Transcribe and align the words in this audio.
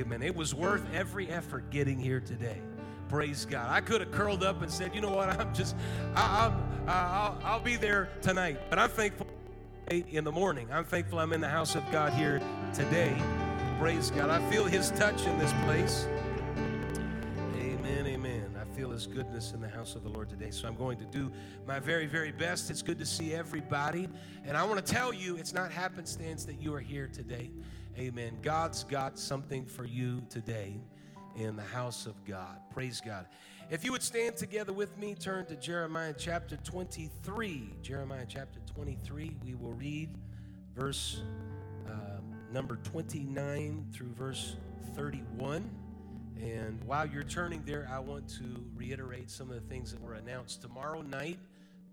Amen. 0.00 0.22
It 0.22 0.34
was 0.34 0.54
worth 0.54 0.82
every 0.94 1.28
effort 1.28 1.68
getting 1.68 1.98
here 1.98 2.20
today. 2.20 2.56
Praise 3.10 3.44
God. 3.44 3.68
I 3.70 3.82
could 3.82 4.00
have 4.00 4.10
curled 4.10 4.42
up 4.42 4.62
and 4.62 4.72
said, 4.72 4.94
you 4.94 5.02
know 5.02 5.10
what, 5.10 5.28
I'm 5.40 5.54
just, 5.54 5.76
I, 6.14 6.48
will 6.48 6.54
I'll, 6.88 7.38
I'll 7.44 7.60
be 7.60 7.76
there 7.76 8.08
tonight. 8.22 8.58
But 8.70 8.78
I'm 8.78 8.88
thankful 8.88 9.26
in 9.90 10.24
the 10.24 10.32
morning. 10.32 10.68
I'm 10.72 10.84
thankful 10.84 11.18
I'm 11.18 11.34
in 11.34 11.42
the 11.42 11.48
house 11.48 11.74
of 11.74 11.82
God 11.92 12.14
here 12.14 12.40
today. 12.72 13.14
Praise 13.78 14.10
God. 14.10 14.30
I 14.30 14.40
feel 14.50 14.64
His 14.64 14.90
touch 14.92 15.26
in 15.26 15.38
this 15.38 15.52
place. 15.64 16.06
Amen, 17.58 18.06
amen. 18.06 18.54
I 18.58 18.64
feel 18.74 18.90
His 18.92 19.06
goodness 19.06 19.52
in 19.52 19.60
the 19.60 19.68
house 19.68 19.96
of 19.96 20.02
the 20.02 20.08
Lord 20.08 20.30
today. 20.30 20.50
So 20.50 20.66
I'm 20.66 20.76
going 20.76 20.96
to 20.96 21.04
do 21.04 21.30
my 21.66 21.78
very, 21.78 22.06
very 22.06 22.32
best. 22.32 22.70
It's 22.70 22.80
good 22.80 22.98
to 23.00 23.06
see 23.06 23.34
everybody. 23.34 24.08
And 24.46 24.56
I 24.56 24.62
want 24.62 24.84
to 24.84 24.92
tell 24.92 25.12
you, 25.12 25.36
it's 25.36 25.52
not 25.52 25.70
happenstance 25.70 26.44
that 26.44 26.58
you 26.58 26.72
are 26.74 26.80
here 26.80 27.06
today. 27.12 27.50
Amen. 27.98 28.38
God's 28.40 28.84
got 28.84 29.18
something 29.18 29.66
for 29.66 29.84
you 29.84 30.22
today 30.30 30.80
in 31.36 31.56
the 31.56 31.62
house 31.62 32.06
of 32.06 32.24
God. 32.24 32.58
Praise 32.72 33.02
God. 33.04 33.26
If 33.68 33.84
you 33.84 33.92
would 33.92 34.02
stand 34.02 34.36
together 34.36 34.72
with 34.72 34.96
me, 34.96 35.14
turn 35.14 35.46
to 35.46 35.56
Jeremiah 35.56 36.14
chapter 36.16 36.56
23. 36.56 37.74
Jeremiah 37.82 38.26
chapter 38.28 38.60
23, 38.72 39.36
we 39.44 39.54
will 39.54 39.72
read 39.72 40.10
verse 40.74 41.22
uh, 41.88 42.20
number 42.52 42.76
29 42.76 43.86
through 43.92 44.12
verse 44.14 44.56
31. 44.94 45.68
And 46.40 46.82
while 46.84 47.06
you're 47.06 47.22
turning 47.22 47.62
there, 47.66 47.88
I 47.92 47.98
want 47.98 48.28
to 48.38 48.64
reiterate 48.74 49.30
some 49.30 49.50
of 49.50 49.56
the 49.56 49.68
things 49.68 49.92
that 49.92 50.00
were 50.00 50.14
announced. 50.14 50.62
Tomorrow 50.62 51.02
night, 51.02 51.38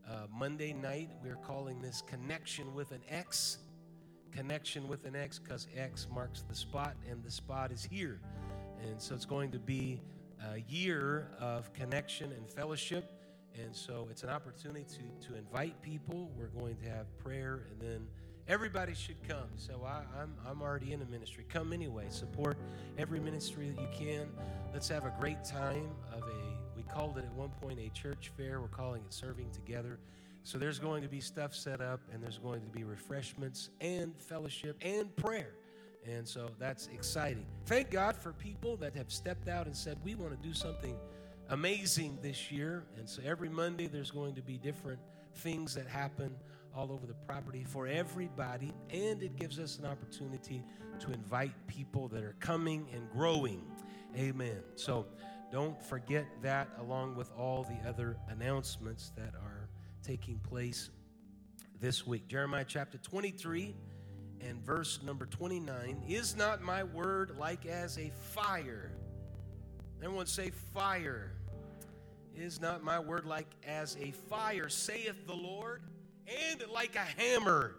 uh, 0.08 0.28
Monday 0.32 0.74
night, 0.74 1.10
we're 1.24 1.36
calling 1.36 1.82
this 1.82 2.02
Connection 2.08 2.74
with 2.74 2.92
an 2.92 3.02
X 3.10 3.58
connection 4.38 4.88
with 4.88 5.04
an 5.06 5.16
X 5.16 5.40
because 5.40 5.68
X 5.76 6.06
marks 6.14 6.44
the 6.48 6.54
spot, 6.54 6.96
and 7.10 7.24
the 7.24 7.32
spot 7.32 7.72
is 7.72 7.84
here. 7.84 8.20
And 8.88 9.02
so 9.02 9.16
it's 9.16 9.26
going 9.26 9.50
to 9.52 9.58
be 9.58 10.00
a 10.54 10.60
year 10.70 11.32
of 11.40 11.74
connection 11.74 12.32
and 12.32 12.48
fellowship. 12.48 13.12
And 13.60 13.76
so 13.76 14.08
it's 14.12 14.22
an 14.22 14.30
opportunity 14.30 14.86
to, 14.86 15.30
to 15.30 15.36
invite 15.36 15.82
people. 15.82 16.30
We're 16.38 16.62
going 16.62 16.76
to 16.84 16.90
have 16.90 17.06
prayer, 17.18 17.66
and 17.72 17.82
then 17.82 18.08
everybody 18.48 18.94
should 18.94 19.28
come. 19.28 19.50
So 19.56 19.84
I, 19.84 20.04
I'm, 20.22 20.36
I'm 20.48 20.62
already 20.62 20.94
in 20.94 21.02
a 21.02 21.06
ministry. 21.06 21.44
Come 21.50 21.74
anyway. 21.74 22.06
Support 22.10 22.60
every 23.00 23.20
ministry 23.20 23.72
that 23.72 23.82
you 23.82 23.88
can. 23.98 24.28
Let's 24.72 24.88
have 24.90 25.06
a 25.06 25.14
great 25.20 25.44
time 25.44 25.90
of 26.14 26.22
a, 26.22 26.76
we 26.76 26.84
called 26.84 27.18
it 27.18 27.26
at 27.26 27.34
one 27.34 27.50
point 27.60 27.80
a 27.80 27.90
church 27.90 28.32
fair. 28.38 28.62
We're 28.62 28.68
calling 28.68 29.02
it 29.04 29.12
Serving 29.12 29.50
Together. 29.50 29.98
So 30.48 30.58
there's 30.58 30.80
going 30.80 31.04
to 31.04 31.10
be 31.10 31.20
stuff 31.20 31.54
set 31.54 31.82
up, 31.82 32.00
and 32.14 32.24
there's 32.24 32.38
going 32.38 32.62
to 32.62 32.70
be 32.70 32.86
refreshments 32.86 33.70
and 33.82 34.16
fellowship 34.18 34.78
and 34.82 35.14
prayer. 35.18 35.52
And 36.06 36.26
so 36.26 36.52
that's 36.58 36.88
exciting. 36.88 37.46
Thank 37.66 37.92
God 37.92 38.16
for 38.16 38.32
people 38.32 38.78
that 38.78 38.96
have 38.96 39.12
stepped 39.12 39.50
out 39.50 39.66
and 39.66 39.76
said, 39.76 39.98
We 40.06 40.16
want 40.16 40.42
to 40.42 40.48
do 40.48 40.54
something 40.54 40.96
amazing 41.50 42.20
this 42.22 42.50
year. 42.50 42.86
And 42.96 43.10
so 43.10 43.22
every 43.26 43.50
Monday, 43.50 43.88
there's 43.88 44.10
going 44.10 44.36
to 44.36 44.42
be 44.42 44.58
different 44.58 45.02
things 45.34 45.76
that 45.76 45.86
happen 45.86 46.34
all 46.74 46.94
over 46.94 47.06
the 47.06 47.16
property 47.28 47.66
for 47.68 47.86
everybody. 47.86 48.72
And 48.90 49.22
it 49.22 49.36
gives 49.36 49.60
us 49.60 49.80
an 49.80 49.86
opportunity 49.86 50.64
to 51.00 51.12
invite 51.12 51.52
people 51.68 52.08
that 52.08 52.24
are 52.24 52.38
coming 52.40 52.88
and 52.94 53.12
growing. 53.12 53.62
Amen. 54.16 54.62
So 54.76 55.08
don't 55.52 55.84
forget 55.84 56.26
that, 56.42 56.70
along 56.80 57.18
with 57.18 57.32
all 57.38 57.64
the 57.64 57.90
other 57.90 58.16
announcements 58.30 59.12
that 59.18 59.34
are 59.44 59.57
taking 60.04 60.40
place 60.40 60.90
this 61.80 62.06
week. 62.06 62.28
Jeremiah 62.28 62.66
chapter 62.68 62.98
23 62.98 63.76
and 64.42 64.64
verse 64.64 65.00
number 65.04 65.26
29 65.26 66.04
Is 66.08 66.36
not 66.36 66.62
my 66.62 66.84
word 66.84 67.36
like 67.38 67.66
as 67.66 67.98
a 67.98 68.12
fire? 68.32 68.92
Everyone 70.02 70.28
say, 70.28 70.52
fire. 70.74 71.32
Is 72.36 72.62
not 72.62 72.84
my 72.84 73.00
word 73.00 73.26
like 73.26 73.48
as 73.66 73.98
a 74.00 74.12
fire, 74.12 74.70
saith 74.70 75.26
the 75.26 75.34
Lord, 75.34 75.82
and 76.28 76.64
like 76.72 76.96
a 76.96 77.22
hammer 77.22 77.76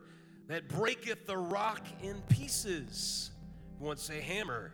that 0.48 0.68
breaketh 0.68 1.26
the 1.26 1.36
rock 1.36 1.86
in 2.02 2.20
pieces? 2.28 3.30
Everyone 3.76 3.98
say, 3.98 4.20
hammer. 4.20 4.72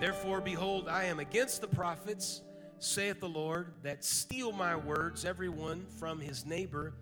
Therefore, 0.00 0.42
behold, 0.42 0.88
I 0.88 1.04
am 1.04 1.18
against 1.18 1.62
the 1.62 1.68
prophets 1.68 2.42
saith 2.78 3.20
the 3.20 3.28
Lord, 3.28 3.72
that 3.82 4.04
steal 4.04 4.52
my 4.52 4.76
words, 4.76 5.24
everyone 5.24 5.86
from 5.98 6.20
his 6.20 6.44
neighbor. 6.44 6.94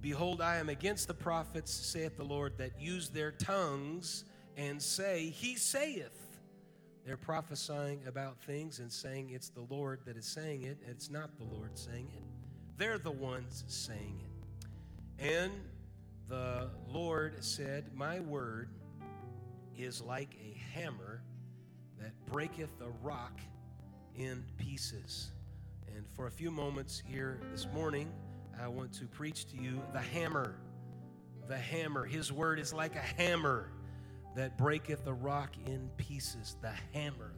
Behold, 0.00 0.40
I 0.40 0.56
am 0.56 0.68
against 0.68 1.08
the 1.08 1.14
prophets, 1.14 1.72
saith 1.72 2.16
the 2.16 2.24
Lord, 2.24 2.58
that 2.58 2.80
use 2.80 3.08
their 3.08 3.32
tongues 3.32 4.24
and 4.56 4.80
say, 4.80 5.30
He 5.30 5.56
saith. 5.56 6.22
They're 7.04 7.16
prophesying 7.16 8.00
about 8.06 8.40
things 8.40 8.80
and 8.80 8.92
saying 8.92 9.30
it's 9.30 9.48
the 9.48 9.64
Lord 9.70 10.00
that 10.06 10.16
is 10.16 10.26
saying 10.26 10.62
it. 10.62 10.78
It's 10.88 11.08
not 11.08 11.36
the 11.38 11.44
Lord 11.44 11.78
saying 11.78 12.08
it. 12.12 12.22
They're 12.78 12.98
the 12.98 13.12
ones 13.12 13.64
saying 13.68 14.22
it. 14.24 15.24
And 15.24 15.52
the 16.28 16.68
Lord 16.88 17.44
said, 17.44 17.92
My 17.94 18.20
word 18.20 18.70
is 19.78 20.02
like 20.02 20.36
a 20.42 20.58
hammer 20.74 21.22
that 22.00 22.12
breaketh 22.26 22.80
a 22.80 23.06
rock 23.06 23.40
in 24.18 24.44
pieces. 24.56 25.30
And 25.94 26.04
for 26.14 26.26
a 26.26 26.30
few 26.30 26.50
moments 26.50 27.02
here 27.04 27.40
this 27.50 27.66
morning, 27.74 28.10
I 28.60 28.68
want 28.68 28.92
to 28.94 29.06
preach 29.06 29.46
to 29.50 29.56
you 29.56 29.82
the 29.92 30.00
hammer. 30.00 30.56
The 31.48 31.56
hammer. 31.56 32.04
His 32.04 32.32
word 32.32 32.58
is 32.58 32.72
like 32.72 32.96
a 32.96 33.22
hammer 33.22 33.70
that 34.34 34.56
breaketh 34.58 35.04
the 35.04 35.14
rock 35.14 35.52
in 35.66 35.90
pieces. 35.96 36.56
The 36.60 36.72
hammer. 36.92 37.32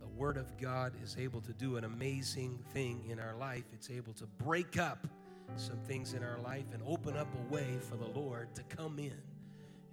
The 0.00 0.08
word 0.08 0.36
of 0.36 0.56
God 0.58 0.92
is 1.02 1.16
able 1.18 1.40
to 1.42 1.52
do 1.52 1.76
an 1.76 1.84
amazing 1.84 2.58
thing 2.72 3.04
in 3.08 3.18
our 3.18 3.36
life. 3.36 3.64
It's 3.72 3.90
able 3.90 4.12
to 4.14 4.26
break 4.26 4.78
up 4.78 5.06
some 5.56 5.78
things 5.86 6.14
in 6.14 6.22
our 6.22 6.38
life 6.38 6.64
and 6.72 6.82
open 6.86 7.16
up 7.16 7.28
a 7.34 7.52
way 7.52 7.78
for 7.80 7.96
the 7.96 8.08
Lord 8.18 8.54
to 8.54 8.62
come 8.62 8.98
in 8.98 9.16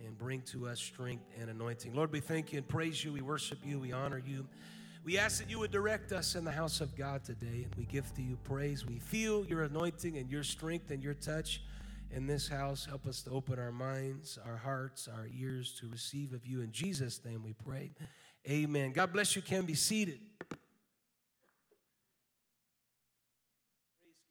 and 0.05 0.17
bring 0.17 0.41
to 0.43 0.67
us 0.67 0.79
strength 0.79 1.25
and 1.39 1.49
anointing. 1.49 1.93
Lord, 1.93 2.11
we 2.11 2.19
thank 2.19 2.53
you 2.53 2.59
and 2.59 2.67
praise 2.67 3.03
you. 3.03 3.11
We 3.11 3.21
worship 3.21 3.59
you. 3.65 3.79
We 3.79 3.91
honor 3.91 4.21
you. 4.25 4.47
We 5.03 5.17
ask 5.17 5.39
that 5.39 5.49
you 5.49 5.59
would 5.59 5.71
direct 5.71 6.11
us 6.11 6.35
in 6.35 6.43
the 6.43 6.51
house 6.51 6.81
of 6.81 6.95
God 6.95 7.23
today, 7.23 7.65
and 7.65 7.73
we 7.77 7.85
give 7.85 8.13
to 8.15 8.21
you 8.21 8.37
praise. 8.43 8.85
We 8.85 8.99
feel 8.99 9.45
your 9.45 9.63
anointing 9.63 10.17
and 10.17 10.29
your 10.29 10.43
strength 10.43 10.91
and 10.91 11.01
your 11.01 11.13
touch 11.13 11.63
in 12.11 12.27
this 12.27 12.47
house. 12.47 12.85
Help 12.85 13.07
us 13.07 13.21
to 13.23 13.31
open 13.31 13.57
our 13.59 13.71
minds, 13.71 14.37
our 14.45 14.57
hearts, 14.57 15.07
our 15.07 15.27
ears 15.35 15.75
to 15.79 15.87
receive 15.87 16.33
of 16.33 16.45
you. 16.45 16.61
In 16.61 16.71
Jesus' 16.71 17.21
name 17.25 17.43
we 17.43 17.53
pray. 17.53 17.91
Amen. 18.47 18.91
God 18.91 19.13
bless 19.13 19.35
you. 19.35 19.41
Can 19.41 19.65
be 19.65 19.73
seated. 19.73 20.19
Praise 20.49 20.59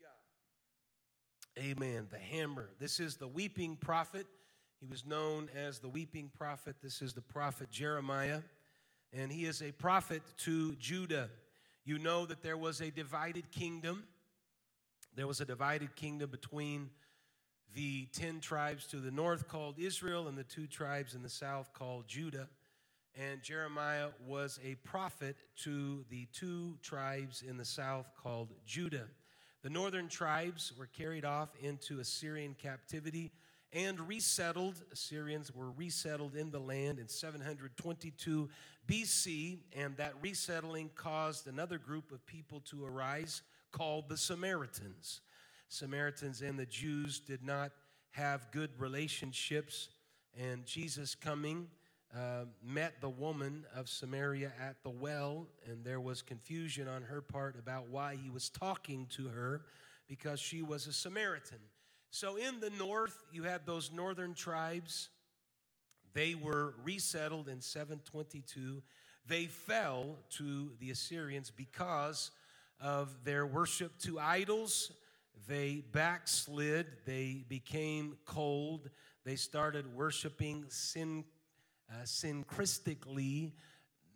God. 0.00 1.62
Amen. 1.62 2.06
The 2.10 2.18
hammer. 2.18 2.68
This 2.78 3.00
is 3.00 3.16
the 3.16 3.28
weeping 3.28 3.76
prophet. 3.76 4.26
He 4.80 4.86
was 4.86 5.04
known 5.04 5.48
as 5.56 5.80
the 5.80 5.88
weeping 5.88 6.30
prophet. 6.36 6.76
This 6.82 7.02
is 7.02 7.14
the 7.14 7.22
prophet 7.22 7.70
Jeremiah 7.70 8.42
and 9.12 9.32
he 9.32 9.44
is 9.44 9.62
a 9.62 9.72
prophet 9.72 10.22
to 10.38 10.74
Judah. 10.76 11.30
You 11.84 11.98
know 11.98 12.26
that 12.26 12.42
there 12.42 12.56
was 12.56 12.80
a 12.80 12.90
divided 12.90 13.50
kingdom. 13.50 14.04
There 15.14 15.26
was 15.26 15.40
a 15.40 15.44
divided 15.44 15.96
kingdom 15.96 16.30
between 16.30 16.90
the 17.74 18.06
10 18.12 18.40
tribes 18.40 18.86
to 18.88 18.96
the 18.96 19.10
north 19.10 19.48
called 19.48 19.78
Israel 19.78 20.28
and 20.28 20.36
the 20.36 20.44
two 20.44 20.66
tribes 20.66 21.14
in 21.14 21.22
the 21.22 21.28
south 21.28 21.72
called 21.72 22.06
Judah. 22.06 22.48
And 23.14 23.42
Jeremiah 23.42 24.08
was 24.26 24.60
a 24.64 24.76
prophet 24.76 25.36
to 25.64 26.04
the 26.10 26.26
two 26.32 26.76
tribes 26.82 27.42
in 27.42 27.56
the 27.56 27.64
south 27.64 28.10
called 28.22 28.52
Judah. 28.64 29.06
The 29.62 29.70
northern 29.70 30.08
tribes 30.08 30.72
were 30.78 30.86
carried 30.86 31.24
off 31.24 31.48
into 31.60 31.98
Assyrian 31.98 32.54
captivity 32.54 33.32
and 33.72 34.00
resettled. 34.00 34.76
Assyrians 34.92 35.54
were 35.54 35.70
resettled 35.70 36.36
in 36.36 36.50
the 36.50 36.60
land 36.60 36.98
in 36.98 37.08
722 37.08 38.48
BC, 38.88 39.58
and 39.76 39.96
that 39.98 40.14
resettling 40.22 40.90
caused 40.94 41.46
another 41.46 41.78
group 41.78 42.10
of 42.10 42.24
people 42.26 42.60
to 42.70 42.84
arise 42.84 43.42
called 43.70 44.08
the 44.08 44.16
Samaritans. 44.16 45.20
Samaritans 45.68 46.40
and 46.40 46.58
the 46.58 46.66
Jews 46.66 47.20
did 47.20 47.44
not 47.44 47.72
have 48.12 48.50
good 48.50 48.70
relationships, 48.78 49.90
and 50.36 50.64
Jesus 50.64 51.14
coming 51.14 51.68
uh, 52.16 52.46
met 52.64 53.00
the 53.02 53.08
woman 53.08 53.66
of 53.76 53.88
Samaria 53.88 54.52
at 54.58 54.82
the 54.82 54.90
well, 54.90 55.46
and 55.66 55.84
there 55.84 56.00
was 56.00 56.22
confusion 56.22 56.88
on 56.88 57.02
her 57.02 57.20
part 57.20 57.56
about 57.58 57.90
why 57.90 58.16
he 58.16 58.30
was 58.30 58.48
talking 58.48 59.06
to 59.10 59.28
her 59.28 59.62
because 60.08 60.40
she 60.40 60.62
was 60.62 60.86
a 60.86 60.92
Samaritan. 60.92 61.58
So 62.10 62.36
in 62.36 62.60
the 62.60 62.70
north, 62.70 63.22
you 63.30 63.42
had 63.42 63.66
those 63.66 63.92
northern 63.92 64.32
tribes. 64.32 65.10
They 66.14 66.34
were 66.34 66.74
resettled 66.82 67.48
in 67.48 67.60
722. 67.60 68.82
They 69.26 69.46
fell 69.46 70.16
to 70.30 70.72
the 70.80 70.90
Assyrians 70.90 71.50
because 71.50 72.30
of 72.80 73.24
their 73.24 73.46
worship 73.46 73.98
to 74.00 74.18
idols. 74.18 74.92
They 75.46 75.82
backslid. 75.92 76.86
They 77.04 77.44
became 77.48 78.16
cold. 78.24 78.90
They 79.24 79.36
started 79.36 79.94
worshiping 79.94 80.64
uh, 80.66 82.02
syncretistically, 82.04 83.52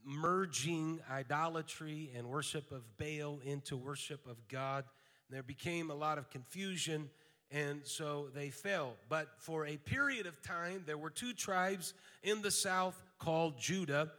merging 0.05 1.00
idolatry 1.11 2.11
and 2.17 2.29
worship 2.29 2.73
of 2.73 2.83
Baal 2.97 3.41
into 3.45 3.77
worship 3.77 4.27
of 4.27 4.37
God. 4.49 4.85
And 5.29 5.37
There 5.37 5.43
became 5.43 5.91
a 5.91 5.95
lot 5.95 6.19
of 6.19 6.31
confusion, 6.31 7.11
and 7.52 7.82
so 7.84 8.28
they 8.34 8.49
fell. 8.49 8.94
But 9.08 9.28
for 9.38 9.66
a 9.66 9.76
period 9.76 10.26
of 10.26 10.40
time, 10.43 10.84
there 10.87 10.96
were 10.96 11.10
two 11.10 11.34
tribes 11.34 11.93
in 12.22 12.40
the 12.40 12.50
south 12.50 13.00
called 13.19 13.58
Judah, 13.58 14.10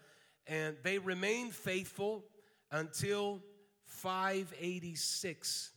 and 0.45 0.77
they 0.83 0.99
remained 0.99 1.53
faithful 1.53 2.23
until 2.71 3.41
586. 3.85 5.71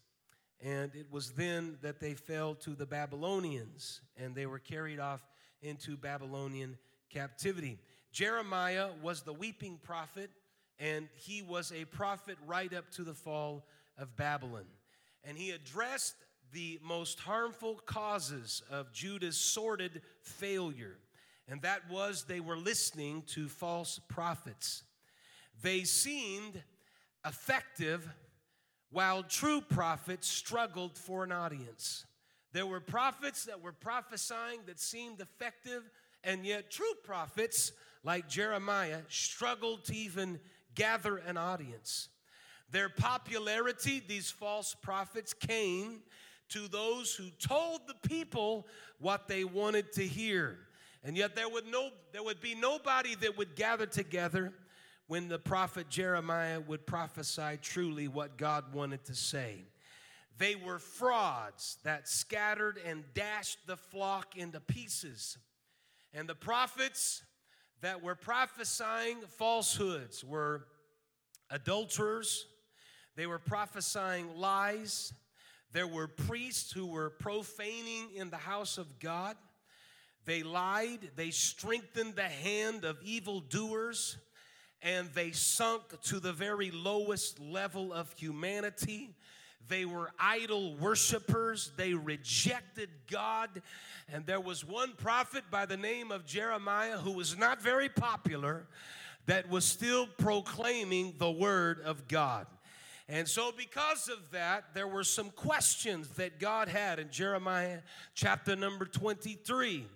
And 0.63 0.95
it 0.95 1.07
was 1.11 1.33
then 1.33 1.79
that 1.83 2.01
they 2.01 2.15
fell 2.15 2.55
to 2.57 2.71
the 2.71 2.87
Babylonians, 2.87 4.01
and 4.17 4.35
they 4.35 4.47
were 4.47 4.59
carried 4.59 5.01
off 5.01 5.27
into 5.63 5.97
Babylonian 5.97 6.77
captivity. 7.11 7.79
Jeremiah 8.13 8.89
was 9.03 9.23
the 9.23 9.33
weeping 9.33 9.79
prophet, 9.83 10.31
and 10.79 11.09
he 11.15 11.43
was 11.43 11.73
a 11.73 11.85
prophet 11.87 12.37
right 12.47 12.73
up 12.75 12.91
to 12.93 13.03
the 13.03 13.15
fall 13.15 13.67
of 13.99 14.15
Babylon. 14.17 14.67
And 15.25 15.37
he 15.37 15.51
addressed 15.51 16.15
the 16.53 16.79
most 16.83 17.21
harmful 17.21 17.81
causes 17.87 18.63
of 18.71 18.93
Judah's 18.93 19.37
sordid 19.37 20.03
failure, 20.23 20.99
and 21.49 21.63
that 21.63 21.89
was 21.91 22.25
they 22.25 22.41
were 22.41 22.57
listening 22.57 23.23
to 23.29 23.49
false 23.49 24.01
prophets. 24.09 24.83
They 25.63 25.85
seemed 25.85 26.63
effective 27.25 28.09
while 28.91 29.23
true 29.23 29.61
prophets 29.61 30.29
struggled 30.29 30.97
for 30.97 31.25
an 31.25 31.33
audience. 31.33 32.07
There 32.53 32.67
were 32.67 32.81
prophets 32.81 33.45
that 33.45 33.61
were 33.61 33.73
prophesying 33.73 34.61
that 34.67 34.81
seemed 34.81 35.21
effective, 35.21 35.91
and 36.25 36.47
yet 36.47 36.71
true 36.71 36.95
prophets 37.05 37.73
like 38.07 38.29
Jeremiah, 38.29 39.01
struggled 39.09 39.85
to 39.87 39.95
even 39.95 40.39
gather 40.77 41.17
an 41.17 41.37
audience. 41.37 42.09
Their 42.71 42.89
popularity, 42.89 44.01
these 44.07 44.31
false 44.31 44.77
prophets, 44.81 45.35
came 45.35 46.03
to 46.51 46.69
those 46.69 47.15
who 47.15 47.31
told 47.39 47.81
the 47.87 48.09
people 48.09 48.67
what 48.99 49.29
they 49.29 49.45
wanted 49.45 49.93
to 49.95 50.07
hear. 50.07 50.59
And 51.03 51.17
yet 51.17 51.37
there 51.37 51.49
would, 51.49 51.67
no, 51.67 51.91
there 52.13 52.23
would 52.23 52.41
be 52.41 52.55
nobody 52.55 53.15
that 53.17 53.37
would 53.39 53.55
gather 53.55 53.87
together 53.87 54.53
when 55.07 55.29
the 55.29 55.39
prophet 55.39 55.89
Jeremiah 55.89 56.61
would 56.61 56.87
prophesy 56.87 57.59
truly 57.63 58.09
what 58.09 58.37
God 58.37 58.73
wanted 58.75 59.05
to 59.05 59.15
say. 59.15 59.65
They 60.39 60.55
were 60.55 60.79
frauds 60.79 61.79
that 61.85 62.09
scattered 62.09 62.79
and 62.85 63.05
dashed 63.15 63.59
the 63.67 63.77
flock 63.77 64.37
into 64.37 64.61
pieces. 64.61 65.39
And 66.13 66.29
the 66.29 66.35
prophets 66.35 67.23
that 67.81 68.03
were 68.03 68.15
prophesying 68.15 69.19
falsehoods 69.39 70.25
were 70.25 70.67
adulterers, 71.51 72.47
they 73.17 73.27
were 73.27 73.39
prophesying 73.39 74.37
lies. 74.37 75.13
There 75.73 75.87
were 75.87 76.09
priests 76.09 76.73
who 76.73 76.87
were 76.87 77.11
profaning 77.11 78.09
in 78.15 78.31
the 78.31 78.37
house 78.37 78.79
of 78.79 78.99
God. 78.99 79.37
They 80.25 80.43
lied, 80.43 81.11
they 81.15 81.31
strengthened 81.31 82.17
the 82.17 82.23
hand 82.23 82.85
of 82.85 82.97
evildoers, 83.03 84.17
and 84.83 85.09
they 85.15 85.31
sunk 85.31 86.01
to 86.05 86.19
the 86.19 86.33
very 86.33 86.71
lowest 86.71 87.39
level 87.39 87.93
of 87.93 88.13
humanity. 88.17 89.15
They 89.69 89.85
were 89.85 90.11
idol 90.19 90.77
worshipers. 90.77 91.73
They 91.77 91.95
rejected 91.95 92.89
God. 93.11 93.63
And 94.13 94.27
there 94.27 94.41
was 94.41 94.65
one 94.65 94.93
prophet 94.93 95.45
by 95.51 95.67
the 95.67 95.77
name 95.77 96.13
of 96.13 96.27
Jeremiah 96.27 96.99
who 96.99 97.13
was 97.13 97.37
not 97.37 97.61
very 97.61 97.89
popular 97.89 98.67
that 99.27 99.49
was 99.49 99.65
still 99.65 100.07
proclaiming 100.07 101.15
the 101.19 101.31
word 101.31 101.81
of 101.85 102.07
God. 102.07 102.47
And 103.09 103.29
so, 103.29 103.53
because 103.57 104.09
of 104.09 104.33
that, 104.33 104.75
there 104.75 104.89
were 104.89 105.05
some 105.05 105.31
questions 105.31 106.09
that 106.11 106.41
God 106.41 106.69
had 106.69 106.99
in 106.99 107.11
Jeremiah 107.11 107.79
chapter 108.15 108.57
number 108.57 108.85
23. 108.85 109.87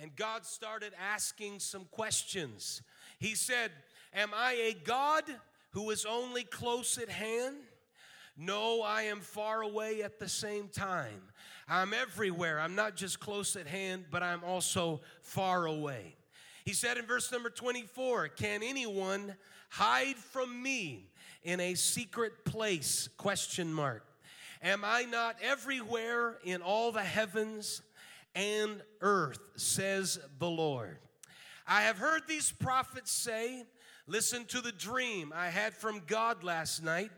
And 0.00 0.16
God 0.16 0.46
started 0.46 0.92
asking 1.12 1.60
some 1.60 1.84
questions. 1.90 2.82
He 3.18 3.34
said, 3.34 3.70
Am 4.14 4.30
I 4.34 4.52
a 4.52 4.72
God 4.72 5.24
who 5.72 5.90
is 5.90 6.06
only 6.06 6.44
close 6.44 6.96
at 6.96 7.10
hand? 7.10 7.56
No, 8.36 8.82
I 8.82 9.02
am 9.02 9.20
far 9.20 9.62
away 9.62 10.02
at 10.02 10.18
the 10.18 10.28
same 10.28 10.68
time. 10.68 11.20
I'm 11.68 11.92
everywhere. 11.94 12.58
I'm 12.58 12.74
not 12.74 12.96
just 12.96 13.20
close 13.20 13.56
at 13.56 13.66
hand, 13.66 14.06
but 14.10 14.22
I'm 14.22 14.42
also 14.42 15.02
far 15.22 15.66
away. 15.66 16.16
He 16.64 16.72
said 16.72 16.96
in 16.96 17.04
verse 17.04 17.30
number 17.30 17.50
24, 17.50 18.28
Can 18.28 18.62
anyone 18.62 19.36
hide 19.68 20.16
from 20.16 20.62
me 20.62 21.10
in 21.44 21.60
a 21.60 21.74
secret 21.74 22.44
place? 22.44 23.08
Question 23.16 23.72
mark. 23.72 24.04
Am 24.62 24.82
I 24.84 25.02
not 25.02 25.36
everywhere 25.42 26.38
in 26.42 26.62
all 26.62 26.90
the 26.90 27.02
heavens 27.02 27.82
and 28.34 28.82
earth, 29.00 29.38
says 29.56 30.18
the 30.38 30.48
Lord? 30.48 30.98
I 31.66 31.82
have 31.82 31.98
heard 31.98 32.22
these 32.26 32.50
prophets 32.50 33.12
say, 33.12 33.64
Listen 34.06 34.44
to 34.46 34.60
the 34.60 34.72
dream 34.72 35.32
I 35.34 35.48
had 35.48 35.72
from 35.72 36.02
God 36.06 36.44
last 36.44 36.82
night 36.82 37.10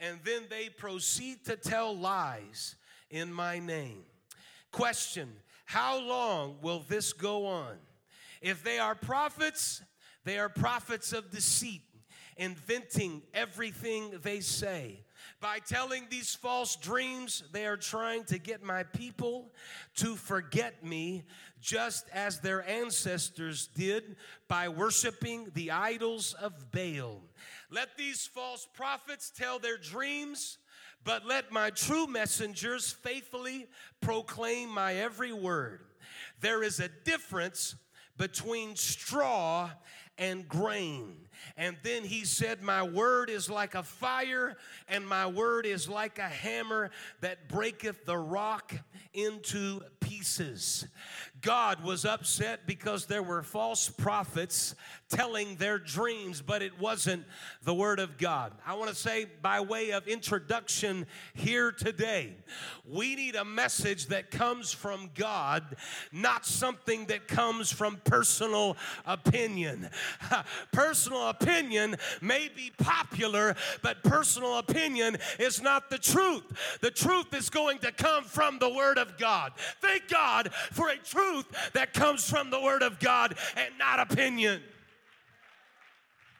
and 0.00 0.18
then 0.24 0.42
they 0.50 0.68
proceed 0.68 1.44
to 1.46 1.56
tell 1.56 1.96
lies 1.96 2.76
in 3.10 3.32
my 3.32 3.58
name. 3.58 4.04
Question 4.70 5.32
How 5.64 5.98
long 5.98 6.56
will 6.60 6.84
this 6.88 7.12
go 7.12 7.46
on? 7.46 7.76
If 8.42 8.62
they 8.62 8.78
are 8.78 8.94
prophets, 8.94 9.82
they 10.24 10.38
are 10.38 10.48
prophets 10.48 11.12
of 11.12 11.30
deceit, 11.30 11.82
inventing 12.36 13.22
everything 13.32 14.12
they 14.22 14.40
say. 14.40 15.00
By 15.40 15.58
telling 15.58 16.06
these 16.10 16.34
false 16.34 16.76
dreams, 16.76 17.44
they 17.52 17.66
are 17.66 17.76
trying 17.76 18.24
to 18.24 18.38
get 18.38 18.62
my 18.62 18.82
people 18.82 19.52
to 19.96 20.16
forget 20.16 20.84
me, 20.84 21.24
just 21.60 22.06
as 22.12 22.40
their 22.40 22.66
ancestors 22.68 23.68
did 23.68 24.16
by 24.48 24.68
worshiping 24.68 25.50
the 25.54 25.70
idols 25.70 26.34
of 26.34 26.70
Baal. 26.70 27.22
Let 27.70 27.96
these 27.96 28.26
false 28.26 28.66
prophets 28.74 29.30
tell 29.30 29.58
their 29.58 29.78
dreams, 29.78 30.58
but 31.04 31.26
let 31.26 31.52
my 31.52 31.70
true 31.70 32.06
messengers 32.06 32.92
faithfully 32.92 33.66
proclaim 34.00 34.68
my 34.70 34.94
every 34.94 35.32
word. 35.32 35.80
There 36.40 36.62
is 36.62 36.80
a 36.80 36.88
difference 37.04 37.76
between 38.16 38.76
straw 38.76 39.70
and 40.18 40.48
grain. 40.48 41.16
And 41.56 41.76
then 41.82 42.04
he 42.04 42.24
said, 42.24 42.62
My 42.62 42.82
word 42.82 43.30
is 43.30 43.50
like 43.50 43.74
a 43.74 43.82
fire, 43.82 44.56
and 44.88 45.06
my 45.06 45.26
word 45.26 45.66
is 45.66 45.88
like 45.88 46.18
a 46.18 46.28
hammer 46.28 46.90
that 47.20 47.48
breaketh 47.48 48.04
the 48.04 48.16
rock 48.16 48.74
into 49.12 49.80
pieces. 50.00 50.13
God 51.40 51.84
was 51.84 52.06
upset 52.06 52.66
because 52.66 53.04
there 53.04 53.22
were 53.22 53.42
false 53.42 53.90
prophets 53.90 54.74
telling 55.10 55.56
their 55.56 55.78
dreams, 55.78 56.40
but 56.40 56.62
it 56.62 56.80
wasn't 56.80 57.24
the 57.62 57.74
Word 57.74 58.00
of 58.00 58.16
God. 58.16 58.52
I 58.66 58.74
want 58.74 58.88
to 58.88 58.96
say, 58.96 59.26
by 59.42 59.60
way 59.60 59.90
of 59.90 60.08
introduction 60.08 61.06
here 61.34 61.70
today, 61.70 62.32
we 62.88 63.14
need 63.14 63.36
a 63.36 63.44
message 63.44 64.06
that 64.06 64.30
comes 64.30 64.72
from 64.72 65.10
God, 65.14 65.76
not 66.12 66.46
something 66.46 67.04
that 67.06 67.28
comes 67.28 67.70
from 67.70 68.00
personal 68.04 68.76
opinion. 69.04 69.90
personal 70.72 71.28
opinion 71.28 71.96
may 72.22 72.48
be 72.48 72.72
popular, 72.78 73.54
but 73.82 74.02
personal 74.02 74.58
opinion 74.58 75.18
is 75.38 75.60
not 75.60 75.90
the 75.90 75.98
truth. 75.98 76.78
The 76.80 76.90
truth 76.90 77.34
is 77.34 77.50
going 77.50 77.78
to 77.80 77.92
come 77.92 78.24
from 78.24 78.58
the 78.58 78.72
Word 78.72 78.96
of 78.96 79.18
God. 79.18 79.52
Thank 79.80 80.08
God 80.14 80.52
for 80.70 80.90
a 80.90 80.96
truth 80.96 81.46
that 81.72 81.92
comes 81.92 82.28
from 82.30 82.50
the 82.50 82.60
Word 82.60 82.82
of 82.82 83.00
God 83.00 83.36
and 83.56 83.78
not 83.78 83.98
opinion. 83.98 84.62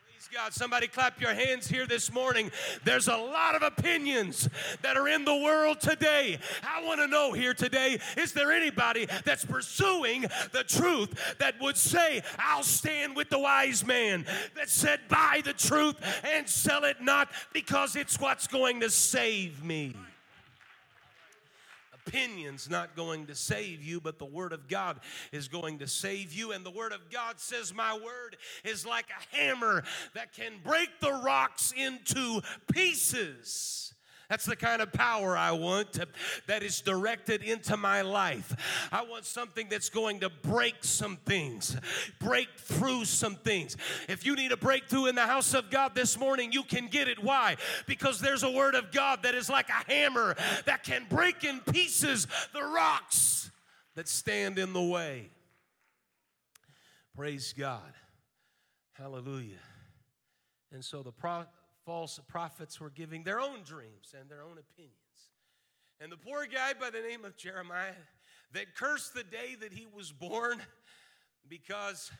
Please, 0.06 0.28
God. 0.32 0.52
Somebody 0.52 0.86
clap 0.86 1.20
your 1.20 1.34
hands 1.34 1.66
here 1.66 1.84
this 1.84 2.12
morning. 2.12 2.52
There's 2.84 3.08
a 3.08 3.16
lot 3.16 3.56
of 3.56 3.62
opinions 3.62 4.48
that 4.82 4.96
are 4.96 5.08
in 5.08 5.24
the 5.24 5.34
world 5.34 5.80
today. 5.80 6.38
I 6.62 6.84
want 6.84 7.00
to 7.00 7.08
know 7.08 7.32
here 7.32 7.52
today 7.52 7.98
is 8.16 8.32
there 8.32 8.52
anybody 8.52 9.08
that's 9.24 9.44
pursuing 9.44 10.22
the 10.52 10.62
truth 10.62 11.36
that 11.38 11.60
would 11.60 11.76
say, 11.76 12.22
I'll 12.38 12.62
stand 12.62 13.16
with 13.16 13.28
the 13.28 13.40
wise 13.40 13.84
man 13.84 14.24
that 14.54 14.70
said, 14.70 15.00
Buy 15.08 15.42
the 15.44 15.52
truth 15.52 15.96
and 16.24 16.48
sell 16.48 16.84
it 16.84 17.02
not 17.02 17.28
because 17.52 17.96
it's 17.96 18.20
what's 18.20 18.46
going 18.46 18.80
to 18.80 18.90
save 18.90 19.64
me? 19.64 19.94
Opinion's 22.06 22.68
not 22.68 22.96
going 22.96 23.26
to 23.26 23.34
save 23.34 23.82
you, 23.82 24.00
but 24.00 24.18
the 24.18 24.24
Word 24.24 24.52
of 24.52 24.68
God 24.68 25.00
is 25.32 25.48
going 25.48 25.78
to 25.78 25.86
save 25.86 26.32
you. 26.32 26.52
And 26.52 26.64
the 26.64 26.70
Word 26.70 26.92
of 26.92 27.10
God 27.10 27.40
says, 27.40 27.74
My 27.74 27.94
Word 27.94 28.36
is 28.64 28.86
like 28.86 29.06
a 29.10 29.36
hammer 29.36 29.84
that 30.14 30.32
can 30.32 30.52
break 30.62 30.88
the 31.00 31.12
rocks 31.12 31.72
into 31.76 32.40
pieces. 32.72 33.83
That's 34.28 34.44
the 34.44 34.56
kind 34.56 34.80
of 34.80 34.92
power 34.92 35.36
I 35.36 35.52
want 35.52 35.98
that 36.46 36.62
is 36.62 36.80
directed 36.80 37.42
into 37.42 37.76
my 37.76 38.02
life. 38.02 38.88
I 38.90 39.02
want 39.02 39.24
something 39.24 39.68
that's 39.68 39.88
going 39.88 40.20
to 40.20 40.30
break 40.30 40.76
some 40.82 41.16
things, 41.26 41.76
break 42.20 42.48
through 42.56 43.04
some 43.04 43.36
things. 43.36 43.76
If 44.08 44.24
you 44.24 44.34
need 44.34 44.52
a 44.52 44.56
breakthrough 44.56 45.06
in 45.06 45.14
the 45.14 45.26
house 45.26 45.54
of 45.54 45.70
God 45.70 45.94
this 45.94 46.18
morning, 46.18 46.52
you 46.52 46.62
can 46.62 46.88
get 46.88 47.08
it. 47.08 47.22
Why? 47.22 47.56
Because 47.86 48.20
there's 48.20 48.42
a 48.42 48.50
word 48.50 48.74
of 48.74 48.92
God 48.92 49.22
that 49.24 49.34
is 49.34 49.50
like 49.50 49.68
a 49.68 49.92
hammer 49.92 50.34
that 50.64 50.84
can 50.84 51.06
break 51.08 51.44
in 51.44 51.60
pieces 51.60 52.26
the 52.52 52.62
rocks 52.62 53.50
that 53.94 54.08
stand 54.08 54.58
in 54.58 54.72
the 54.72 54.82
way. 54.82 55.30
Praise 57.14 57.54
God. 57.56 57.92
Hallelujah. 58.94 59.58
And 60.72 60.84
so 60.84 61.02
the 61.02 61.12
pro- 61.12 61.46
false 61.84 62.20
prophets 62.28 62.80
were 62.80 62.90
giving 62.90 63.24
their 63.24 63.40
own 63.40 63.62
dreams 63.64 64.14
and 64.18 64.28
their 64.28 64.42
own 64.42 64.58
opinions. 64.58 64.94
And 66.00 66.10
the 66.10 66.16
poor 66.16 66.46
guy 66.46 66.72
by 66.78 66.90
the 66.90 67.00
name 67.00 67.24
of 67.24 67.36
Jeremiah 67.36 67.94
that 68.52 68.74
cursed 68.74 69.14
the 69.14 69.22
day 69.22 69.56
that 69.60 69.72
he 69.72 69.86
was 69.94 70.12
born 70.12 70.60
because 71.48 72.10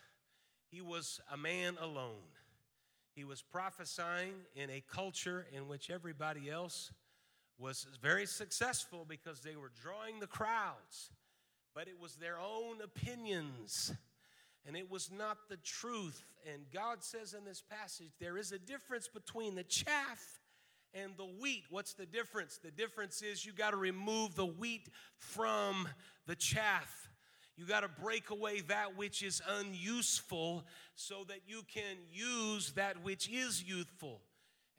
he 0.71 0.80
was 0.80 1.21
a 1.33 1.37
man 1.37 1.76
alone. 1.80 2.23
He 3.14 3.25
was 3.25 3.42
prophesying 3.42 4.33
in 4.56 4.71
a 4.71 4.83
culture 4.92 5.47
in 5.52 5.68
which 5.68 5.90
everybody 5.90 6.50
else 6.50 6.92
was 7.59 7.87
very 8.02 8.26
successful 8.26 9.06
because 9.09 9.40
they 9.40 9.54
were 9.54 9.71
drawing 9.80 10.18
the 10.18 10.26
crowds, 10.26 11.11
but 11.75 11.87
it 11.87 12.00
was 12.00 12.16
their 12.16 12.38
own 12.38 12.80
opinions 12.83 13.92
and 14.66 14.76
it 14.76 14.90
was 14.90 15.11
not 15.11 15.49
the 15.49 15.56
truth. 15.59 16.25
And 16.52 16.62
God 16.73 17.02
says 17.02 17.35
in 17.35 17.44
this 17.44 17.62
passage, 17.62 18.12
there 18.21 18.37
is 18.37 18.52
a 18.52 18.59
difference 18.59 19.09
between 19.09 19.54
the 19.54 19.62
chaff 19.62 20.40
and 20.94 21.12
the 21.16 21.25
wheat. 21.25 21.64
What's 21.71 21.94
the 21.94 22.06
difference? 22.06 22.59
The 22.62 22.71
difference 22.71 23.23
is 23.23 23.44
you 23.44 23.52
got 23.52 23.71
to 23.71 23.76
remove 23.76 24.35
the 24.35 24.47
wheat 24.47 24.88
from 25.18 25.88
the 26.26 26.37
chaff. 26.37 27.09
You 27.56 27.66
got 27.66 27.80
to 27.80 27.88
break 27.88 28.30
away 28.30 28.61
that 28.62 28.97
which 28.97 29.23
is 29.23 29.40
unuseful 29.59 30.64
so 30.97 31.25
that 31.28 31.40
you 31.47 31.62
can 31.73 31.97
use 32.12 32.73
that 32.73 33.02
which 33.02 33.28
is 33.30 33.62
youthful. 33.62 34.21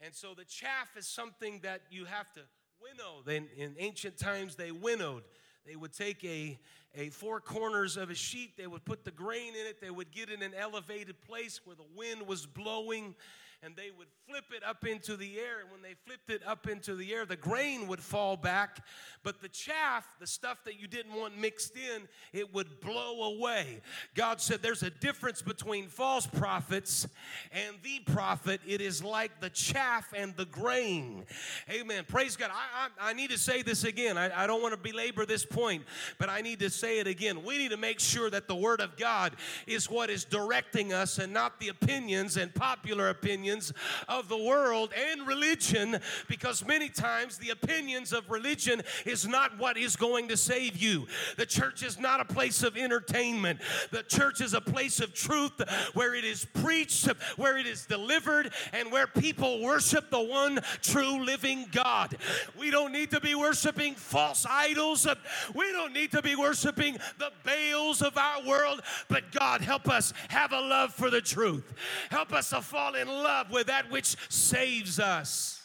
And 0.00 0.14
so 0.14 0.34
the 0.36 0.44
chaff 0.44 0.96
is 0.96 1.06
something 1.06 1.60
that 1.62 1.82
you 1.90 2.04
have 2.04 2.30
to 2.34 2.40
winnow. 2.80 3.22
Then 3.24 3.48
in 3.56 3.74
ancient 3.78 4.18
times 4.18 4.56
they 4.56 4.72
winnowed. 4.72 5.22
They 5.66 5.74
would 5.74 5.92
take 5.92 6.22
a, 6.24 6.58
a 6.94 7.08
four 7.10 7.40
corners 7.40 7.96
of 7.96 8.10
a 8.10 8.14
sheet, 8.14 8.56
they 8.56 8.68
would 8.68 8.84
put 8.84 9.04
the 9.04 9.10
grain 9.10 9.54
in 9.54 9.66
it, 9.66 9.80
they 9.80 9.90
would 9.90 10.12
get 10.12 10.30
in 10.30 10.42
an 10.42 10.54
elevated 10.54 11.20
place 11.20 11.60
where 11.64 11.74
the 11.74 11.86
wind 11.96 12.26
was 12.26 12.46
blowing 12.46 13.16
and 13.62 13.74
they 13.76 13.90
would 13.96 14.08
flip 14.28 14.44
it 14.50 14.62
up 14.64 14.86
into 14.86 15.16
the 15.16 15.38
air. 15.38 15.60
And 15.60 15.70
when 15.70 15.82
they 15.82 15.94
flipped 16.04 16.30
it 16.30 16.42
up 16.46 16.68
into 16.68 16.94
the 16.94 17.12
air, 17.12 17.24
the 17.24 17.36
grain 17.36 17.86
would 17.88 18.00
fall 18.00 18.36
back, 18.36 18.84
but 19.22 19.40
the 19.40 19.48
chaff, 19.48 20.04
the 20.20 20.26
stuff 20.26 20.58
that 20.64 20.80
you 20.80 20.86
didn't 20.86 21.14
want 21.14 21.38
mixed 21.38 21.76
in, 21.76 22.08
it 22.32 22.52
would 22.52 22.80
blow 22.80 23.34
away. 23.34 23.80
God 24.14 24.40
said 24.40 24.62
there's 24.62 24.82
a 24.82 24.90
difference 24.90 25.42
between 25.42 25.88
false 25.88 26.26
prophets 26.26 27.06
and 27.52 27.76
the 27.82 28.00
prophet. 28.12 28.60
It 28.66 28.80
is 28.80 29.02
like 29.02 29.40
the 29.40 29.50
chaff 29.50 30.12
and 30.14 30.36
the 30.36 30.46
grain. 30.46 31.24
Amen. 31.70 32.04
Praise 32.06 32.36
God. 32.36 32.50
I, 32.52 32.88
I, 33.00 33.10
I 33.10 33.12
need 33.12 33.30
to 33.30 33.38
say 33.38 33.62
this 33.62 33.84
again. 33.84 34.18
I, 34.18 34.44
I 34.44 34.46
don't 34.46 34.62
want 34.62 34.74
to 34.74 34.80
belabor 34.80 35.24
this 35.26 35.44
point, 35.44 35.84
but 36.18 36.28
I 36.28 36.40
need 36.40 36.60
to 36.60 36.70
say 36.70 36.98
it 36.98 37.06
again. 37.06 37.42
We 37.44 37.58
need 37.58 37.70
to 37.70 37.76
make 37.76 38.00
sure 38.00 38.30
that 38.30 38.48
the 38.48 38.56
Word 38.56 38.80
of 38.80 38.96
God 38.96 39.34
is 39.66 39.90
what 39.90 40.10
is 40.10 40.24
directing 40.24 40.92
us 40.92 41.18
and 41.18 41.32
not 41.32 41.58
the 41.58 41.68
opinions 41.68 42.36
and 42.36 42.54
popular 42.54 43.08
opinions 43.08 43.45
opinions 43.46 43.72
of 44.08 44.28
the 44.28 44.36
world 44.36 44.90
and 45.12 45.26
religion 45.26 46.00
because 46.28 46.66
many 46.66 46.88
times 46.88 47.38
the 47.38 47.50
opinions 47.50 48.12
of 48.12 48.28
religion 48.28 48.82
is 49.04 49.26
not 49.26 49.56
what 49.58 49.76
is 49.76 49.94
going 49.94 50.26
to 50.26 50.36
save 50.36 50.76
you. 50.76 51.06
The 51.36 51.46
church 51.46 51.84
is 51.84 51.98
not 51.98 52.20
a 52.20 52.24
place 52.24 52.64
of 52.64 52.76
entertainment, 52.76 53.60
the 53.92 54.02
church 54.02 54.40
is 54.40 54.52
a 54.52 54.60
place 54.60 55.00
of 55.00 55.14
truth 55.14 55.52
where 55.94 56.14
it 56.14 56.24
is 56.24 56.44
preached, 56.44 57.06
where 57.36 57.56
it 57.56 57.66
is 57.66 57.86
delivered, 57.86 58.52
and 58.72 58.90
where 58.90 59.06
people 59.06 59.62
worship 59.62 60.10
the 60.10 60.20
one 60.20 60.58
true 60.82 61.24
living 61.24 61.66
God. 61.70 62.16
We 62.58 62.70
don't 62.70 62.92
need 62.92 63.10
to 63.12 63.20
be 63.20 63.34
worshiping 63.34 63.94
false 63.94 64.44
idols, 64.48 65.06
we 65.54 65.70
don't 65.72 65.92
need 65.92 66.10
to 66.12 66.22
be 66.22 66.34
worshiping 66.34 66.98
the 67.18 67.30
Baals 67.44 68.02
of 68.02 68.16
our 68.16 68.44
world, 68.44 68.82
but 69.08 69.30
God, 69.30 69.60
help 69.60 69.88
us 69.88 70.12
have 70.28 70.52
a 70.52 70.60
love 70.60 70.92
for 70.92 71.10
the 71.10 71.20
truth. 71.20 71.72
Help 72.10 72.32
us 72.32 72.50
to 72.50 72.62
fall 72.62 72.94
in 72.94 73.08
love 73.08 73.35
love 73.36 73.50
with 73.50 73.66
that 73.66 73.90
which 73.90 74.16
saves 74.30 74.98
us. 74.98 75.60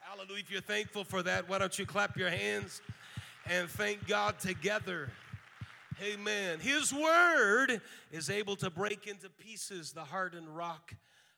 Hallelujah. 0.00 0.40
If 0.40 0.50
you're 0.50 0.60
thankful 0.62 1.04
for 1.04 1.22
that, 1.22 1.46
why 1.46 1.58
don't 1.58 1.78
you 1.78 1.84
clap 1.84 2.16
your 2.16 2.30
hands 2.30 2.80
and 3.44 3.68
thank 3.68 4.06
God 4.06 4.38
together? 4.38 5.10
Amen. 6.02 6.58
His 6.60 6.90
word 6.90 7.82
is 8.12 8.30
able 8.30 8.56
to 8.56 8.70
break 8.70 9.06
into 9.06 9.28
pieces 9.28 9.92
the 9.92 10.04
hardened 10.04 10.48
rock 10.48 10.94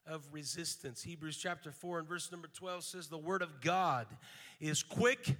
of 0.06 0.23
resistance. 0.30 1.02
Hebrews 1.02 1.38
chapter 1.38 1.73
4 1.73 2.00
and 2.00 2.08
verse 2.08 2.30
number 2.30 2.49
12 2.54 2.85
says, 2.85 3.08
The 3.08 3.18
word 3.18 3.42
of 3.42 3.61
God 3.61 4.06
is 4.61 4.85
quick 4.85 5.35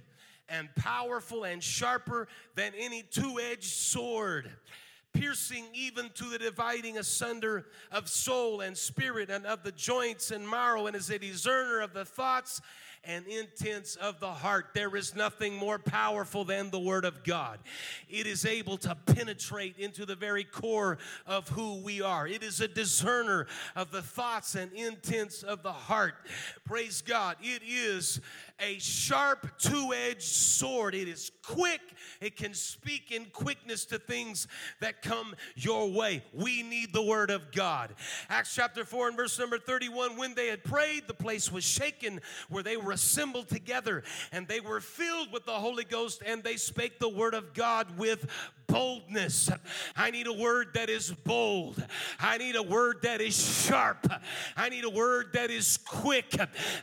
and 0.49 0.67
powerful 0.75 1.45
and 1.45 1.63
sharper 1.63 2.27
than 2.55 2.73
any 2.77 3.03
two 3.03 3.39
edged 3.39 3.63
sword 3.63 4.51
piercing 5.13 5.65
even 5.73 6.09
to 6.15 6.25
the 6.25 6.37
dividing 6.37 6.97
asunder 6.97 7.65
of 7.91 8.07
soul 8.07 8.61
and 8.61 8.77
spirit 8.77 9.29
and 9.29 9.45
of 9.45 9.63
the 9.63 9.71
joints 9.71 10.31
and 10.31 10.47
marrow, 10.47 10.87
and 10.87 10.95
is 10.95 11.09
a 11.09 11.19
discerner 11.19 11.81
of 11.81 11.93
the 11.93 12.05
thoughts 12.05 12.61
and 13.05 13.25
intents 13.27 13.95
of 13.95 14.19
the 14.19 14.27
heart. 14.27 14.67
There 14.73 14.95
is 14.95 15.15
nothing 15.15 15.55
more 15.55 15.79
powerful 15.79 16.43
than 16.43 16.69
the 16.69 16.79
Word 16.79 17.05
of 17.05 17.23
God. 17.23 17.59
It 18.09 18.27
is 18.27 18.45
able 18.45 18.77
to 18.79 18.93
penetrate 18.93 19.77
into 19.77 20.05
the 20.05 20.15
very 20.15 20.43
core 20.43 20.97
of 21.25 21.47
who 21.49 21.81
we 21.81 22.01
are. 22.01 22.27
It 22.27 22.43
is 22.43 22.59
a 22.59 22.67
discerner 22.67 23.47
of 23.75 23.91
the 23.91 24.01
thoughts 24.01 24.55
and 24.55 24.71
intents 24.73 25.43
of 25.43 25.63
the 25.63 25.71
heart. 25.71 26.15
Praise 26.65 27.01
God. 27.01 27.37
It 27.41 27.61
is 27.65 28.19
a 28.59 28.79
sharp 28.79 29.47
two 29.57 29.93
edged 29.93 30.21
sword. 30.21 30.95
It 30.95 31.07
is 31.07 31.31
quick, 31.43 31.81
it 32.21 32.35
can 32.35 32.53
speak 32.53 33.11
in 33.11 33.25
quickness 33.25 33.85
to 33.85 33.99
things 33.99 34.47
that 34.81 35.01
come 35.01 35.35
your 35.55 35.89
way. 35.89 36.23
We 36.33 36.63
need 36.63 36.93
the 36.93 37.03
word 37.03 37.31
of 37.31 37.51
God. 37.51 37.95
Acts 38.29 38.55
chapter 38.55 38.85
4 38.85 39.09
and 39.09 39.17
verse 39.17 39.37
number 39.39 39.57
31 39.57 40.17
when 40.17 40.35
they 40.35 40.47
had 40.47 40.63
prayed, 40.63 41.07
the 41.07 41.13
place 41.13 41.51
was 41.51 41.63
shaken 41.63 42.21
where 42.49 42.63
they 42.63 42.77
were 42.77 42.91
assembled 42.91 43.49
together, 43.49 44.03
and 44.31 44.47
they 44.47 44.59
were 44.59 44.81
filled 44.81 45.31
with 45.31 45.45
the 45.45 45.51
Holy 45.51 45.83
Ghost, 45.83 46.21
and 46.25 46.43
they 46.43 46.57
spake 46.57 46.99
the 46.99 47.09
word 47.09 47.33
of 47.33 47.53
God 47.53 47.97
with 47.97 48.27
boldness. 48.69 49.49
I 49.95 50.11
need 50.11 50.27
a 50.27 50.33
word 50.33 50.69
that 50.75 50.89
is 50.89 51.11
bold. 51.11 51.83
I 52.19 52.37
need 52.37 52.55
a 52.55 52.63
word 52.63 52.97
that 53.03 53.19
is 53.19 53.65
sharp. 53.65 54.07
I 54.55 54.69
need 54.69 54.85
a 54.85 54.89
word 54.89 55.33
that 55.33 55.51
is 55.51 55.77
quick. 55.77 56.35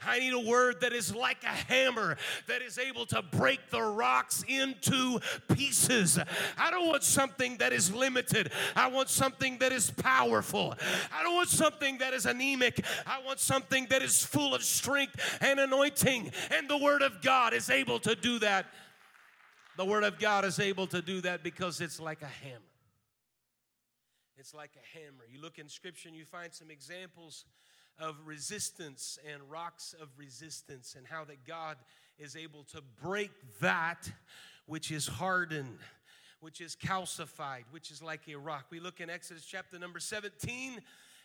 I 0.07 0.19
need 0.19 0.33
a 0.33 0.41
word 0.41 0.81
that 0.81 0.93
is 0.93 1.15
like 1.15 1.43
a 1.45 1.73
hammer 1.73 2.17
that 2.49 2.61
is 2.61 2.79
able 2.79 3.07
to 3.07 3.23
break 3.23 3.71
the 3.71 3.81
rocks 3.81 4.45
into 4.49 5.21
pieces. 5.55 6.19
I 6.59 6.71
don't 6.71 6.89
want 6.89 7.05
something 7.05 7.57
that 7.59 7.73
is 7.73 7.95
limited. 7.95 8.51
I 8.75 8.89
want 8.89 9.09
something 9.09 9.59
that 9.59 9.73
is 9.73 9.91
powerful. 9.91 10.75
I 11.13 11.23
don't 11.23 11.35
want 11.35 11.49
something 11.49 11.99
that 11.99 12.13
is 12.13 12.27
anemic. 12.27 12.85
I 13.07 13.21
want 13.25 13.39
something 13.39 13.87
that 13.91 14.03
is 14.03 14.25
full 14.25 14.55
of 14.55 14.63
strength 14.63 15.39
and 15.41 15.61
anointing. 15.61 16.33
And 16.51 16.69
the 16.69 16.79
Word 16.79 17.03
of 17.03 17.23
God 17.23 17.55
is 17.55 17.71
able 17.71 17.99
to 18.01 18.15
do 18.15 18.39
that. 18.41 18.67
The 19.77 19.85
Word 19.85 20.05
of 20.05 20.19
God 20.19 20.47
is 20.47 20.59
able 20.59 20.87
to 20.87 21.03
do 21.03 21.21
that 21.21 21.43
because 21.43 21.83
it's 21.83 22.01
like 22.01 22.23
a 22.23 22.27
hammer. 22.27 22.63
It's 24.39 24.55
like 24.55 24.71
a 24.75 24.99
hammer. 24.99 25.25
You 25.31 25.41
look 25.43 25.59
in 25.59 25.69
Scripture 25.69 26.09
and 26.09 26.17
you 26.17 26.25
find 26.25 26.55
some 26.55 26.71
examples 26.71 27.45
of 27.99 28.17
resistance 28.25 29.19
and 29.31 29.43
rocks 29.51 29.95
of 30.01 30.09
resistance, 30.17 30.95
and 30.97 31.07
how 31.07 31.25
that 31.25 31.47
God 31.47 31.77
is 32.19 32.37
able 32.37 32.65
to 32.65 32.83
break 33.03 33.31
that 33.61 34.11
which 34.65 34.91
is 34.91 35.07
hardened, 35.07 35.79
which 36.41 36.63
is 36.63 36.75
calcified, 36.75 37.65
which 37.71 37.91
is 37.91 38.03
like 38.03 38.21
a 38.29 38.37
rock. 38.37 38.67
We 38.71 38.81
look 38.81 39.01
in 39.01 39.11
Exodus 39.11 39.45
chapter 39.45 39.79
number 39.79 40.01
17 40.01 40.81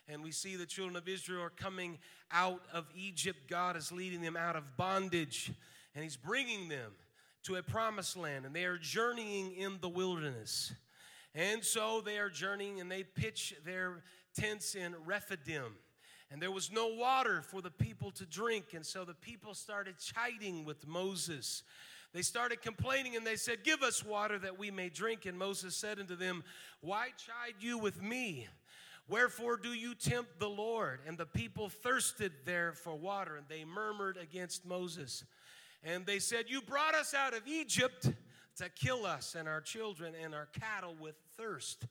and 0.08 0.22
we 0.22 0.30
see 0.30 0.56
the 0.56 0.66
children 0.66 0.96
of 0.96 1.08
Israel 1.08 1.42
are 1.42 1.50
coming 1.50 1.98
out 2.30 2.62
of 2.72 2.86
Egypt. 2.94 3.48
God 3.48 3.76
is 3.76 3.92
leading 3.92 4.20
them 4.20 4.36
out 4.36 4.56
of 4.56 4.76
bondage, 4.76 5.52
and 5.94 6.02
He's 6.02 6.16
bringing 6.16 6.68
them 6.68 6.92
to 7.44 7.56
a 7.56 7.62
promised 7.62 8.16
land, 8.16 8.46
and 8.46 8.54
they 8.54 8.64
are 8.64 8.78
journeying 8.78 9.54
in 9.56 9.78
the 9.80 9.88
wilderness. 9.88 10.72
And 11.34 11.64
so 11.64 12.00
they 12.00 12.18
are 12.18 12.30
journeying, 12.30 12.80
and 12.80 12.90
they 12.90 13.02
pitch 13.02 13.54
their 13.64 14.02
tents 14.34 14.74
in 14.74 14.94
Rephidim. 15.04 15.74
And 16.30 16.40
there 16.40 16.50
was 16.50 16.72
no 16.72 16.86
water 16.86 17.42
for 17.42 17.60
the 17.60 17.70
people 17.70 18.10
to 18.12 18.24
drink. 18.24 18.72
And 18.74 18.86
so 18.86 19.04
the 19.04 19.14
people 19.14 19.52
started 19.52 19.96
chiding 19.98 20.64
with 20.64 20.86
Moses. 20.86 21.62
They 22.14 22.22
started 22.22 22.62
complaining 22.62 23.16
and 23.16 23.26
they 23.26 23.36
said, 23.36 23.64
Give 23.64 23.82
us 23.82 24.02
water 24.02 24.38
that 24.38 24.58
we 24.58 24.70
may 24.70 24.88
drink. 24.88 25.26
And 25.26 25.38
Moses 25.38 25.76
said 25.76 25.98
unto 25.98 26.16
them, 26.16 26.42
Why 26.80 27.08
chide 27.18 27.56
you 27.60 27.76
with 27.76 28.02
me? 28.02 28.48
Wherefore 29.08 29.58
do 29.58 29.74
you 29.74 29.94
tempt 29.94 30.38
the 30.38 30.48
Lord? 30.48 31.00
And 31.06 31.18
the 31.18 31.26
people 31.26 31.68
thirsted 31.68 32.32
there 32.46 32.72
for 32.72 32.94
water, 32.94 33.36
and 33.36 33.46
they 33.48 33.64
murmured 33.64 34.16
against 34.16 34.64
Moses. 34.64 35.24
And 35.84 36.06
they 36.06 36.18
said, 36.18 36.46
You 36.48 36.62
brought 36.62 36.94
us 36.94 37.14
out 37.14 37.34
of 37.34 37.46
Egypt 37.46 38.10
to 38.56 38.68
kill 38.68 39.06
us 39.06 39.34
and 39.38 39.48
our 39.48 39.60
children 39.60 40.14
and 40.22 40.34
our 40.34 40.48
cattle 40.60 40.94
with 41.00 41.14
thirst. 41.36 41.86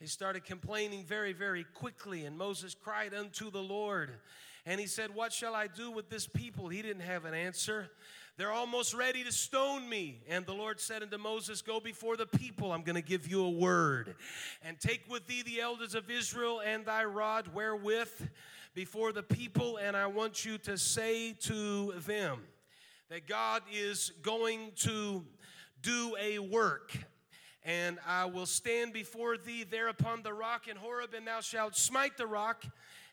They 0.00 0.06
started 0.06 0.44
complaining 0.44 1.04
very, 1.04 1.32
very 1.32 1.64
quickly, 1.74 2.24
and 2.24 2.36
Moses 2.36 2.74
cried 2.74 3.12
unto 3.12 3.50
the 3.50 3.62
Lord. 3.62 4.10
And 4.66 4.80
he 4.80 4.86
said, 4.86 5.14
What 5.14 5.32
shall 5.32 5.54
I 5.54 5.66
do 5.66 5.90
with 5.90 6.10
this 6.10 6.26
people? 6.26 6.68
He 6.68 6.82
didn't 6.82 7.02
have 7.02 7.24
an 7.24 7.34
answer. 7.34 7.90
They're 8.36 8.52
almost 8.52 8.94
ready 8.94 9.22
to 9.24 9.32
stone 9.32 9.86
me. 9.86 10.22
And 10.26 10.46
the 10.46 10.54
Lord 10.54 10.80
said 10.80 11.02
unto 11.02 11.18
Moses, 11.18 11.60
Go 11.60 11.80
before 11.80 12.16
the 12.16 12.26
people. 12.26 12.72
I'm 12.72 12.82
going 12.82 12.96
to 12.96 13.02
give 13.02 13.28
you 13.28 13.44
a 13.44 13.50
word. 13.50 14.14
And 14.62 14.80
take 14.80 15.02
with 15.08 15.26
thee 15.26 15.42
the 15.42 15.60
elders 15.60 15.94
of 15.94 16.10
Israel 16.10 16.62
and 16.64 16.86
thy 16.86 17.04
rod 17.04 17.48
wherewith 17.54 18.28
before 18.74 19.12
the 19.12 19.22
people. 19.22 19.76
And 19.76 19.96
I 19.96 20.06
want 20.06 20.44
you 20.44 20.56
to 20.58 20.78
say 20.78 21.32
to 21.40 21.92
them 22.06 22.40
that 23.10 23.26
God 23.26 23.62
is 23.72 24.12
going 24.22 24.70
to 24.76 25.24
do 25.82 26.14
a 26.22 26.38
work. 26.38 26.96
And 27.64 27.98
I 28.06 28.26
will 28.26 28.46
stand 28.46 28.92
before 28.92 29.36
thee 29.36 29.64
there 29.68 29.88
upon 29.88 30.22
the 30.22 30.32
rock 30.32 30.68
in 30.68 30.76
Horeb, 30.76 31.12
and 31.14 31.26
thou 31.26 31.40
shalt 31.40 31.76
smite 31.76 32.16
the 32.16 32.28
rock, 32.28 32.64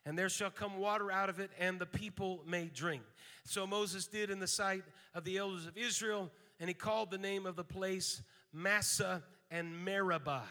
and 0.06 0.18
there 0.18 0.30
shall 0.30 0.52
come 0.52 0.78
water 0.78 1.12
out 1.12 1.30
of 1.30 1.40
it, 1.40 1.50
and 1.60 1.80
the 1.80 1.88
people 1.88 2.44
may 2.48 2.66
drink. 2.66 3.02
So 3.44 3.66
Moses 3.66 4.06
did 4.06 4.30
in 4.30 4.40
the 4.40 4.48
sight 4.48 4.84
of 5.16 5.24
the 5.24 5.38
elders 5.38 5.66
of 5.66 5.76
Israel, 5.76 6.32
and 6.60 6.70
he 6.70 6.76
called 6.76 7.10
the 7.10 7.18
name 7.18 7.48
of 7.48 7.56
the 7.56 7.64
place 7.64 8.22
Massah 8.54 9.24
and 9.50 9.84
Meribah 9.84 10.44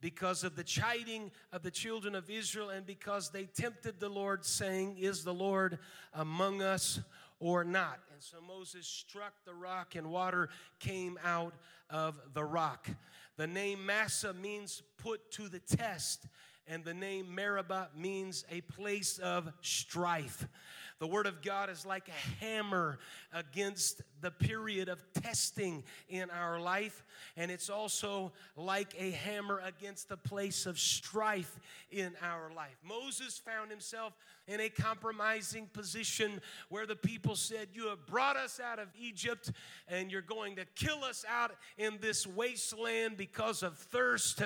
because 0.00 0.42
of 0.42 0.56
the 0.56 0.64
chiding 0.64 1.30
of 1.52 1.62
the 1.62 1.70
children 1.70 2.14
of 2.14 2.30
Israel 2.30 2.70
and 2.70 2.86
because 2.86 3.30
they 3.30 3.44
tempted 3.44 4.00
the 4.00 4.08
Lord, 4.08 4.44
saying, 4.44 4.96
Is 4.98 5.22
the 5.22 5.34
Lord 5.34 5.78
among 6.14 6.62
us 6.62 7.00
or 7.40 7.64
not? 7.64 8.00
And 8.12 8.22
so 8.22 8.38
Moses 8.46 8.86
struck 8.86 9.32
the 9.44 9.54
rock, 9.54 9.94
and 9.94 10.10
water 10.10 10.48
came 10.78 11.18
out 11.24 11.54
of 11.90 12.18
the 12.34 12.44
rock. 12.44 12.88
The 13.36 13.46
name 13.46 13.84
Massah 13.84 14.34
means 14.34 14.82
put 14.98 15.30
to 15.32 15.48
the 15.48 15.60
test, 15.60 16.26
and 16.66 16.84
the 16.84 16.94
name 16.94 17.34
Meribah 17.34 17.90
means 17.96 18.44
a 18.50 18.60
place 18.62 19.18
of 19.18 19.52
strife. 19.60 20.48
The 20.98 21.06
Word 21.06 21.26
of 21.26 21.42
God 21.42 21.68
is 21.68 21.84
like 21.84 22.08
a 22.08 22.44
hammer 22.44 22.98
against 23.32 24.00
the 24.22 24.30
period 24.30 24.88
of 24.88 25.02
testing 25.12 25.84
in 26.08 26.30
our 26.30 26.58
life, 26.58 27.04
and 27.36 27.50
it's 27.50 27.68
also 27.68 28.32
like 28.56 28.94
a 28.98 29.10
hammer 29.10 29.60
against 29.62 30.08
the 30.08 30.16
place 30.16 30.64
of 30.64 30.78
strife 30.78 31.60
in 31.90 32.12
our 32.22 32.50
life. 32.54 32.76
Moses 32.82 33.38
found 33.38 33.70
himself 33.70 34.14
in 34.48 34.60
a 34.60 34.70
compromising 34.70 35.66
position 35.66 36.40
where 36.70 36.86
the 36.86 36.96
people 36.96 37.36
said, 37.36 37.68
You 37.74 37.88
have 37.88 38.06
brought 38.06 38.36
us 38.36 38.58
out 38.58 38.78
of 38.78 38.88
Egypt, 38.98 39.52
and 39.88 40.10
you're 40.10 40.22
going 40.22 40.56
to 40.56 40.64
kill 40.76 41.04
us 41.04 41.26
out 41.28 41.52
in 41.76 41.98
this 42.00 42.26
wasteland 42.26 43.18
because 43.18 43.62
of 43.62 43.76
thirst. 43.76 44.42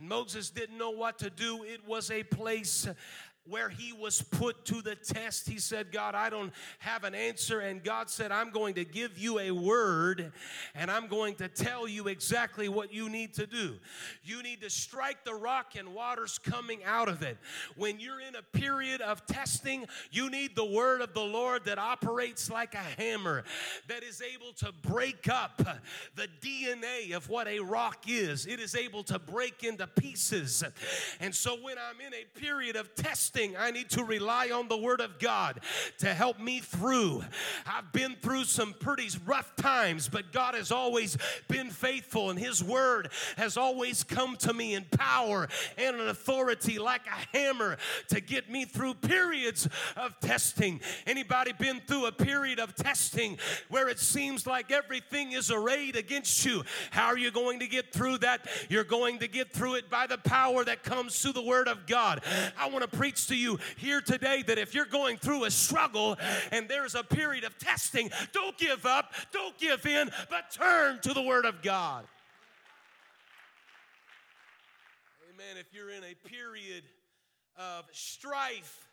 Moses 0.00 0.50
didn't 0.50 0.78
know 0.78 0.90
what 0.90 1.20
to 1.20 1.30
do. 1.30 1.62
It 1.62 1.86
was 1.86 2.10
a 2.10 2.24
place 2.24 2.88
where 3.48 3.68
he 3.68 3.92
was 3.92 4.22
put 4.22 4.64
to 4.66 4.80
the 4.82 4.94
test. 4.94 5.48
He 5.48 5.58
said, 5.58 5.90
God, 5.90 6.14
I 6.14 6.30
don't 6.30 6.52
have 6.78 7.02
an 7.02 7.14
answer. 7.14 7.58
And 7.58 7.82
God 7.82 8.08
said, 8.08 8.30
I'm 8.30 8.50
going 8.50 8.74
to 8.74 8.84
give 8.84 9.18
you 9.18 9.40
a 9.40 9.50
word 9.50 10.32
and 10.74 10.90
I'm 10.90 11.08
going 11.08 11.34
to 11.36 11.48
tell 11.48 11.88
you 11.88 12.06
exactly 12.06 12.68
what 12.68 12.92
you 12.92 13.08
need 13.08 13.34
to 13.34 13.46
do. 13.46 13.74
You 14.22 14.42
need 14.42 14.60
to 14.62 14.70
strike 14.70 15.24
the 15.24 15.34
rock 15.34 15.72
and 15.76 15.92
water's 15.92 16.38
coming 16.38 16.84
out 16.84 17.08
of 17.08 17.22
it. 17.22 17.36
When 17.76 17.98
you're 17.98 18.20
in 18.20 18.36
a 18.36 18.42
period 18.42 19.00
of 19.00 19.26
testing, 19.26 19.86
you 20.12 20.30
need 20.30 20.54
the 20.54 20.64
word 20.64 21.00
of 21.00 21.12
the 21.12 21.20
Lord 21.20 21.64
that 21.64 21.78
operates 21.78 22.48
like 22.48 22.74
a 22.74 23.02
hammer, 23.02 23.42
that 23.88 24.04
is 24.04 24.22
able 24.22 24.52
to 24.58 24.72
break 24.88 25.28
up 25.28 25.60
the 26.14 26.28
DNA 26.40 27.16
of 27.16 27.28
what 27.28 27.48
a 27.48 27.58
rock 27.58 28.04
is. 28.06 28.46
It 28.46 28.60
is 28.60 28.76
able 28.76 29.02
to 29.04 29.18
break 29.18 29.64
into 29.64 29.88
pieces. 29.88 30.62
And 31.18 31.34
so 31.34 31.56
when 31.60 31.76
I'm 31.76 32.00
in 32.00 32.14
a 32.14 32.38
period 32.38 32.76
of 32.76 32.94
testing, 32.94 33.31
I 33.34 33.70
need 33.70 33.88
to 33.90 34.04
rely 34.04 34.50
on 34.50 34.68
the 34.68 34.76
Word 34.76 35.00
of 35.00 35.18
God 35.18 35.60
to 36.00 36.12
help 36.12 36.38
me 36.38 36.60
through. 36.60 37.24
I've 37.66 37.90
been 37.90 38.14
through 38.20 38.44
some 38.44 38.74
pretty 38.78 39.08
rough 39.24 39.56
times, 39.56 40.06
but 40.06 40.32
God 40.32 40.54
has 40.54 40.70
always 40.70 41.16
been 41.48 41.70
faithful, 41.70 42.28
and 42.28 42.38
His 42.38 42.62
Word 42.62 43.08
has 43.38 43.56
always 43.56 44.04
come 44.04 44.36
to 44.36 44.52
me 44.52 44.74
in 44.74 44.84
power 44.84 45.48
and 45.78 45.96
an 45.96 46.08
authority 46.08 46.78
like 46.78 47.00
a 47.06 47.36
hammer 47.36 47.78
to 48.08 48.20
get 48.20 48.50
me 48.50 48.66
through 48.66 48.94
periods 48.94 49.66
of 49.96 50.20
testing. 50.20 50.82
Anybody 51.06 51.52
been 51.58 51.80
through 51.86 52.06
a 52.06 52.12
period 52.12 52.60
of 52.60 52.74
testing 52.74 53.38
where 53.70 53.88
it 53.88 53.98
seems 53.98 54.46
like 54.46 54.70
everything 54.70 55.32
is 55.32 55.50
arrayed 55.50 55.96
against 55.96 56.44
you? 56.44 56.64
How 56.90 57.06
are 57.06 57.18
you 57.18 57.30
going 57.30 57.60
to 57.60 57.66
get 57.66 57.94
through 57.94 58.18
that? 58.18 58.46
You're 58.68 58.84
going 58.84 59.20
to 59.20 59.28
get 59.28 59.52
through 59.52 59.76
it 59.76 59.88
by 59.88 60.06
the 60.06 60.18
power 60.18 60.64
that 60.64 60.82
comes 60.82 61.18
through 61.18 61.32
the 61.32 61.42
Word 61.42 61.66
of 61.66 61.86
God. 61.86 62.22
I 62.58 62.68
want 62.68 62.82
to 62.82 62.96
preach 62.96 63.21
to 63.26 63.36
you 63.36 63.58
here 63.76 64.00
today 64.00 64.42
that 64.46 64.58
if 64.58 64.74
you're 64.74 64.84
going 64.84 65.16
through 65.16 65.44
a 65.44 65.50
struggle 65.50 66.16
and 66.50 66.68
there's 66.68 66.94
a 66.94 67.02
period 67.02 67.44
of 67.44 67.58
testing, 67.58 68.10
don't 68.32 68.56
give 68.58 68.86
up, 68.86 69.12
don't 69.32 69.56
give 69.58 69.84
in, 69.86 70.10
but 70.30 70.50
turn 70.50 70.98
to 71.00 71.12
the 71.12 71.22
Word 71.22 71.44
of 71.44 71.62
God. 71.62 72.04
Amen. 75.34 75.56
If 75.58 75.74
you're 75.74 75.90
in 75.90 76.04
a 76.04 76.14
period 76.28 76.84
of 77.56 77.84
strife, 77.92 78.88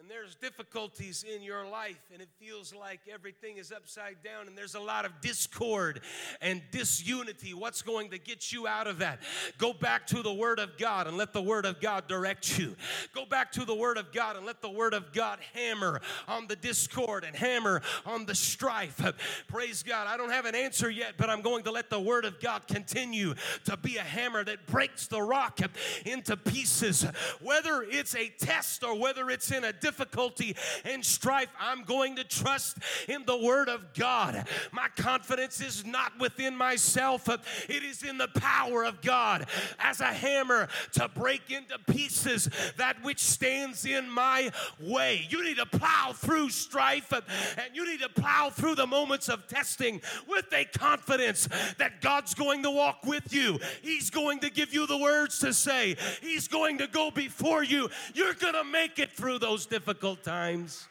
and 0.00 0.10
there's 0.10 0.34
difficulties 0.34 1.22
in 1.22 1.42
your 1.42 1.64
life, 1.66 2.00
and 2.12 2.20
it 2.22 2.28
feels 2.40 2.74
like 2.74 3.00
everything 3.12 3.58
is 3.58 3.70
upside 3.70 4.16
down, 4.24 4.48
and 4.48 4.56
there's 4.56 4.74
a 4.74 4.80
lot 4.80 5.04
of 5.04 5.20
discord 5.20 6.00
and 6.40 6.62
disunity. 6.70 7.54
What's 7.54 7.82
going 7.82 8.10
to 8.10 8.18
get 8.18 8.52
you 8.52 8.66
out 8.66 8.86
of 8.86 8.98
that? 8.98 9.20
Go 9.58 9.72
back 9.72 10.06
to 10.08 10.22
the 10.22 10.32
Word 10.32 10.58
of 10.58 10.78
God 10.78 11.06
and 11.06 11.16
let 11.16 11.32
the 11.32 11.42
Word 11.42 11.66
of 11.66 11.80
God 11.80 12.08
direct 12.08 12.58
you. 12.58 12.74
Go 13.14 13.26
back 13.26 13.52
to 13.52 13.64
the 13.64 13.74
Word 13.74 13.98
of 13.98 14.12
God 14.12 14.36
and 14.36 14.46
let 14.46 14.62
the 14.62 14.70
Word 14.70 14.94
of 14.94 15.12
God 15.12 15.38
hammer 15.54 16.00
on 16.26 16.46
the 16.46 16.56
discord 16.56 17.24
and 17.24 17.36
hammer 17.36 17.82
on 18.06 18.26
the 18.26 18.34
strife. 18.34 19.00
Praise 19.46 19.82
God. 19.82 20.06
I 20.08 20.16
don't 20.16 20.30
have 20.30 20.46
an 20.46 20.54
answer 20.54 20.90
yet, 20.90 21.14
but 21.16 21.30
I'm 21.30 21.42
going 21.42 21.64
to 21.64 21.70
let 21.70 21.90
the 21.90 22.00
Word 22.00 22.24
of 22.24 22.40
God 22.40 22.66
continue 22.66 23.34
to 23.66 23.76
be 23.76 23.98
a 23.98 24.02
hammer 24.02 24.42
that 24.42 24.66
breaks 24.66 25.06
the 25.06 25.22
rock 25.22 25.60
into 26.06 26.36
pieces. 26.36 27.06
Whether 27.40 27.82
it's 27.82 28.16
a 28.16 28.30
test 28.40 28.82
or 28.82 28.98
whether 28.98 29.28
it's 29.30 29.52
in 29.52 29.64
a 29.64 29.72
difficulty 29.82 30.56
and 30.84 31.04
strife, 31.04 31.48
I'm 31.60 31.82
going 31.82 32.16
to 32.16 32.24
trust 32.24 32.78
in 33.08 33.24
the 33.26 33.36
Word 33.36 33.68
of 33.68 33.92
God. 33.92 34.46
My 34.72 34.88
confidence 34.96 35.60
is 35.60 35.84
not 35.84 36.18
within 36.18 36.56
myself, 36.56 37.28
it 37.28 37.82
is 37.82 38.02
in 38.02 38.16
the 38.16 38.28
power 38.28 38.84
of 38.84 39.02
God 39.02 39.46
as 39.78 40.00
a 40.00 40.06
hammer 40.06 40.68
to 40.92 41.08
break 41.08 41.50
into 41.50 41.78
pieces 41.92 42.48
that 42.76 43.02
which 43.02 43.18
stands 43.18 43.84
in 43.84 44.08
my 44.08 44.50
way. 44.80 45.26
You 45.28 45.44
need 45.44 45.56
to 45.56 45.66
plow 45.66 46.12
through 46.14 46.50
strife 46.50 47.12
and 47.12 47.74
you 47.74 47.84
need 47.84 48.00
to 48.00 48.08
plow 48.08 48.50
through 48.50 48.76
the 48.76 48.86
moments 48.86 49.28
of 49.28 49.46
testing 49.48 50.00
with 50.28 50.46
a 50.52 50.64
confidence 50.64 51.48
that 51.78 52.00
God's 52.00 52.34
going 52.34 52.62
to 52.62 52.70
walk 52.70 53.04
with 53.04 53.32
you. 53.32 53.58
He's 53.82 54.10
going 54.10 54.40
to 54.40 54.50
give 54.50 54.72
you 54.72 54.86
the 54.86 54.98
words 54.98 55.38
to 55.40 55.52
say, 55.52 55.96
He's 56.20 56.48
going 56.48 56.78
to 56.78 56.86
go 56.86 57.10
before 57.10 57.64
you. 57.64 57.90
You're 58.14 58.34
going 58.34 58.54
to 58.54 58.64
make 58.64 58.98
it 58.98 59.12
through 59.12 59.40
those 59.40 59.66
difficult 59.72 60.22
times. 60.22 60.86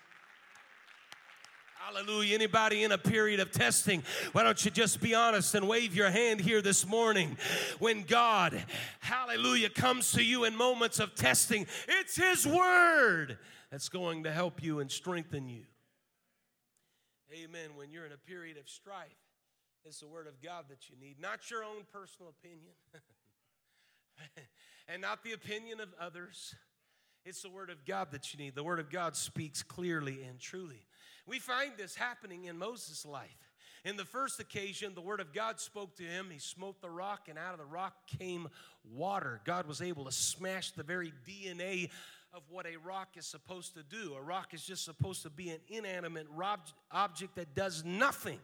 Hallelujah. 1.86 2.34
Anybody 2.34 2.84
in 2.84 2.92
a 2.92 2.98
period 2.98 3.40
of 3.40 3.52
testing, 3.52 4.02
why 4.32 4.42
don't 4.42 4.66
you 4.66 4.72
just 4.72 5.00
be 5.00 5.14
honest 5.14 5.54
and 5.54 5.68
wave 5.68 5.96
your 5.96 6.10
hand 6.10 6.42
here 6.42 6.64
this 6.64 6.88
morning? 6.88 7.38
When 7.78 8.02
God, 8.02 8.66
hallelujah, 9.00 9.70
comes 9.70 10.14
to 10.14 10.24
you 10.24 10.46
in 10.46 10.56
moments 10.56 11.00
of 11.00 11.14
testing, 11.14 11.68
it's 11.88 12.16
His 12.16 12.48
Word 12.48 13.38
that's 13.70 13.88
going 13.88 14.24
to 14.24 14.32
help 14.32 14.64
you 14.64 14.80
and 14.80 14.92
strengthen 14.92 15.48
you. 15.48 15.66
Amen. 17.32 17.76
When 17.76 17.92
you're 17.92 18.08
in 18.08 18.14
a 18.14 18.18
period 18.18 18.58
of 18.58 18.68
strife, 18.68 19.12
it's 19.86 20.00
the 20.00 20.08
Word 20.08 20.26
of 20.26 20.42
God 20.42 20.66
that 20.70 20.90
you 20.90 20.96
need, 21.00 21.18
not 21.22 21.52
your 21.52 21.64
own 21.64 21.84
personal 21.94 22.32
opinion, 22.32 22.74
and 24.88 25.04
not 25.04 25.24
the 25.24 25.34
opinion 25.34 25.80
of 25.80 25.90
others. 26.00 26.56
It's 27.26 27.42
the 27.42 27.50
Word 27.50 27.70
of 27.70 27.86
God 27.86 28.12
that 28.12 28.34
you 28.34 28.40
need. 28.40 28.56
The 28.56 28.64
Word 28.64 28.80
of 28.80 28.90
God 28.90 29.16
speaks 29.16 29.64
clearly 29.64 30.24
and 30.24 30.40
truly. 30.40 30.86
We 31.28 31.40
find 31.40 31.72
this 31.78 31.96
happening 31.96 32.46
in 32.46 32.58
Moses' 32.58 33.06
life. 33.06 33.30
In 33.84 33.98
the 33.98 34.06
first 34.06 34.40
occasion, 34.40 34.94
the 34.94 35.02
word 35.02 35.20
of 35.20 35.34
God 35.34 35.60
spoke 35.60 35.96
to 35.96 36.04
him. 36.04 36.28
He 36.32 36.38
smote 36.38 36.82
the 36.82 36.90
rock, 36.90 37.28
and 37.30 37.38
out 37.40 37.54
of 37.54 37.60
the 37.60 37.66
rock 37.66 37.94
came 38.20 38.48
water. 38.94 39.42
God 39.44 39.68
was 39.68 39.82
able 39.82 40.06
to 40.06 40.12
smash 40.12 40.72
the 40.72 40.84
very 40.84 41.12
DNA 41.28 41.90
of 42.34 42.44
what 42.50 42.68
a 42.68 42.78
rock 42.78 43.10
is 43.18 43.26
supposed 43.26 43.74
to 43.74 43.84
do. 43.84 44.14
A 44.14 44.22
rock 44.22 44.54
is 44.54 44.64
just 44.64 44.86
supposed 44.86 45.24
to 45.24 45.32
be 45.32 45.50
an 45.50 45.60
inanimate 45.68 46.28
object 46.92 47.36
that 47.36 47.56
does 47.56 47.84
nothing 47.84 48.40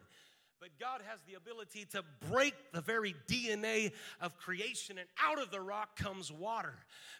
But 0.59 0.69
God 0.79 1.01
has 1.07 1.19
the 1.27 1.35
ability 1.35 1.85
to 1.91 2.03
break 2.31 2.53
the 2.73 2.81
very 2.81 3.15
DNA 3.27 3.91
of 4.19 4.37
creation, 4.37 4.97
and 4.97 5.07
out 5.23 5.41
of 5.41 5.51
the 5.51 5.61
rock 5.61 5.95
comes 5.95 6.31
water 6.31 6.73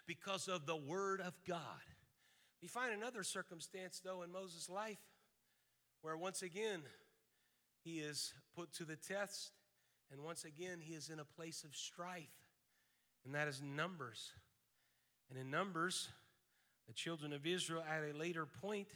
because 0.06 0.48
of 0.48 0.66
the 0.66 0.76
Word 0.76 1.20
of 1.20 1.34
God. 1.46 1.58
We 2.60 2.68
find 2.68 2.92
another 2.92 3.22
circumstance, 3.22 4.00
though, 4.04 4.22
in 4.22 4.32
Moses' 4.32 4.68
life 4.68 4.98
where 6.02 6.16
once 6.16 6.42
again 6.42 6.82
he 7.84 7.98
is 7.98 8.32
put 8.54 8.72
to 8.74 8.84
the 8.84 8.96
test, 8.96 9.52
and 10.10 10.22
once 10.22 10.44
again 10.44 10.78
he 10.80 10.94
is 10.94 11.10
in 11.10 11.20
a 11.20 11.24
place 11.24 11.64
of 11.64 11.74
strife, 11.74 12.26
and 13.24 13.34
that 13.34 13.48
is 13.48 13.62
Numbers. 13.62 14.32
And 15.30 15.38
in 15.38 15.50
Numbers, 15.50 16.08
the 16.86 16.94
children 16.94 17.32
of 17.32 17.46
Israel 17.46 17.84
at 17.88 18.02
a 18.02 18.16
later 18.16 18.46
point, 18.46 18.88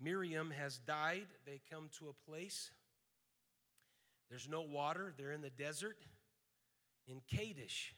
Miriam 0.00 0.50
has 0.50 0.78
died. 0.78 1.26
They 1.46 1.60
come 1.70 1.88
to 1.98 2.08
a 2.08 2.30
place 2.30 2.70
there's 4.32 4.48
no 4.48 4.62
water, 4.62 5.12
they're 5.16 5.32
in 5.32 5.42
the 5.42 5.50
desert 5.50 5.98
in 7.06 7.20
Kadesh. 7.30 7.94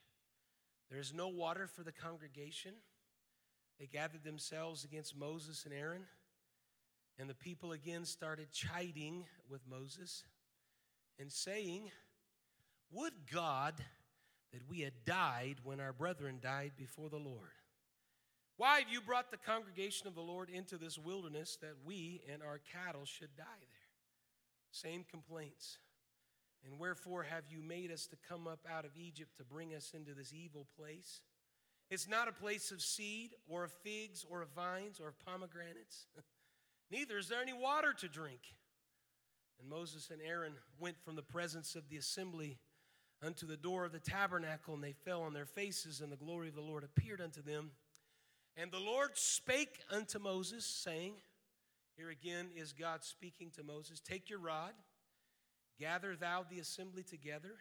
There's 0.90 1.14
no 1.14 1.28
water 1.28 1.68
for 1.68 1.84
the 1.84 1.92
congregation. 1.92 2.72
They 3.78 3.86
gathered 3.86 4.24
themselves 4.24 4.84
against 4.84 5.16
Moses 5.16 5.64
and 5.64 5.72
Aaron, 5.72 6.02
and 7.18 7.30
the 7.30 7.34
people 7.34 7.70
again 7.70 8.04
started 8.04 8.50
chiding 8.50 9.24
with 9.48 9.62
Moses 9.70 10.24
and 11.20 11.30
saying, 11.30 11.90
Would 12.90 13.12
God 13.32 13.74
that 14.54 14.70
we 14.70 14.80
had 14.80 14.92
died 15.04 15.56
when 15.64 15.80
our 15.80 15.92
brethren 15.92 16.38
died 16.40 16.72
before 16.78 17.10
the 17.10 17.16
Lord. 17.16 17.50
Why 18.56 18.78
have 18.78 18.88
you 18.88 19.00
brought 19.00 19.32
the 19.32 19.36
congregation 19.36 20.06
of 20.06 20.14
the 20.14 20.20
Lord 20.20 20.48
into 20.48 20.78
this 20.78 20.96
wilderness 20.96 21.58
that 21.60 21.74
we 21.84 22.22
and 22.32 22.40
our 22.40 22.60
cattle 22.72 23.04
should 23.04 23.36
die 23.36 23.44
there? 23.44 23.88
Same 24.70 25.04
complaints. 25.10 25.78
And 26.64 26.78
wherefore 26.78 27.22
have 27.24 27.44
you 27.50 27.62
made 27.62 27.90
us 27.90 28.06
to 28.06 28.16
come 28.28 28.46
up 28.46 28.60
out 28.70 28.84
of 28.84 28.92
Egypt 28.96 29.36
to 29.36 29.44
bring 29.44 29.74
us 29.74 29.92
into 29.94 30.14
this 30.14 30.32
evil 30.32 30.66
place? 30.78 31.20
It's 31.90 32.08
not 32.08 32.28
a 32.28 32.32
place 32.32 32.70
of 32.70 32.80
seed 32.80 33.30
or 33.46 33.64
of 33.64 33.72
figs 33.72 34.24
or 34.28 34.40
of 34.40 34.48
vines 34.50 34.98
or 34.98 35.08
of 35.08 35.18
pomegranates. 35.18 36.06
Neither 36.90 37.18
is 37.18 37.28
there 37.28 37.42
any 37.42 37.52
water 37.52 37.92
to 37.98 38.08
drink. 38.08 38.40
And 39.60 39.68
Moses 39.68 40.10
and 40.10 40.20
Aaron 40.22 40.54
went 40.78 40.96
from 41.04 41.16
the 41.16 41.22
presence 41.22 41.74
of 41.74 41.88
the 41.88 41.96
assembly 41.96 42.58
unto 43.24 43.46
the 43.46 43.56
door 43.56 43.84
of 43.84 43.92
the 43.92 44.00
tabernacle, 44.00 44.74
and 44.74 44.82
they 44.82 44.92
fell 44.92 45.22
on 45.22 45.32
their 45.32 45.46
faces, 45.46 46.00
and 46.00 46.10
the 46.10 46.16
glory 46.16 46.48
of 46.48 46.54
the 46.54 46.60
Lord 46.60 46.84
appeared 46.84 47.20
unto 47.20 47.42
them. 47.42 47.70
And 48.56 48.70
the 48.70 48.80
Lord 48.80 49.10
spake 49.14 49.80
unto 49.90 50.18
Moses, 50.18 50.64
saying, 50.64 51.14
Here 51.96 52.10
again 52.10 52.48
is 52.56 52.72
God 52.72 53.04
speaking 53.04 53.50
to 53.56 53.62
Moses, 53.62 54.00
Take 54.00 54.28
your 54.28 54.40
rod 54.40 54.72
Gather 55.78 56.14
thou 56.16 56.44
the 56.48 56.60
assembly 56.60 57.02
together, 57.02 57.56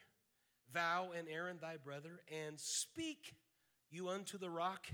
thou 0.72 1.12
and 1.18 1.28
Aaron 1.28 1.58
thy 1.60 1.78
brother, 1.78 2.22
and 2.32 2.60
speak 2.60 3.36
you 3.90 4.10
unto 4.10 4.38
the 4.38 4.50
rock 4.50 4.88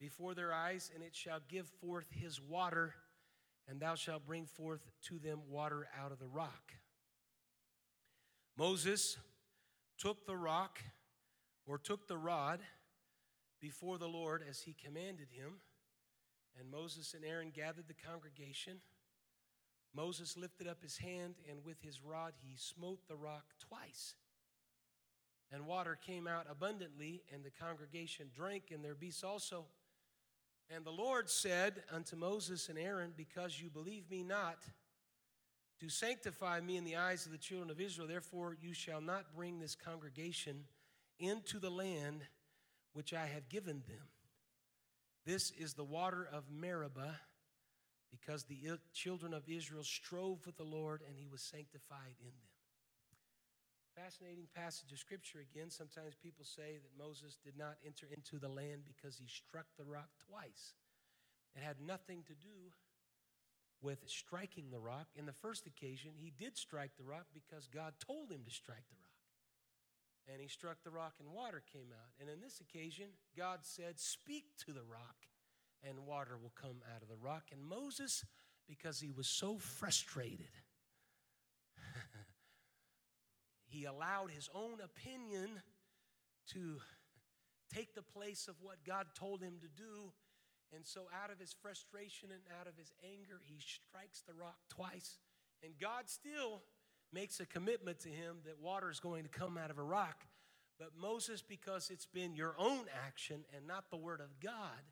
before 0.00 0.34
their 0.34 0.52
eyes, 0.52 0.90
and 0.94 1.02
it 1.02 1.14
shall 1.14 1.40
give 1.48 1.66
forth 1.80 2.10
his 2.10 2.40
water, 2.40 2.94
and 3.68 3.80
thou 3.80 3.94
shalt 3.94 4.26
bring 4.26 4.46
forth 4.46 4.80
to 5.02 5.18
them 5.18 5.40
water 5.48 5.88
out 5.98 6.12
of 6.12 6.18
the 6.18 6.26
rock. 6.26 6.74
Moses 8.56 9.16
took 9.98 10.26
the 10.26 10.36
rock, 10.36 10.80
or 11.66 11.78
took 11.78 12.06
the 12.08 12.18
rod, 12.18 12.60
before 13.60 13.96
the 13.96 14.08
Lord 14.08 14.44
as 14.48 14.60
he 14.60 14.74
commanded 14.74 15.28
him, 15.30 15.60
and 16.58 16.70
Moses 16.70 17.14
and 17.14 17.24
Aaron 17.24 17.50
gathered 17.50 17.88
the 17.88 17.94
congregation 17.94 18.80
Moses 19.94 20.36
lifted 20.36 20.66
up 20.66 20.82
his 20.82 20.96
hand, 20.96 21.34
and 21.48 21.64
with 21.64 21.80
his 21.80 22.02
rod 22.02 22.32
he 22.42 22.56
smote 22.56 23.06
the 23.08 23.16
rock 23.16 23.44
twice. 23.60 24.14
And 25.52 25.66
water 25.66 25.96
came 26.04 26.26
out 26.26 26.46
abundantly, 26.50 27.22
and 27.32 27.44
the 27.44 27.50
congregation 27.50 28.26
drank, 28.34 28.64
and 28.72 28.84
their 28.84 28.94
beasts 28.94 29.22
also. 29.22 29.66
And 30.74 30.84
the 30.84 30.90
Lord 30.90 31.30
said 31.30 31.82
unto 31.92 32.16
Moses 32.16 32.68
and 32.68 32.78
Aaron, 32.78 33.12
Because 33.16 33.60
you 33.60 33.70
believe 33.70 34.10
me 34.10 34.22
not, 34.22 34.58
to 35.80 35.88
sanctify 35.88 36.60
me 36.60 36.76
in 36.76 36.84
the 36.84 36.96
eyes 36.96 37.26
of 37.26 37.32
the 37.32 37.38
children 37.38 37.70
of 37.70 37.80
Israel, 37.80 38.08
therefore 38.08 38.56
you 38.60 38.72
shall 38.72 39.00
not 39.00 39.34
bring 39.36 39.60
this 39.60 39.76
congregation 39.76 40.64
into 41.18 41.58
the 41.58 41.70
land 41.70 42.22
which 42.92 43.12
I 43.12 43.26
have 43.26 43.48
given 43.48 43.82
them. 43.86 44.08
This 45.26 45.50
is 45.52 45.74
the 45.74 45.84
water 45.84 46.28
of 46.32 46.44
Meribah 46.50 47.20
because 48.20 48.44
the 48.44 48.78
children 48.92 49.34
of 49.34 49.42
Israel 49.48 49.82
strove 49.82 50.46
with 50.46 50.56
the 50.56 50.64
Lord 50.64 51.02
and 51.06 51.16
he 51.16 51.26
was 51.26 51.42
sanctified 51.42 52.14
in 52.20 52.30
them. 52.30 52.54
Fascinating 53.94 54.46
passage 54.54 54.90
of 54.92 54.98
scripture 54.98 55.38
again. 55.38 55.70
Sometimes 55.70 56.14
people 56.20 56.44
say 56.44 56.78
that 56.82 56.98
Moses 56.98 57.38
did 57.44 57.56
not 57.56 57.78
enter 57.86 58.06
into 58.10 58.38
the 58.38 58.48
land 58.48 58.82
because 58.86 59.16
he 59.16 59.26
struck 59.26 59.66
the 59.78 59.84
rock 59.84 60.10
twice. 60.26 60.74
It 61.54 61.62
had 61.62 61.76
nothing 61.78 62.22
to 62.26 62.34
do 62.34 62.74
with 63.80 64.02
striking 64.06 64.70
the 64.70 64.80
rock. 64.80 65.06
In 65.14 65.26
the 65.26 65.32
first 65.32 65.66
occasion, 65.66 66.10
he 66.16 66.32
did 66.36 66.56
strike 66.56 66.96
the 66.98 67.04
rock 67.04 67.26
because 67.32 67.68
God 67.68 67.94
told 68.04 68.30
him 68.30 68.42
to 68.44 68.50
strike 68.50 68.86
the 68.90 68.98
rock. 68.98 69.14
And 70.32 70.40
he 70.40 70.48
struck 70.48 70.82
the 70.82 70.90
rock 70.90 71.14
and 71.20 71.30
water 71.30 71.62
came 71.72 71.92
out. 71.92 72.10
And 72.18 72.28
in 72.28 72.40
this 72.40 72.60
occasion, 72.60 73.06
God 73.36 73.60
said, 73.62 74.00
Speak 74.00 74.44
to 74.66 74.72
the 74.72 74.82
rock 74.82 75.28
and 75.88 76.06
water 76.06 76.36
will 76.40 76.52
come 76.60 76.82
out 76.94 77.02
of 77.02 77.08
the 77.08 77.16
rock. 77.16 77.44
And 77.52 77.62
Moses, 77.62 78.24
because 78.68 79.00
he 79.00 79.10
was 79.10 79.26
so 79.26 79.58
frustrated, 79.58 80.50
he 83.66 83.84
allowed 83.84 84.30
his 84.30 84.48
own 84.54 84.78
opinion 84.82 85.60
to 86.52 86.78
take 87.74 87.94
the 87.94 88.02
place 88.02 88.48
of 88.48 88.56
what 88.60 88.84
God 88.84 89.06
told 89.14 89.42
him 89.42 89.54
to 89.60 89.68
do. 89.68 90.12
And 90.74 90.86
so, 90.86 91.02
out 91.22 91.30
of 91.30 91.38
his 91.38 91.54
frustration 91.62 92.30
and 92.32 92.42
out 92.60 92.66
of 92.66 92.76
his 92.76 92.92
anger, 93.04 93.40
he 93.44 93.60
strikes 93.60 94.22
the 94.26 94.34
rock 94.34 94.58
twice. 94.68 95.18
And 95.62 95.72
God 95.80 96.08
still 96.08 96.62
makes 97.12 97.38
a 97.40 97.46
commitment 97.46 98.00
to 98.00 98.08
him 98.08 98.38
that 98.44 98.60
water 98.60 98.90
is 98.90 98.98
going 98.98 99.22
to 99.22 99.28
come 99.28 99.56
out 99.56 99.70
of 99.70 99.78
a 99.78 99.82
rock. 99.82 100.24
But 100.78 100.90
Moses, 101.00 101.42
because 101.42 101.90
it's 101.90 102.06
been 102.06 102.34
your 102.34 102.56
own 102.58 102.86
action 103.06 103.44
and 103.56 103.66
not 103.66 103.90
the 103.90 103.96
word 103.96 104.20
of 104.20 104.40
God, 104.40 104.82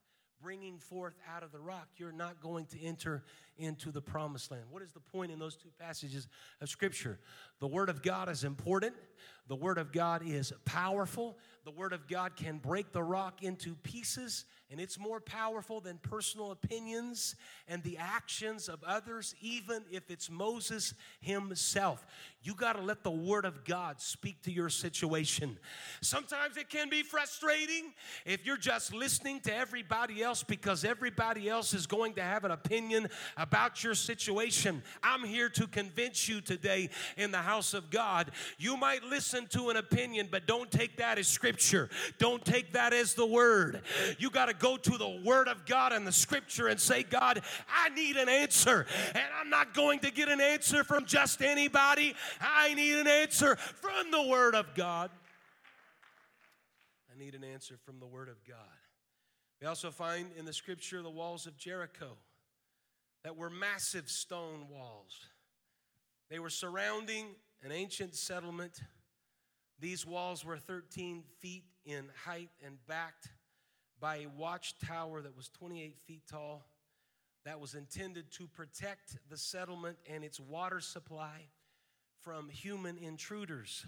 bringing 0.42 0.78
forth 0.78 1.14
out 1.34 1.42
of 1.42 1.52
the 1.52 1.60
rock, 1.60 1.88
you're 1.96 2.12
not 2.12 2.40
going 2.40 2.66
to 2.66 2.82
enter 2.82 3.22
into 3.56 3.90
the 3.92 4.00
promised 4.00 4.50
land. 4.50 4.64
What 4.70 4.82
is 4.82 4.92
the 4.92 5.00
point 5.00 5.30
in 5.30 5.38
those 5.38 5.56
two 5.56 5.70
passages 5.78 6.26
of 6.60 6.68
Scripture? 6.68 7.18
The 7.60 7.68
Word 7.68 7.88
of 7.88 8.02
God 8.02 8.28
is 8.28 8.42
important, 8.44 8.94
the 9.46 9.56
Word 9.56 9.78
of 9.78 9.92
God 9.92 10.22
is 10.26 10.52
powerful. 10.64 11.36
The 11.64 11.70
Word 11.70 11.92
of 11.92 12.08
God 12.08 12.34
can 12.34 12.58
break 12.58 12.90
the 12.90 13.04
rock 13.04 13.44
into 13.44 13.76
pieces, 13.76 14.46
and 14.68 14.80
it's 14.80 14.98
more 14.98 15.20
powerful 15.20 15.80
than 15.80 15.98
personal 15.98 16.50
opinions 16.50 17.36
and 17.68 17.84
the 17.84 17.98
actions 17.98 18.68
of 18.68 18.82
others, 18.82 19.36
even 19.40 19.84
if 19.88 20.10
it's 20.10 20.28
Moses 20.28 20.92
himself. 21.20 22.04
You 22.42 22.54
got 22.54 22.72
to 22.72 22.82
let 22.82 23.04
the 23.04 23.12
Word 23.12 23.44
of 23.44 23.64
God 23.64 24.00
speak 24.00 24.42
to 24.42 24.50
your 24.50 24.70
situation. 24.70 25.56
Sometimes 26.00 26.56
it 26.56 26.68
can 26.68 26.88
be 26.88 27.04
frustrating 27.04 27.92
if 28.26 28.44
you're 28.44 28.56
just 28.56 28.92
listening 28.92 29.38
to 29.42 29.54
everybody 29.54 30.20
else 30.20 30.31
because 30.40 30.84
everybody 30.84 31.48
else 31.48 31.74
is 31.74 31.88
going 31.88 32.14
to 32.14 32.22
have 32.22 32.44
an 32.44 32.52
opinion 32.52 33.08
about 33.36 33.82
your 33.82 33.96
situation. 33.96 34.82
I'm 35.02 35.24
here 35.24 35.48
to 35.48 35.66
convince 35.66 36.28
you 36.28 36.40
today 36.40 36.90
in 37.16 37.32
the 37.32 37.38
house 37.38 37.74
of 37.74 37.90
God. 37.90 38.30
You 38.58 38.76
might 38.76 39.02
listen 39.02 39.48
to 39.48 39.70
an 39.70 39.76
opinion, 39.76 40.28
but 40.30 40.46
don't 40.46 40.70
take 40.70 40.98
that 40.98 41.18
as 41.18 41.26
scripture. 41.26 41.90
Don't 42.18 42.44
take 42.44 42.72
that 42.74 42.92
as 42.92 43.14
the 43.14 43.26
word. 43.26 43.82
You 44.18 44.30
got 44.30 44.46
to 44.46 44.54
go 44.54 44.76
to 44.76 44.96
the 44.96 45.20
word 45.24 45.48
of 45.48 45.66
God 45.66 45.92
and 45.92 46.06
the 46.06 46.12
scripture 46.12 46.68
and 46.68 46.80
say, 46.80 47.02
God, 47.02 47.42
I 47.68 47.88
need 47.88 48.16
an 48.16 48.28
answer. 48.28 48.86
And 49.14 49.24
I'm 49.40 49.50
not 49.50 49.74
going 49.74 49.98
to 50.00 50.12
get 50.12 50.28
an 50.28 50.40
answer 50.40 50.84
from 50.84 51.04
just 51.04 51.42
anybody. 51.42 52.14
I 52.40 52.74
need 52.74 52.98
an 52.98 53.08
answer 53.08 53.56
from 53.56 54.10
the 54.10 54.22
word 54.22 54.54
of 54.54 54.74
God. 54.74 55.10
I 57.14 57.18
need 57.18 57.34
an 57.34 57.44
answer 57.44 57.78
from 57.84 57.98
the 58.00 58.06
word 58.06 58.28
of 58.28 58.36
God. 58.46 58.56
We 59.62 59.68
also 59.68 59.92
find 59.92 60.32
in 60.36 60.44
the 60.44 60.52
scripture 60.52 61.02
the 61.02 61.10
walls 61.10 61.46
of 61.46 61.56
Jericho 61.56 62.16
that 63.22 63.36
were 63.36 63.48
massive 63.48 64.08
stone 64.08 64.66
walls. 64.68 65.16
They 66.28 66.40
were 66.40 66.50
surrounding 66.50 67.26
an 67.62 67.70
ancient 67.70 68.16
settlement. 68.16 68.80
These 69.78 70.04
walls 70.04 70.44
were 70.44 70.56
13 70.56 71.22
feet 71.38 71.62
in 71.84 72.06
height 72.24 72.48
and 72.66 72.76
backed 72.88 73.28
by 74.00 74.16
a 74.16 74.26
watchtower 74.36 75.22
that 75.22 75.36
was 75.36 75.48
28 75.50 75.96
feet 76.08 76.22
tall 76.28 76.66
that 77.44 77.60
was 77.60 77.74
intended 77.74 78.32
to 78.32 78.48
protect 78.48 79.16
the 79.30 79.38
settlement 79.38 79.96
and 80.12 80.24
its 80.24 80.40
water 80.40 80.80
supply 80.80 81.46
from 82.22 82.48
human 82.48 82.98
intruders. 82.98 83.86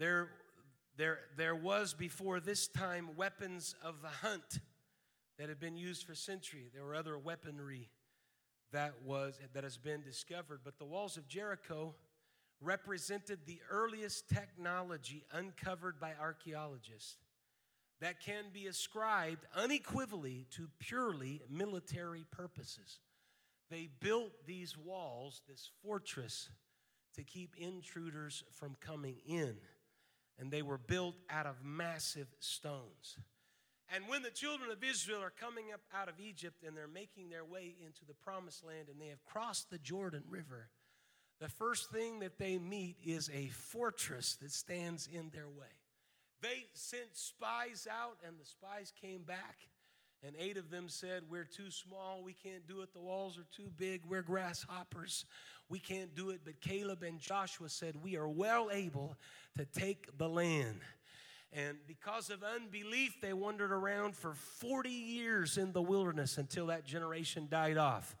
There, 0.00 0.30
there, 0.96 1.18
there 1.36 1.54
was 1.56 1.94
before 1.94 2.40
this 2.40 2.68
time 2.68 3.16
weapons 3.16 3.74
of 3.82 4.00
the 4.02 4.08
hunt 4.08 4.60
that 5.38 5.48
had 5.48 5.58
been 5.58 5.76
used 5.76 6.04
for 6.06 6.14
centuries. 6.14 6.70
There 6.72 6.84
were 6.84 6.94
other 6.94 7.18
weaponry 7.18 7.90
that 8.72 8.94
was 9.04 9.38
that 9.52 9.64
has 9.64 9.76
been 9.76 10.02
discovered. 10.02 10.60
But 10.64 10.78
the 10.78 10.84
walls 10.84 11.16
of 11.16 11.28
Jericho 11.28 11.94
represented 12.60 13.40
the 13.46 13.60
earliest 13.70 14.28
technology 14.28 15.24
uncovered 15.32 16.00
by 16.00 16.12
archaeologists 16.20 17.16
that 18.00 18.20
can 18.20 18.44
be 18.52 18.66
ascribed 18.66 19.46
unequivocally 19.54 20.46
to 20.50 20.68
purely 20.78 21.40
military 21.48 22.24
purposes. 22.30 22.98
They 23.70 23.88
built 24.00 24.32
these 24.46 24.76
walls, 24.76 25.42
this 25.48 25.70
fortress, 25.82 26.50
to 27.14 27.22
keep 27.22 27.54
intruders 27.56 28.44
from 28.52 28.76
coming 28.80 29.16
in. 29.26 29.56
And 30.38 30.50
they 30.50 30.62
were 30.62 30.78
built 30.78 31.14
out 31.30 31.46
of 31.46 31.64
massive 31.64 32.28
stones. 32.40 33.18
And 33.94 34.04
when 34.08 34.22
the 34.22 34.30
children 34.30 34.70
of 34.70 34.82
Israel 34.82 35.22
are 35.22 35.30
coming 35.30 35.66
up 35.72 35.80
out 35.94 36.08
of 36.08 36.18
Egypt 36.18 36.64
and 36.66 36.76
they're 36.76 36.88
making 36.88 37.28
their 37.28 37.44
way 37.44 37.76
into 37.84 38.04
the 38.06 38.14
promised 38.14 38.64
land 38.64 38.88
and 38.90 39.00
they 39.00 39.08
have 39.08 39.22
crossed 39.24 39.70
the 39.70 39.78
Jordan 39.78 40.24
River, 40.28 40.70
the 41.40 41.48
first 41.48 41.90
thing 41.90 42.20
that 42.20 42.38
they 42.38 42.58
meet 42.58 42.96
is 43.04 43.30
a 43.32 43.48
fortress 43.48 44.36
that 44.36 44.52
stands 44.52 45.08
in 45.12 45.30
their 45.30 45.48
way. 45.48 45.66
They 46.40 46.66
sent 46.74 47.16
spies 47.16 47.86
out, 47.90 48.18
and 48.26 48.38
the 48.38 48.44
spies 48.44 48.92
came 49.00 49.22
back, 49.22 49.56
and 50.22 50.36
eight 50.38 50.56
of 50.56 50.70
them 50.70 50.88
said, 50.88 51.22
We're 51.30 51.44
too 51.44 51.70
small. 51.70 52.22
We 52.22 52.34
can't 52.34 52.66
do 52.66 52.82
it. 52.82 52.92
The 52.92 53.00
walls 53.00 53.38
are 53.38 53.46
too 53.54 53.70
big. 53.76 54.02
We're 54.06 54.22
grasshoppers. 54.22 55.24
We 55.68 55.78
can't 55.78 56.14
do 56.14 56.30
it. 56.30 56.40
But 56.44 56.60
Caleb 56.60 57.02
and 57.02 57.18
Joshua 57.18 57.68
said, 57.68 57.96
We 58.02 58.16
are 58.16 58.28
well 58.28 58.68
able 58.72 59.16
to 59.56 59.64
take 59.64 60.16
the 60.18 60.28
land. 60.28 60.80
And 61.52 61.78
because 61.86 62.30
of 62.30 62.42
unbelief, 62.42 63.20
they 63.20 63.32
wandered 63.32 63.70
around 63.70 64.16
for 64.16 64.34
40 64.34 64.90
years 64.90 65.56
in 65.56 65.72
the 65.72 65.82
wilderness 65.82 66.36
until 66.36 66.66
that 66.66 66.84
generation 66.84 67.46
died 67.48 67.76
off 67.78 68.16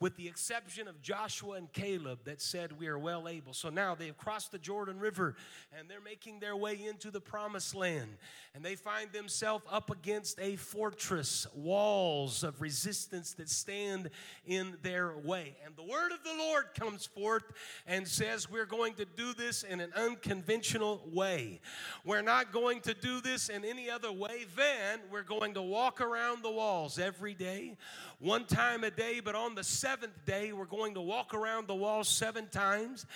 with 0.00 0.16
the 0.16 0.26
exception 0.26 0.88
of 0.88 1.00
Joshua 1.02 1.56
and 1.56 1.70
Caleb 1.72 2.20
that 2.24 2.40
said, 2.40 2.78
We 2.78 2.88
are 2.88 2.98
well 2.98 3.28
able. 3.28 3.52
So 3.52 3.68
now 3.68 3.94
they've 3.94 4.16
crossed 4.16 4.50
the 4.50 4.58
Jordan 4.58 4.98
River 4.98 5.36
and 5.78 5.88
they're 5.88 6.00
making 6.00 6.40
their 6.40 6.56
way 6.56 6.80
into 6.82 7.10
the 7.10 7.20
promised 7.20 7.74
land. 7.74 8.16
And 8.54 8.64
they 8.64 8.74
find 8.74 9.12
themselves 9.12 9.64
up 9.70 9.90
against 9.90 10.40
a 10.40 10.56
fortress, 10.56 11.46
walls 11.54 12.42
of 12.42 12.60
resistance 12.60 13.34
that 13.34 13.48
stand 13.48 14.10
in 14.46 14.76
their 14.82 15.16
way. 15.18 15.56
And 15.64 15.76
the 15.76 15.84
word 15.84 16.12
of 16.12 16.24
the 16.24 16.34
Lord 16.36 16.64
comes 16.74 17.06
forth 17.06 17.44
and 17.86 18.08
says, 18.08 18.50
We're 18.50 18.66
going 18.66 18.94
to 18.94 19.04
do 19.04 19.34
this 19.34 19.62
in 19.62 19.80
an 19.80 19.92
unconventional 19.94 21.02
way. 21.12 21.60
We're 22.04 22.22
not 22.22 22.52
going 22.52 22.80
to 22.82 22.94
do 22.94 23.20
this 23.20 23.50
in 23.50 23.64
any 23.66 23.90
other 23.90 24.10
way 24.10 24.46
than 24.56 25.00
we're 25.12 25.22
going 25.22 25.54
to 25.54 25.62
walk 25.62 26.00
around 26.00 26.42
the 26.42 26.50
walls 26.50 26.98
every 26.98 27.34
day, 27.34 27.76
one 28.18 28.46
time 28.46 28.82
a 28.82 28.90
day, 28.90 29.20
but 29.20 29.34
on 29.34 29.54
the 29.54 29.64
seventh 29.90 30.24
day, 30.24 30.52
we're 30.52 30.66
going 30.66 30.94
to 30.94 31.00
walk 31.00 31.34
around 31.34 31.66
the 31.66 31.74
wall 31.74 32.04
seven 32.04 32.46
times. 32.52 33.06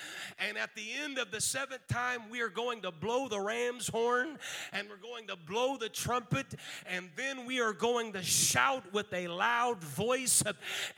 And 0.40 0.58
at 0.58 0.74
the 0.74 0.82
end 1.04 1.18
of 1.18 1.30
the 1.30 1.40
seventh 1.40 1.87
time, 1.87 2.22
we 2.28 2.40
are 2.40 2.48
going 2.48 2.82
to 2.82 2.90
blow 2.90 3.28
the 3.28 3.38
ram's 3.38 3.87
horn 3.87 4.37
and 4.72 4.88
we're 4.88 4.96
going 4.96 5.28
to 5.28 5.37
blow 5.37 5.76
the 5.76 5.88
trumpet. 5.88 6.46
And 6.90 7.10
then 7.14 7.46
we 7.46 7.60
are 7.60 7.72
going 7.72 8.12
to 8.14 8.24
shout 8.24 8.92
with 8.92 9.12
a 9.12 9.28
loud 9.28 9.84
voice. 9.84 10.42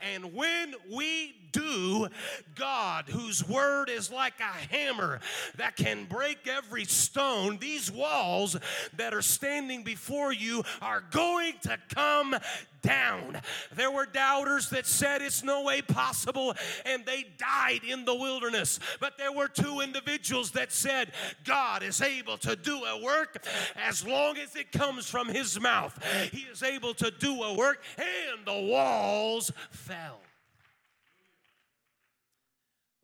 And 0.01 0.33
when 0.33 0.73
we 0.91 1.35
do, 1.51 2.07
God, 2.55 3.05
whose 3.09 3.47
word 3.47 3.89
is 3.89 4.11
like 4.11 4.39
a 4.39 4.75
hammer 4.75 5.19
that 5.57 5.75
can 5.75 6.05
break 6.05 6.47
every 6.47 6.85
stone, 6.85 7.57
these 7.59 7.91
walls 7.91 8.55
that 8.95 9.13
are 9.13 9.21
standing 9.21 9.83
before 9.83 10.33
you 10.33 10.63
are 10.81 11.03
going 11.11 11.53
to 11.63 11.77
come 11.93 12.35
down. 12.81 13.41
There 13.75 13.91
were 13.91 14.05
doubters 14.05 14.69
that 14.69 14.85
said 14.85 15.21
it's 15.21 15.43
no 15.43 15.63
way 15.63 15.81
possible, 15.81 16.55
and 16.85 17.05
they 17.05 17.25
died 17.37 17.81
in 17.87 18.05
the 18.05 18.15
wilderness. 18.15 18.79
But 18.99 19.17
there 19.17 19.31
were 19.31 19.47
two 19.47 19.81
individuals 19.81 20.51
that 20.51 20.71
said, 20.71 21.11
God 21.43 21.83
is 21.83 22.01
able 22.01 22.37
to 22.39 22.55
do 22.55 22.83
a 22.83 23.01
work 23.01 23.45
as 23.75 24.05
long 24.05 24.37
as 24.37 24.55
it 24.55 24.71
comes 24.71 25.09
from 25.09 25.27
his 25.27 25.59
mouth. 25.59 25.97
He 26.31 26.41
is 26.51 26.63
able 26.63 26.93
to 26.95 27.11
do 27.11 27.43
a 27.43 27.53
work, 27.53 27.83
and 27.97 28.45
the 28.45 28.71
walls 28.71 29.51
fell. 29.71 30.19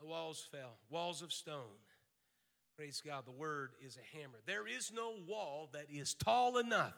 The 0.03 0.09
walls 0.09 0.45
fell, 0.51 0.75
walls 0.89 1.21
of 1.21 1.31
stone. 1.31 1.79
Praise 2.75 3.01
God, 3.05 3.25
the 3.25 3.31
word 3.31 3.69
is 3.81 3.95
a 3.97 4.17
hammer. 4.17 4.39
There 4.45 4.67
is 4.67 4.91
no 4.93 5.13
wall 5.25 5.69
that 5.71 5.85
is 5.89 6.13
tall 6.13 6.57
enough 6.57 6.93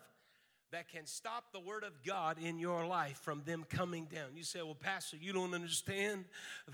that 0.75 0.89
can 0.89 1.05
stop 1.05 1.53
the 1.53 1.59
word 1.61 1.85
of 1.85 2.03
God 2.05 2.35
in 2.37 2.59
your 2.59 2.85
life 2.85 3.17
from 3.21 3.41
them 3.45 3.63
coming 3.69 4.09
down. 4.13 4.25
You 4.35 4.43
say, 4.43 4.61
Well, 4.61 4.75
Pastor, 4.75 5.15
you 5.15 5.31
don't 5.31 5.53
understand 5.53 6.25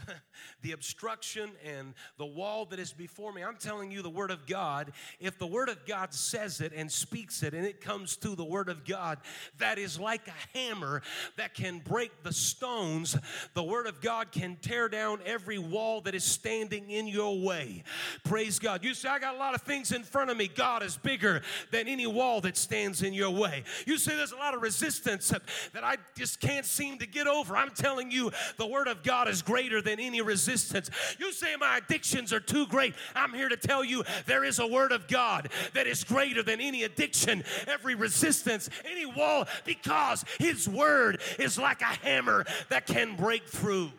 the 0.64 0.72
obstruction 0.72 1.52
and 1.64 1.94
the 2.18 2.26
wall 2.26 2.66
that 2.72 2.80
is 2.80 2.94
before 2.94 3.32
me. 3.32 3.44
I'm 3.44 3.58
telling 3.58 3.92
you 3.92 4.02
the 4.02 4.10
word 4.10 4.32
of 4.32 4.48
God. 4.48 4.92
If 5.20 5.38
the 5.38 5.46
word 5.46 5.70
of 5.70 5.86
God 5.86 6.16
says 6.16 6.62
it 6.62 6.74
and 6.76 6.92
speaks 6.92 7.44
it 7.44 7.54
and 7.54 7.64
it 7.64 7.80
comes 7.80 8.16
through 8.16 8.38
the 8.38 8.44
word 8.44 8.70
of 8.70 8.86
God, 8.86 9.20
that 9.60 9.78
is 9.78 10.00
like 10.00 10.28
a 10.28 10.58
hammer 10.58 11.04
that 11.38 11.54
can 11.54 11.78
break 11.78 12.24
the 12.24 12.34
stones. 12.34 13.16
The 13.54 13.62
word 13.62 13.86
of 13.86 14.02
God 14.02 14.32
can 14.32 14.58
tear 14.64 14.90
down 14.90 15.20
every 15.28 15.60
wall 15.60 16.02
that 16.02 16.16
is 16.16 16.24
standing 16.24 16.90
in 16.90 17.08
your 17.08 17.40
way. 17.40 17.84
Praise 18.24 18.58
God. 18.58 18.84
You 18.84 18.96
say, 18.96 19.10
I 19.10 19.20
got 19.20 19.36
a 19.36 19.38
lot 19.38 19.54
of 19.54 19.62
things 19.62 19.92
in 19.92 20.02
front 20.02 20.32
of 20.32 20.38
me. 20.38 20.48
God 20.48 20.82
is 20.82 20.98
bigger 20.98 21.44
than 21.70 21.88
any 21.88 22.08
wall 22.08 22.42
that 22.42 22.58
stands 22.58 23.04
in 23.04 23.14
your 23.14 23.30
way. 23.30 23.64
Say 23.98 24.16
there's 24.16 24.32
a 24.32 24.38
lot 24.38 24.54
of 24.54 24.62
resistance 24.62 25.30
that 25.30 25.84
I 25.84 25.98
just 26.16 26.40
can't 26.40 26.66
seem 26.66 26.98
to 27.00 27.06
get 27.06 27.28
over. 27.28 27.56
I'm 27.56 27.72
telling 27.72 28.12
you, 28.12 28.32
the 28.58 28.68
Word 28.68 28.88
of 28.88 29.04
God 29.04 29.28
is 29.28 29.42
greater 29.42 29.82
than 29.82 30.00
any 30.00 30.22
resistance. 30.22 30.90
You 31.20 31.32
say 31.32 31.56
my 31.60 31.78
addictions 31.78 32.34
are 32.34 32.40
too 32.40 32.68
great. 32.68 32.96
I'm 33.16 33.34
here 33.34 33.50
to 33.50 33.58
tell 33.58 33.84
you 33.84 34.04
there 34.26 34.44
is 34.44 34.60
a 34.60 34.68
Word 34.68 34.92
of 34.92 35.08
God 35.08 35.50
that 35.74 35.88
is 35.88 36.04
greater 36.04 36.44
than 36.44 36.60
any 36.62 36.84
addiction, 36.84 37.44
every 37.68 37.96
resistance, 37.96 38.70
any 38.90 39.06
wall, 39.06 39.48
because 39.66 40.26
His 40.40 40.68
Word 40.68 41.22
is 41.40 41.58
like 41.58 41.82
a 41.82 41.86
hammer 41.86 42.46
that 42.70 42.86
can 42.86 43.16
break 43.16 43.48
through. 43.48 43.92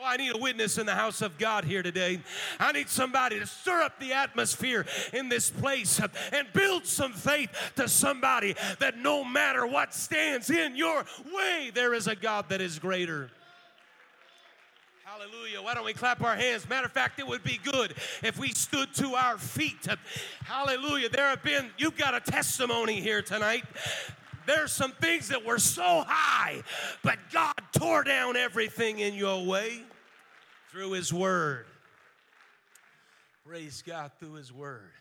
Oh, 0.00 0.06
I 0.06 0.16
need 0.16 0.34
a 0.34 0.38
witness 0.38 0.78
in 0.78 0.86
the 0.86 0.94
house 0.94 1.20
of 1.20 1.36
God 1.36 1.64
here 1.64 1.82
today. 1.82 2.22
I 2.58 2.72
need 2.72 2.88
somebody 2.88 3.38
to 3.38 3.46
stir 3.46 3.82
up 3.82 4.00
the 4.00 4.14
atmosphere 4.14 4.86
in 5.12 5.28
this 5.28 5.50
place 5.50 6.00
and 6.32 6.48
build 6.54 6.86
some 6.86 7.12
faith 7.12 7.50
to 7.76 7.86
somebody 7.86 8.54
that 8.78 8.96
no 8.96 9.24
matter 9.24 9.66
what 9.66 9.92
stands 9.92 10.48
in 10.48 10.74
your 10.74 11.04
way, 11.34 11.70
there 11.74 11.92
is 11.92 12.06
a 12.06 12.16
God 12.16 12.48
that 12.48 12.62
is 12.62 12.78
greater. 12.78 13.30
Hallelujah. 15.04 15.60
Why 15.60 15.74
don't 15.74 15.84
we 15.84 15.92
clap 15.92 16.22
our 16.22 16.36
hands? 16.36 16.66
Matter 16.66 16.86
of 16.86 16.92
fact, 16.92 17.18
it 17.18 17.26
would 17.26 17.44
be 17.44 17.60
good 17.62 17.94
if 18.22 18.38
we 18.38 18.52
stood 18.52 18.94
to 18.94 19.14
our 19.16 19.36
feet. 19.36 19.86
Hallelujah. 20.44 21.10
There 21.10 21.28
have 21.28 21.42
been, 21.42 21.68
you've 21.76 21.98
got 21.98 22.14
a 22.14 22.20
testimony 22.20 23.02
here 23.02 23.20
tonight. 23.20 23.64
There's 24.46 24.72
some 24.72 24.92
things 24.92 25.28
that 25.28 25.44
were 25.44 25.58
so 25.58 26.04
high, 26.06 26.62
but 27.02 27.18
God 27.30 27.54
tore 27.72 28.02
down 28.02 28.36
everything 28.36 29.00
in 29.00 29.12
your 29.12 29.44
way 29.44 29.84
through 30.70 30.92
His 30.92 31.12
Word. 31.12 31.66
Praise 33.44 33.82
God 33.84 34.12
through 34.18 34.34
His 34.34 34.52
Word. 34.52 34.92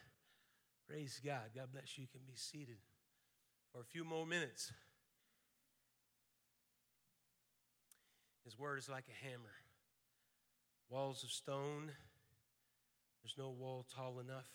Praise 0.87 1.21
God. 1.23 1.41
God 1.55 1.67
bless 1.71 1.97
you. 1.97 2.03
You 2.03 2.07
can 2.11 2.21
be 2.25 2.35
seated 2.35 2.77
for 3.71 3.81
a 3.81 3.83
few 3.83 4.03
more 4.03 4.25
minutes. 4.25 4.71
His 8.43 8.57
Word 8.57 8.79
is 8.79 8.89
like 8.89 9.05
a 9.07 9.25
hammer. 9.25 9.53
Walls 10.89 11.23
of 11.23 11.29
stone, 11.29 11.91
there's 13.21 13.35
no 13.37 13.49
wall 13.51 13.85
tall 13.95 14.19
enough. 14.19 14.49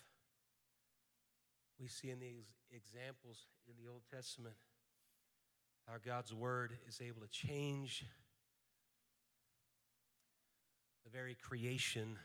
We 1.80 1.86
see 1.86 2.10
in 2.10 2.18
these 2.18 2.46
examples 2.72 3.46
in 3.68 3.74
the 3.80 3.88
Old 3.88 4.02
Testament 4.12 4.56
how 5.86 5.94
God's 6.04 6.34
Word 6.34 6.72
is 6.88 7.00
able 7.00 7.20
to 7.20 7.28
change 7.28 8.04
the 11.04 11.10
very 11.10 11.34
creation 11.34 12.18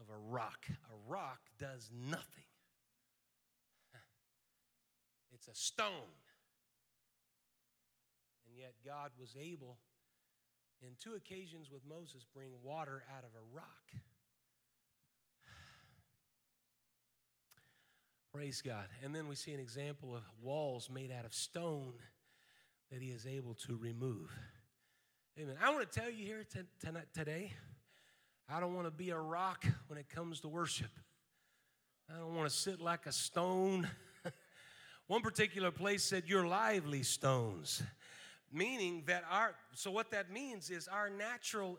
of 0.00 0.06
a 0.08 0.18
rock. 0.32 0.66
A 0.68 1.10
rock 1.10 1.40
does 1.58 1.90
nothing, 1.92 2.44
it's 5.32 5.48
a 5.48 5.54
stone. 5.54 6.14
And 8.46 8.58
yet, 8.58 8.74
God 8.84 9.10
was 9.18 9.36
able, 9.40 9.78
in 10.82 10.96
two 10.98 11.14
occasions 11.14 11.70
with 11.70 11.82
Moses, 11.88 12.26
bring 12.34 12.50
water 12.64 13.04
out 13.16 13.22
of 13.22 13.30
a 13.36 13.54
rock. 13.54 13.92
Praise 18.34 18.60
God. 18.60 18.86
And 19.04 19.14
then 19.14 19.28
we 19.28 19.36
see 19.36 19.52
an 19.52 19.60
example 19.60 20.16
of 20.16 20.22
walls 20.42 20.90
made 20.92 21.12
out 21.12 21.24
of 21.24 21.32
stone 21.32 21.92
that 22.90 23.00
he 23.00 23.10
is 23.10 23.24
able 23.24 23.54
to 23.54 23.76
remove. 23.76 24.36
Amen. 25.38 25.54
I 25.62 25.70
want 25.70 25.90
to 25.90 26.00
tell 26.00 26.10
you 26.10 26.26
here 26.26 26.44
tonight, 26.80 27.06
today, 27.14 27.52
I 28.48 28.58
don't 28.58 28.74
want 28.74 28.86
to 28.86 28.90
be 28.90 29.10
a 29.10 29.18
rock 29.18 29.64
when 29.86 29.98
it 29.98 30.08
comes 30.08 30.40
to 30.40 30.48
worship. 30.48 30.90
I 32.12 32.18
don't 32.18 32.34
want 32.34 32.50
to 32.50 32.54
sit 32.54 32.80
like 32.80 33.06
a 33.06 33.12
stone. 33.12 33.88
One 35.06 35.22
particular 35.22 35.70
place 35.70 36.02
said, 36.02 36.24
You're 36.26 36.46
lively 36.46 37.04
stones 37.04 37.82
Meaning 38.52 39.04
that 39.06 39.22
our, 39.30 39.54
so 39.74 39.92
what 39.92 40.10
that 40.10 40.32
means 40.32 40.70
is 40.70 40.88
our 40.88 41.08
natural 41.08 41.78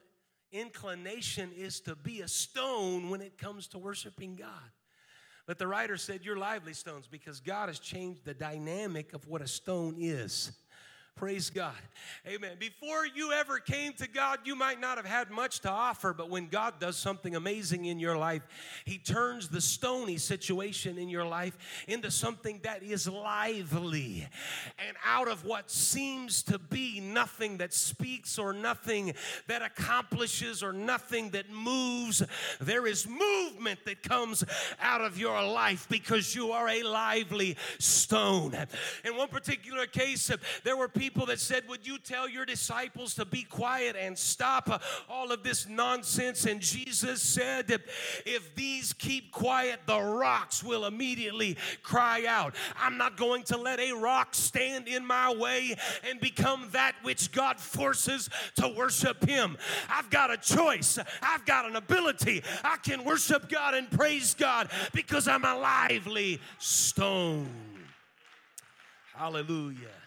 inclination 0.53 1.51
is 1.55 1.81
to 1.81 1.95
be 1.95 2.21
a 2.21 2.27
stone 2.29 3.09
when 3.09 3.19
it 3.19 3.37
comes 3.37 3.67
to 3.67 3.77
worshiping 3.77 4.35
God. 4.37 4.71
But 5.45 5.57
the 5.59 5.67
writer 5.67 5.97
said, 5.97 6.21
You're 6.23 6.37
lively 6.37 6.73
stones 6.73 7.07
because 7.07 7.41
God 7.41 7.67
has 7.67 7.79
changed 7.79 8.23
the 8.23 8.33
dynamic 8.33 9.11
of 9.13 9.27
what 9.27 9.41
a 9.41 9.47
stone 9.47 9.95
is. 9.99 10.53
Praise 11.21 11.51
God. 11.51 11.75
Amen. 12.25 12.53
Before 12.60 13.05
you 13.05 13.31
ever 13.31 13.60
came 13.60 13.93
to 13.93 14.07
God, 14.07 14.39
you 14.43 14.55
might 14.55 14.81
not 14.81 14.97
have 14.97 15.05
had 15.05 15.29
much 15.29 15.60
to 15.60 15.69
offer, 15.69 16.15
but 16.15 16.31
when 16.31 16.47
God 16.47 16.79
does 16.79 16.97
something 16.97 17.36
amazing 17.36 17.86
in 17.86 17.99
your 17.99 18.17
life, 18.17 18.41
He 18.86 18.97
turns 18.97 19.47
the 19.47 19.62
stony 19.62 20.17
situation 20.17 20.97
in 20.97 21.10
your 21.10 21.23
life 21.23 21.86
into 21.88 22.10
something 22.10 22.60
that 22.63 22.81
is 22.81 23.07
lively. 23.07 24.27
And 24.79 24.97
out 25.05 25.27
of 25.27 25.45
what 25.45 25.69
seems 25.69 26.41
to 26.43 26.57
be 26.57 26.99
nothing 26.99 27.57
that 27.57 27.71
speaks 27.71 28.39
or 28.39 28.51
nothing 28.51 29.13
that 29.45 29.62
accomplishes 29.62 30.63
or 30.63 30.73
nothing 30.73 31.29
that 31.31 31.51
moves, 31.51 32.23
there 32.60 32.88
is 32.88 33.07
movement 33.07 33.86
that 33.86 34.01
comes 34.01 34.43
out 34.81 35.01
of 35.01 35.19
your 35.19 35.43
life 35.43 35.86
because 35.88 36.34
you 36.34 36.51
are 36.51 36.67
a 36.67 36.81
lively 36.81 37.57
stone. 37.77 38.55
In 39.05 39.15
one 39.15 39.27
particular 39.27 39.86
case, 39.86 40.31
there 40.63 40.75
were 40.75 40.88
people 40.88 41.11
people 41.12 41.26
that 41.28 41.39
said, 41.41 41.67
Would 41.67 41.86
you 41.86 41.97
tell 41.97 42.30
your 42.30 42.45
disciples 42.45 43.15
to 43.15 43.26
be 43.26 43.43
quiet 43.43 43.97
and 44.00 44.17
stop 44.17 44.82
all 45.10 45.32
of 45.32 45.43
this 45.43 45.67
nonsense? 45.67 46.45
And 46.45 46.62
Jesus 46.62 47.21
said, 47.21 47.82
If 48.26 48.56
these 48.56 48.93
keep 48.93 49.32
quiet, 49.32 49.82
the 49.86 50.00
rocks 50.00 50.63
will 50.63 50.86
immediately 50.86 51.58
cry 51.84 52.26
out. 52.28 52.56
I'm 52.80 52.97
not 52.97 53.17
going 53.17 53.43
to 53.43 53.58
let 53.58 53.80
a 53.80 53.91
rock 53.91 54.34
stand 54.34 54.88
in 54.88 55.06
my 55.06 55.34
way 55.34 55.76
and 56.10 56.19
become 56.21 56.69
that 56.71 56.95
which 57.04 57.34
God 57.34 57.60
forces 57.60 58.30
to 58.56 58.69
worship 58.69 59.28
Him. 59.28 59.58
I've 59.89 60.10
got 60.10 60.32
a 60.32 60.38
choice, 60.38 60.97
I've 61.21 61.45
got 61.45 61.65
an 61.65 61.76
ability. 61.76 62.43
I 62.63 62.78
can 62.78 63.04
worship 63.04 63.50
God 63.50 63.74
and 63.74 63.91
praise 63.91 64.34
God 64.34 64.69
because 64.93 65.28
I'm 65.28 65.43
a 65.43 65.58
lively 65.58 66.39
stone. 66.58 67.50
Hallelujah. 69.13 70.00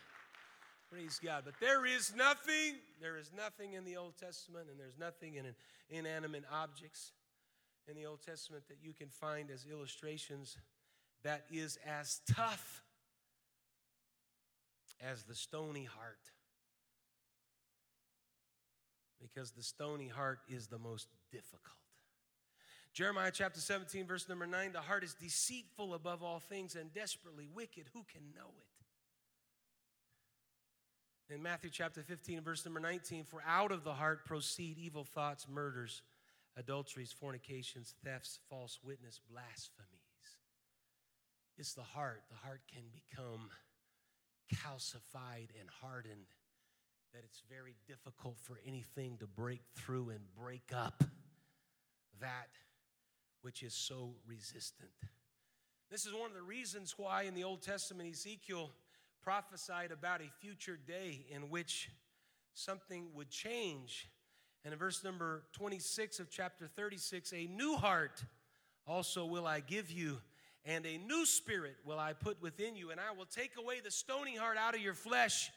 Praise 0.94 1.18
God. 1.24 1.42
But 1.44 1.54
there 1.58 1.84
is 1.84 2.12
nothing, 2.16 2.76
there 3.02 3.16
is 3.16 3.32
nothing 3.36 3.72
in 3.72 3.84
the 3.84 3.96
Old 3.96 4.16
Testament, 4.16 4.66
and 4.70 4.78
there's 4.78 4.96
nothing 4.96 5.34
in 5.34 5.46
inanimate 5.90 6.44
objects 6.52 7.10
in 7.88 7.96
the 7.96 8.06
Old 8.06 8.20
Testament 8.24 8.62
that 8.68 8.76
you 8.80 8.92
can 8.92 9.08
find 9.08 9.50
as 9.50 9.66
illustrations 9.68 10.56
that 11.24 11.46
is 11.50 11.80
as 11.84 12.20
tough 12.32 12.84
as 15.02 15.24
the 15.24 15.34
stony 15.34 15.82
heart. 15.82 16.30
Because 19.20 19.50
the 19.50 19.64
stony 19.64 20.06
heart 20.06 20.38
is 20.48 20.68
the 20.68 20.78
most 20.78 21.08
difficult. 21.32 21.74
Jeremiah 22.92 23.32
chapter 23.34 23.58
17, 23.58 24.06
verse 24.06 24.28
number 24.28 24.46
9 24.46 24.70
the 24.72 24.80
heart 24.80 25.02
is 25.02 25.14
deceitful 25.14 25.92
above 25.92 26.22
all 26.22 26.38
things 26.38 26.76
and 26.76 26.94
desperately 26.94 27.48
wicked. 27.52 27.86
Who 27.94 28.04
can 28.12 28.22
know 28.36 28.50
it? 28.60 28.73
In 31.30 31.42
Matthew 31.42 31.70
chapter 31.70 32.02
15, 32.02 32.42
verse 32.42 32.64
number 32.66 32.80
19, 32.80 33.24
for 33.24 33.42
out 33.46 33.72
of 33.72 33.82
the 33.82 33.94
heart 33.94 34.26
proceed 34.26 34.76
evil 34.78 35.04
thoughts, 35.04 35.46
murders, 35.48 36.02
adulteries, 36.56 37.12
fornications, 37.12 37.94
thefts, 38.04 38.40
false 38.50 38.78
witness, 38.84 39.20
blasphemies. 39.30 39.88
It's 41.56 41.72
the 41.72 41.82
heart. 41.82 42.24
The 42.28 42.46
heart 42.46 42.60
can 42.70 42.82
become 42.92 43.48
calcified 44.52 45.48
and 45.58 45.68
hardened 45.80 46.26
that 47.14 47.24
it's 47.24 47.42
very 47.48 47.76
difficult 47.86 48.36
for 48.38 48.58
anything 48.66 49.16
to 49.18 49.26
break 49.26 49.62
through 49.74 50.10
and 50.10 50.20
break 50.38 50.72
up 50.76 51.04
that 52.20 52.48
which 53.40 53.62
is 53.62 53.72
so 53.72 54.14
resistant. 54.26 54.90
This 55.90 56.04
is 56.04 56.12
one 56.12 56.28
of 56.28 56.36
the 56.36 56.42
reasons 56.42 56.94
why 56.98 57.22
in 57.22 57.34
the 57.34 57.44
Old 57.44 57.62
Testament, 57.62 58.12
Ezekiel 58.12 58.72
prophesied 59.24 59.90
about 59.90 60.20
a 60.20 60.28
future 60.40 60.78
day 60.86 61.24
in 61.30 61.48
which 61.48 61.90
something 62.52 63.06
would 63.14 63.30
change. 63.30 64.08
And 64.64 64.72
in 64.72 64.78
verse 64.78 65.02
number 65.02 65.44
26 65.54 66.20
of 66.20 66.30
chapter 66.30 66.68
36, 66.68 67.32
a 67.32 67.46
new 67.46 67.74
heart 67.76 68.22
also 68.86 69.24
will 69.24 69.46
I 69.46 69.60
give 69.60 69.90
you, 69.90 70.20
and 70.66 70.84
a 70.84 70.98
new 70.98 71.24
spirit 71.24 71.76
will 71.86 71.98
I 71.98 72.12
put 72.12 72.40
within 72.42 72.76
you, 72.76 72.90
and 72.90 73.00
I 73.00 73.16
will 73.16 73.24
take 73.24 73.52
away 73.58 73.80
the 73.82 73.90
stony 73.90 74.36
heart 74.36 74.58
out 74.58 74.74
of 74.74 74.82
your 74.82 74.94
flesh, 74.94 75.50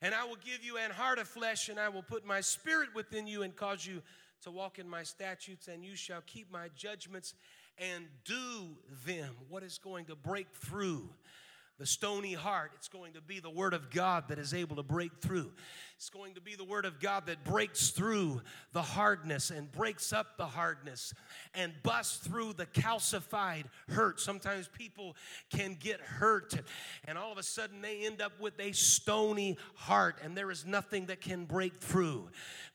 and 0.00 0.14
I 0.14 0.24
will 0.24 0.38
give 0.44 0.64
you 0.64 0.78
an 0.78 0.90
heart 0.90 1.20
of 1.20 1.28
flesh, 1.28 1.68
and 1.68 1.78
I 1.78 1.90
will 1.90 2.02
put 2.02 2.26
my 2.26 2.40
spirit 2.40 2.88
within 2.92 3.28
you 3.28 3.42
and 3.42 3.54
cause 3.54 3.86
you 3.86 4.02
to 4.42 4.50
walk 4.50 4.80
in 4.80 4.88
my 4.88 5.04
statutes, 5.04 5.68
and 5.68 5.84
you 5.84 5.94
shall 5.94 6.22
keep 6.26 6.50
my 6.50 6.70
judgments 6.76 7.34
and 7.78 8.04
do 8.24 8.76
them. 9.06 9.30
What 9.48 9.62
is 9.62 9.78
going 9.78 10.06
to 10.06 10.16
break 10.16 10.48
through? 10.54 11.08
The 11.78 11.86
stony 11.86 12.34
heart, 12.34 12.72
it's 12.76 12.88
going 12.88 13.14
to 13.14 13.20
be 13.20 13.40
the 13.40 13.50
Word 13.50 13.74
of 13.74 13.90
God 13.90 14.24
that 14.28 14.38
is 14.38 14.54
able 14.54 14.76
to 14.76 14.82
break 14.82 15.12
through. 15.20 15.50
It's 15.96 16.10
going 16.10 16.34
to 16.34 16.40
be 16.40 16.56
the 16.56 16.64
Word 16.64 16.84
of 16.84 16.98
God 17.00 17.26
that 17.26 17.44
breaks 17.44 17.90
through 17.90 18.42
the 18.72 18.82
hardness 18.82 19.50
and 19.50 19.70
breaks 19.70 20.12
up 20.12 20.36
the 20.36 20.46
hardness 20.46 21.14
and 21.54 21.72
busts 21.82 22.16
through 22.16 22.54
the 22.54 22.66
calcified 22.66 23.64
hurt. 23.88 24.20
Sometimes 24.20 24.68
people 24.68 25.14
can 25.50 25.76
get 25.78 26.00
hurt 26.00 26.54
and 27.06 27.16
all 27.16 27.30
of 27.30 27.38
a 27.38 27.42
sudden 27.42 27.80
they 27.80 28.04
end 28.04 28.20
up 28.20 28.32
with 28.40 28.58
a 28.58 28.72
stony 28.72 29.56
heart 29.74 30.16
and 30.24 30.36
there 30.36 30.50
is 30.50 30.66
nothing 30.66 31.06
that 31.06 31.20
can 31.20 31.44
break 31.44 31.76
through. 31.76 32.28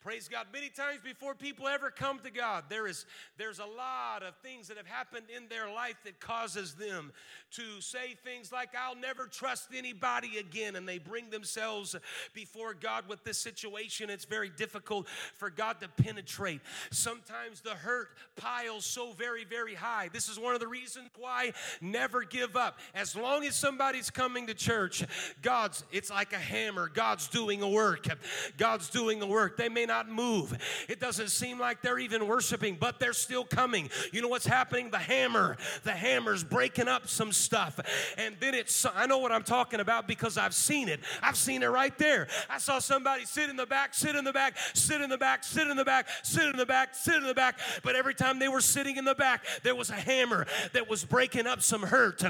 Praise 0.08 0.30
God. 0.30 0.48
Many 0.54 0.70
times 0.70 1.02
before 1.04 1.36
people 1.36 1.68
ever 1.68 1.92
come 1.92 2.20
to 2.20 2.32
God, 2.32 2.64
there 2.70 2.88
is 2.88 3.06
there's 3.38 3.60
a 3.60 3.66
lot 3.66 4.24
of 4.24 4.38
things 4.38 4.70
that 4.70 4.78
have 4.78 4.88
happened 4.88 5.26
in 5.36 5.50
their 5.50 5.70
life 5.70 5.98
that 6.06 6.22
causes 6.22 6.76
them 6.76 7.12
to 7.52 7.82
say 7.82 8.16
things 8.24 8.50
like, 8.50 8.70
I'll 8.74 8.96
never 8.96 9.26
trust 9.26 9.68
anybody 9.76 10.38
again. 10.38 10.78
And 10.78 10.88
they 10.88 10.98
bring 10.98 11.30
themselves 11.30 11.94
before 12.34 12.74
God 12.74 13.10
with 13.10 13.22
this 13.26 13.38
situation. 13.38 14.10
It's 14.10 14.24
very 14.24 14.50
difficult 14.50 15.10
for 15.10 15.50
God 15.50 15.82
to 15.82 15.90
penetrate. 16.02 16.62
Sometimes 16.90 17.60
the 17.60 17.72
hurt 17.72 18.08
piles 18.38 18.86
so 18.86 19.12
very, 19.12 19.44
very 19.44 19.76
high. 19.76 20.10
This 20.14 20.30
is 20.30 20.40
one 20.40 20.54
of 20.54 20.62
the 20.62 20.70
reasons 20.70 21.10
why 21.18 21.52
never 21.82 22.24
give 22.24 22.56
up. 22.56 22.80
As 22.96 23.14
long 23.14 23.44
as 23.44 23.56
somebody's 23.56 24.10
coming 24.10 24.48
to 24.48 24.54
church, 24.54 25.04
God's, 25.42 25.84
it's 25.92 26.10
like 26.10 26.32
a 26.32 26.38
hammer. 26.38 26.88
God's 26.88 27.28
doing 27.28 27.62
a 27.62 27.70
work. 27.70 28.08
God's 28.56 28.90
doing 28.90 29.22
a 29.22 29.28
work. 29.28 29.58
They 29.58 29.68
may 29.68 29.86
not 29.86 29.97
move. 30.06 30.58
It 30.88 31.00
doesn't 31.00 31.30
seem 31.30 31.60
like 31.60 31.82
they're 31.82 32.00
even 32.00 32.28
worshiping, 32.28 32.78
but 32.80 33.00
they're 33.00 33.14
still 33.14 33.44
coming. 33.44 33.90
You 34.12 34.22
know 34.22 34.28
what's 34.28 34.46
happening? 34.46 34.92
The 34.92 34.98
hammer, 35.00 35.58
the 35.84 35.92
hammer's 35.92 36.44
breaking 36.44 36.88
up 36.88 37.08
some 37.08 37.32
stuff. 37.32 37.80
And 38.18 38.36
then 38.40 38.54
it's, 38.54 38.86
I 38.96 39.08
know 39.08 39.18
what 39.18 39.32
I'm 39.32 39.44
talking 39.44 39.80
about 39.80 40.08
because 40.08 40.38
I've 40.38 40.54
seen 40.54 40.90
it. 40.90 41.00
I've 41.24 41.38
seen 41.38 41.64
it 41.64 41.68
right 41.68 41.98
there. 41.98 42.28
I 42.50 42.58
saw 42.60 42.80
somebody 42.80 43.26
sit 43.26 43.50
in 43.50 43.56
the 43.56 43.66
back, 43.66 43.94
sit 43.94 44.16
in 44.16 44.24
the 44.24 44.34
back, 44.34 44.58
sit 44.74 45.02
in 45.02 45.10
the 45.10 45.18
back, 45.18 45.44
sit 45.44 45.68
in 45.68 45.78
the 45.78 45.86
back, 45.86 46.08
sit 46.24 46.46
in 46.46 46.58
the 46.58 46.66
back, 46.66 46.94
sit 46.96 47.16
in 47.16 47.24
the 47.24 47.34
back. 47.34 47.60
But 47.84 47.96
every 47.96 48.14
time 48.14 48.40
they 48.40 48.50
were 48.50 48.62
sitting 48.62 48.98
in 48.98 49.06
the 49.06 49.16
back, 49.16 49.46
there 49.64 49.76
was 49.76 49.90
a 49.90 49.94
hammer 49.94 50.46
that 50.74 50.90
was 50.90 51.06
breaking 51.06 51.48
up 51.48 51.62
some 51.62 51.84
hurt. 51.84 52.24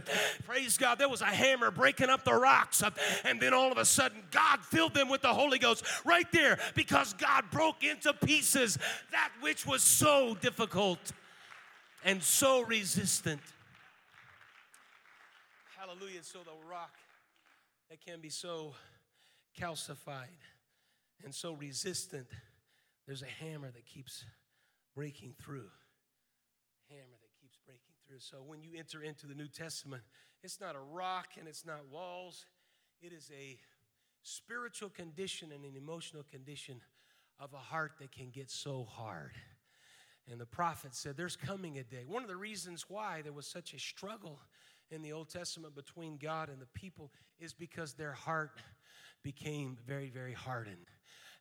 Praise 0.46 0.78
God. 0.78 1.00
There 1.00 1.10
was 1.10 1.22
a 1.22 1.26
hammer 1.26 1.72
breaking 1.72 2.10
up 2.10 2.24
the 2.24 2.34
rocks. 2.34 2.84
And 3.24 3.42
then 3.42 3.54
all 3.54 3.72
of 3.72 3.78
a 3.78 3.86
sudden, 3.86 4.24
God 4.32 4.60
filled 4.62 4.94
them 4.94 5.10
with 5.10 5.22
the 5.22 5.34
Holy 5.34 5.60
Ghost 5.60 5.84
right 6.06 6.30
there 6.32 6.60
because 6.76 7.14
God 7.14 7.46
broke 7.58 7.84
into 7.84 8.14
pieces 8.14 8.78
that 9.12 9.32
which 9.42 9.66
was 9.66 9.82
so 9.82 10.38
difficult 10.42 11.00
and 12.06 12.22
so 12.22 12.62
resistant. 12.62 13.42
Hallelujah. 15.76 16.22
So 16.22 16.40
the 16.40 16.52
rock 16.70 16.94
that 17.90 18.00
can 18.06 18.22
be 18.22 18.30
so 18.30 18.76
calcified 19.60 20.38
and 21.26 21.34
so 21.34 21.54
resistant, 21.54 22.28
there's 23.08 23.24
a 23.24 23.44
hammer 23.44 23.72
that 23.72 23.88
keeps 23.88 24.24
breaking 24.96 25.34
through. 25.42 25.72
Hammer 26.90 27.18
that 27.20 27.42
keeps 27.42 27.58
breaking 27.66 27.96
through. 28.08 28.20
So 28.20 28.38
when 28.46 28.62
you 28.62 28.78
enter 28.78 29.02
into 29.02 29.26
the 29.26 29.34
New 29.34 29.48
Testament, 29.48 30.04
it's 30.44 30.62
not 30.62 30.76
a 30.76 30.96
rock 30.96 31.30
and 31.40 31.48
it's 31.48 31.66
not 31.66 31.80
walls, 31.92 32.46
it 33.02 33.12
is 33.14 33.32
a 33.36 33.58
spiritual 34.22 34.90
condition 34.90 35.52
and 35.52 35.66
an 35.66 35.76
emotional 35.76 36.24
condition 36.30 36.82
of 37.40 37.54
a 37.54 37.58
heart 37.58 37.94
that 38.00 38.12
can 38.12 38.30
get 38.30 38.50
so 38.50 38.84
hard. 38.90 39.34
And 40.30 40.40
the 40.40 40.46
prophet 40.46 40.94
said, 40.94 41.16
There's 41.16 41.36
coming 41.36 41.78
a 41.78 41.84
day. 41.84 42.04
One 42.06 42.24
of 42.24 42.30
the 42.30 42.36
reasons 42.36 42.86
why 42.90 43.22
there 43.22 43.34
was 43.34 43.48
such 43.48 43.74
a 43.74 43.80
struggle 43.80 44.40
in 44.92 45.02
the 45.02 45.14
Old 45.14 45.30
Testament 45.30 45.76
between 45.76 46.18
God 46.18 46.50
and 46.50 46.62
the 46.62 46.68
people 46.68 47.12
is 47.40 47.54
because 47.54 47.94
their 47.94 48.14
heart 48.14 48.62
became 49.24 49.78
very, 49.86 50.10
very 50.10 50.34
hardened. 50.34 50.88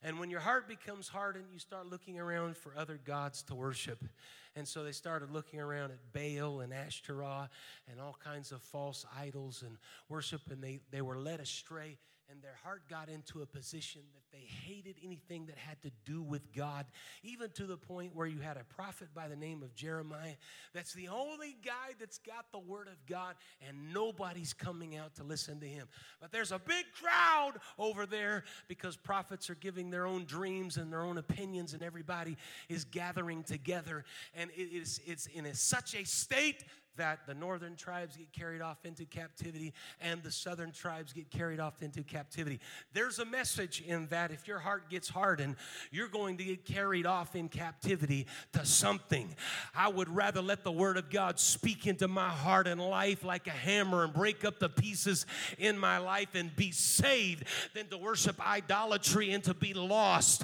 And 0.03 0.19
when 0.19 0.29
your 0.29 0.39
heart 0.39 0.67
becomes 0.67 1.07
hardened, 1.07 1.45
you 1.51 1.59
start 1.59 1.87
looking 1.87 2.19
around 2.19 2.55
for 2.55 2.71
other 2.77 2.99
gods 3.03 3.41
to 3.43 3.55
worship. 3.55 4.03
And 4.55 4.67
so 4.67 4.83
they 4.83 4.91
started 4.91 5.31
looking 5.31 5.59
around 5.59 5.91
at 5.91 6.13
Baal 6.13 6.61
and 6.61 6.71
Ashtaroth 6.71 7.49
and 7.89 7.99
all 7.99 8.15
kinds 8.23 8.51
of 8.51 8.61
false 8.61 9.05
idols 9.17 9.63
and 9.65 9.77
worship, 10.07 10.41
and 10.51 10.61
they, 10.61 10.79
they 10.91 11.01
were 11.01 11.17
led 11.17 11.39
astray 11.39 11.97
and 12.29 12.41
their 12.41 12.57
heart 12.63 12.83
got 12.89 13.09
into 13.09 13.41
a 13.41 13.45
position 13.45 14.01
that 14.13 14.23
they 14.31 14.45
hated 14.65 14.95
anything 15.03 15.45
that 15.45 15.57
had 15.57 15.81
to 15.81 15.91
do 16.05 16.21
with 16.21 16.53
God, 16.53 16.85
even 17.23 17.49
to 17.51 17.65
the 17.65 17.77
point 17.77 18.15
where 18.15 18.27
you 18.27 18.39
had 18.39 18.57
a 18.57 18.63
prophet 18.63 19.09
by 19.13 19.27
the 19.27 19.35
name 19.35 19.63
of 19.63 19.75
Jeremiah 19.75 20.35
that's 20.73 20.93
the 20.93 21.07
only 21.07 21.57
guy 21.65 21.93
that's 21.99 22.19
got 22.19 22.51
the 22.51 22.59
word 22.59 22.87
of 22.87 23.05
God, 23.07 23.35
and 23.67 23.93
nobody's 23.93 24.53
coming 24.53 24.95
out 24.95 25.15
to 25.15 25.23
listen 25.23 25.59
to 25.59 25.67
him. 25.67 25.87
But 26.21 26.31
there's 26.31 26.51
a 26.51 26.59
big 26.59 26.85
crowd 27.01 27.53
over 27.77 28.05
there 28.05 28.43
because 28.67 28.95
prophets 28.95 29.49
are 29.49 29.55
giving 29.55 29.89
their 29.89 30.05
own 30.05 30.25
dreams 30.25 30.77
and 30.77 30.91
their 30.91 31.03
own 31.03 31.17
opinions, 31.17 31.73
and 31.73 31.81
everybody 31.81 32.37
is 32.69 32.85
gathering 32.85 33.43
together, 33.43 34.05
and 34.35 34.51
it 34.55 34.69
is 34.73 34.99
it's 35.05 35.27
in 35.27 35.45
a, 35.45 35.55
such 35.55 35.95
a 35.95 36.05
state 36.05 36.63
that 36.97 37.25
the 37.25 37.33
northern 37.33 37.75
tribes 37.75 38.17
get 38.17 38.31
carried 38.31 38.61
off 38.61 38.85
into 38.85 39.05
captivity 39.05 39.73
and 40.01 40.21
the 40.23 40.31
southern 40.31 40.71
tribes 40.71 41.13
get 41.13 41.29
carried 41.29 41.59
off 41.59 41.81
into 41.81 42.03
captivity. 42.03 42.59
There's 42.93 43.19
a 43.19 43.25
message 43.25 43.81
in 43.81 44.07
that 44.07 44.31
if 44.31 44.47
your 44.47 44.59
heart 44.59 44.89
gets 44.89 45.09
hardened, 45.09 45.55
you're 45.91 46.07
going 46.07 46.37
to 46.37 46.43
get 46.43 46.65
carried 46.65 47.05
off 47.05 47.35
in 47.35 47.49
captivity 47.49 48.27
to 48.53 48.65
something. 48.65 49.35
I 49.75 49.87
would 49.87 50.09
rather 50.09 50.41
let 50.41 50.63
the 50.63 50.71
word 50.71 50.97
of 50.97 51.09
God 51.09 51.39
speak 51.39 51.87
into 51.87 52.07
my 52.07 52.29
heart 52.29 52.67
and 52.67 52.81
life 52.81 53.23
like 53.23 53.47
a 53.47 53.51
hammer 53.51 54.03
and 54.03 54.13
break 54.13 54.43
up 54.43 54.59
the 54.59 54.69
pieces 54.69 55.25
in 55.57 55.77
my 55.77 55.97
life 55.97 56.29
and 56.33 56.55
be 56.55 56.71
saved 56.71 57.45
than 57.73 57.87
to 57.87 57.97
worship 57.97 58.45
idolatry 58.45 59.31
and 59.31 59.43
to 59.43 59.53
be 59.53 59.73
lost. 59.73 60.43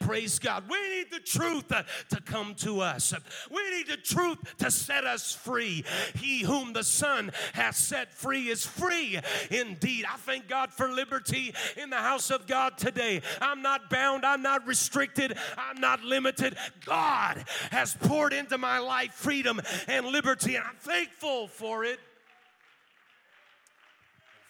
Praise 0.00 0.38
God. 0.38 0.64
We 0.68 0.80
need 0.96 1.10
the 1.10 1.20
truth 1.20 1.68
to 1.68 2.20
come 2.24 2.54
to 2.56 2.80
us. 2.80 3.14
We 3.50 3.70
need 3.70 3.88
the 3.88 3.96
truth 3.96 4.38
to 4.58 4.70
set 4.70 5.04
us 5.04 5.32
free. 5.32 5.84
He 6.14 6.42
whom 6.42 6.72
the 6.72 6.84
Son 6.84 7.32
has 7.54 7.76
set 7.76 8.14
free 8.14 8.48
is 8.48 8.64
free 8.66 9.18
indeed. 9.50 10.04
I 10.10 10.16
thank 10.16 10.48
God 10.48 10.72
for 10.72 10.88
liberty 10.88 11.54
in 11.80 11.90
the 11.90 11.96
house 11.96 12.30
of 12.30 12.46
God 12.46 12.78
today. 12.78 13.22
I'm 13.40 13.62
not 13.62 13.90
bound, 13.90 14.24
I'm 14.24 14.42
not 14.42 14.66
restricted, 14.66 15.36
I'm 15.56 15.80
not 15.80 16.02
limited. 16.02 16.56
God 16.84 17.44
has 17.70 17.94
poured 17.94 18.32
into 18.32 18.58
my 18.58 18.78
life 18.78 19.12
freedom 19.12 19.60
and 19.88 20.06
liberty, 20.06 20.56
and 20.56 20.64
I'm 20.64 20.76
thankful 20.76 21.48
for 21.48 21.84
it. 21.84 21.98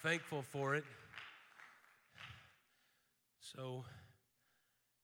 I'm 0.05 0.11
thankful 0.11 0.43
for 0.43 0.74
it. 0.74 0.84
So, 3.40 3.84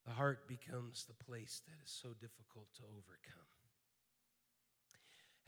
the 0.06 0.14
heart 0.14 0.48
becomes 0.48 1.04
the 1.04 1.24
place 1.24 1.60
that 1.66 1.84
is 1.84 1.90
so 1.90 2.08
difficult 2.14 2.66
to 2.76 2.82
overcome. 2.84 3.37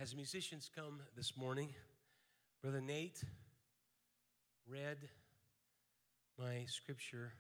As 0.01 0.17
musicians 0.17 0.71
come 0.75 1.03
this 1.15 1.37
morning, 1.37 1.75
Brother 2.63 2.81
Nate 2.81 3.23
read 4.67 4.97
my 6.39 6.65
scripture 6.69 7.33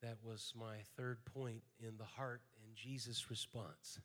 that 0.00 0.18
was 0.22 0.52
my 0.56 0.76
third 0.96 1.18
point 1.34 1.62
in 1.80 1.96
the 1.98 2.04
heart 2.04 2.42
and 2.62 2.76
Jesus' 2.76 3.28
response. 3.30 3.98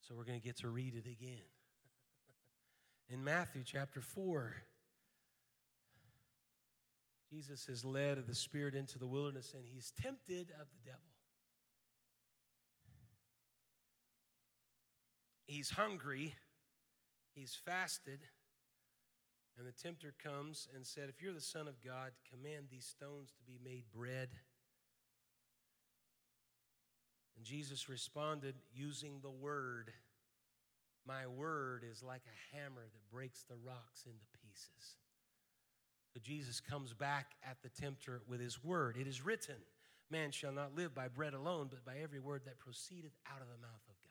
So 0.00 0.16
we're 0.16 0.24
going 0.24 0.40
to 0.40 0.44
get 0.44 0.56
to 0.56 0.68
read 0.68 0.94
it 0.96 1.08
again. 1.08 1.46
in 3.10 3.22
Matthew 3.22 3.62
chapter 3.64 4.00
4, 4.00 4.52
Jesus 7.32 7.68
is 7.68 7.84
led 7.84 8.18
of 8.18 8.26
the 8.26 8.34
Spirit 8.34 8.74
into 8.74 8.98
the 8.98 9.06
wilderness 9.06 9.54
and 9.54 9.64
he's 9.64 9.92
tempted 10.02 10.50
of 10.60 10.66
the 10.72 10.84
devil. 10.84 11.10
He's 15.50 15.70
hungry, 15.70 16.36
he's 17.34 17.58
fasted, 17.66 18.20
and 19.58 19.66
the 19.66 19.72
tempter 19.72 20.14
comes 20.22 20.68
and 20.76 20.86
said, 20.86 21.08
If 21.08 21.20
you're 21.20 21.32
the 21.32 21.40
Son 21.40 21.66
of 21.66 21.82
God, 21.84 22.12
command 22.30 22.66
these 22.70 22.86
stones 22.86 23.32
to 23.32 23.42
be 23.42 23.58
made 23.64 23.82
bread. 23.92 24.28
And 27.36 27.44
Jesus 27.44 27.88
responded 27.88 28.54
using 28.72 29.18
the 29.22 29.30
word. 29.30 29.90
My 31.04 31.26
word 31.26 31.82
is 31.90 32.00
like 32.00 32.22
a 32.26 32.56
hammer 32.56 32.84
that 32.84 33.12
breaks 33.12 33.42
the 33.42 33.56
rocks 33.56 34.04
into 34.06 34.24
pieces. 34.40 34.94
So 36.14 36.20
Jesus 36.22 36.60
comes 36.60 36.94
back 36.94 37.32
at 37.42 37.56
the 37.60 37.70
tempter 37.70 38.22
with 38.28 38.38
his 38.38 38.62
word. 38.62 38.96
It 38.96 39.08
is 39.08 39.24
written, 39.24 39.56
Man 40.12 40.30
shall 40.30 40.52
not 40.52 40.76
live 40.76 40.94
by 40.94 41.08
bread 41.08 41.34
alone, 41.34 41.66
but 41.68 41.84
by 41.84 42.00
every 42.00 42.20
word 42.20 42.42
that 42.44 42.60
proceedeth 42.60 43.18
out 43.26 43.42
of 43.42 43.48
the 43.48 43.60
mouth 43.60 43.82
of 43.88 43.96
God. 44.04 44.10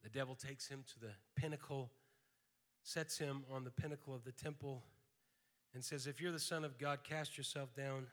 devil 0.11 0.35
takes 0.35 0.67
him 0.67 0.83
to 0.93 0.99
the 0.99 1.11
pinnacle, 1.35 1.91
sets 2.83 3.17
him 3.17 3.43
on 3.51 3.63
the 3.63 3.71
pinnacle 3.71 4.13
of 4.13 4.23
the 4.23 4.31
temple, 4.31 4.83
and 5.73 5.83
says, 5.83 6.07
If 6.07 6.21
you're 6.21 6.31
the 6.31 6.39
Son 6.39 6.63
of 6.63 6.77
God, 6.77 6.99
cast 7.03 7.37
yourself 7.37 7.73
down. 7.75 8.07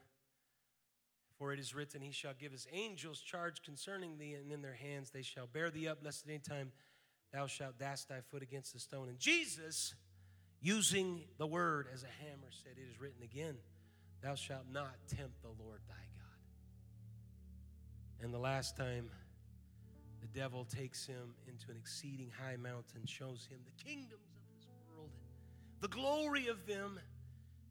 For 1.37 1.53
it 1.53 1.59
is 1.59 1.73
written, 1.73 2.01
He 2.01 2.11
shall 2.11 2.33
give 2.37 2.51
His 2.51 2.67
angels 2.71 3.21
charge 3.21 3.61
concerning 3.63 4.17
thee, 4.17 4.33
and 4.33 4.51
in 4.51 4.61
their 4.61 4.73
hands 4.73 5.09
they 5.09 5.21
shall 5.21 5.47
bear 5.47 5.69
thee 5.69 5.87
up, 5.87 5.99
lest 6.03 6.25
at 6.25 6.29
any 6.29 6.39
time 6.39 6.71
thou 7.31 7.47
shalt 7.47 7.79
dash 7.79 8.03
thy 8.05 8.19
foot 8.29 8.43
against 8.43 8.73
the 8.73 8.79
stone. 8.79 9.07
And 9.07 9.17
Jesus, 9.19 9.95
using 10.61 11.21
the 11.37 11.47
word 11.47 11.87
as 11.93 12.03
a 12.03 12.23
hammer, 12.23 12.49
said, 12.51 12.73
It 12.77 12.89
is 12.91 12.99
written 12.99 13.23
again, 13.23 13.55
Thou 14.21 14.35
shalt 14.35 14.65
not 14.71 14.95
tempt 15.07 15.41
the 15.41 15.63
Lord 15.63 15.79
thy 15.87 15.95
God. 15.95 16.39
And 18.21 18.33
the 18.33 18.39
last 18.39 18.75
time, 18.75 19.09
the 20.21 20.39
devil 20.39 20.65
takes 20.65 21.05
him 21.05 21.33
into 21.47 21.71
an 21.71 21.77
exceeding 21.77 22.31
high 22.43 22.57
mountain, 22.57 23.05
shows 23.05 23.47
him 23.49 23.59
the 23.65 23.83
kingdoms 23.83 24.33
of 24.35 24.41
this 24.55 24.67
world, 24.87 25.09
the 25.81 25.87
glory 25.87 26.47
of 26.47 26.65
them, 26.65 26.99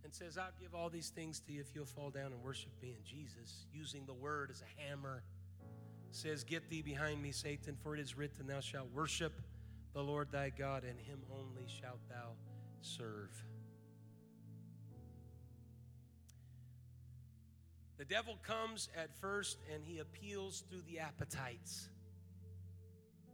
and 0.05 0.15
says, 0.15 0.39
I'll 0.39 0.53
give 0.61 0.75
all 0.75 0.89
these 0.89 1.11
things 1.11 1.41
to 1.41 1.53
you 1.53 1.61
if 1.61 1.75
you'll 1.75 1.85
fall 1.85 2.11
down 2.11 2.33
and 2.33 2.43
worship 2.43 2.71
me. 2.81 2.95
And 2.95 3.05
Jesus, 3.05 3.67
using 3.73 4.07
the 4.07 4.15
word 4.15 4.51
as 4.51 4.63
a 4.63 4.81
hammer, 4.83 5.23
says, 6.13 6.45
Get 6.45 6.71
thee 6.71 6.83
behind 6.83 7.23
me, 7.23 7.33
Satan, 7.33 7.77
for 7.83 7.95
it 7.95 8.01
is 8.01 8.17
written, 8.17 8.47
Thou 8.47 8.61
shalt 8.61 8.91
worship 8.95 9.41
the 9.93 10.03
Lord 10.03 10.29
thy 10.31 10.51
God, 10.51 10.85
and 10.85 10.99
him 10.99 11.21
only 11.31 11.67
shalt 11.67 12.01
thou 12.09 12.33
serve. 12.81 13.31
The 17.99 18.05
devil 18.05 18.39
comes 18.45 18.89
at 18.97 19.13
first 19.21 19.59
and 19.75 19.83
he 19.85 19.99
appeals 19.99 20.63
through 20.71 20.83
the 20.89 21.01
appetites. 21.01 21.89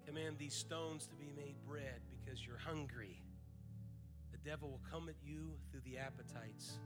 Command 0.07 0.37
these 0.39 0.55
stones 0.55 1.07
to 1.07 1.17
be 1.17 1.33
made 1.35 1.57
bread 1.67 2.01
because 2.11 2.47
you're 2.47 2.59
hungry. 2.59 3.23
The 4.33 4.39
devil 4.49 4.71
will 4.71 4.83
come 4.91 5.09
at 5.09 5.17
you 5.25 5.53
through 5.71 5.81
the 5.85 5.99
appetites 5.99 6.79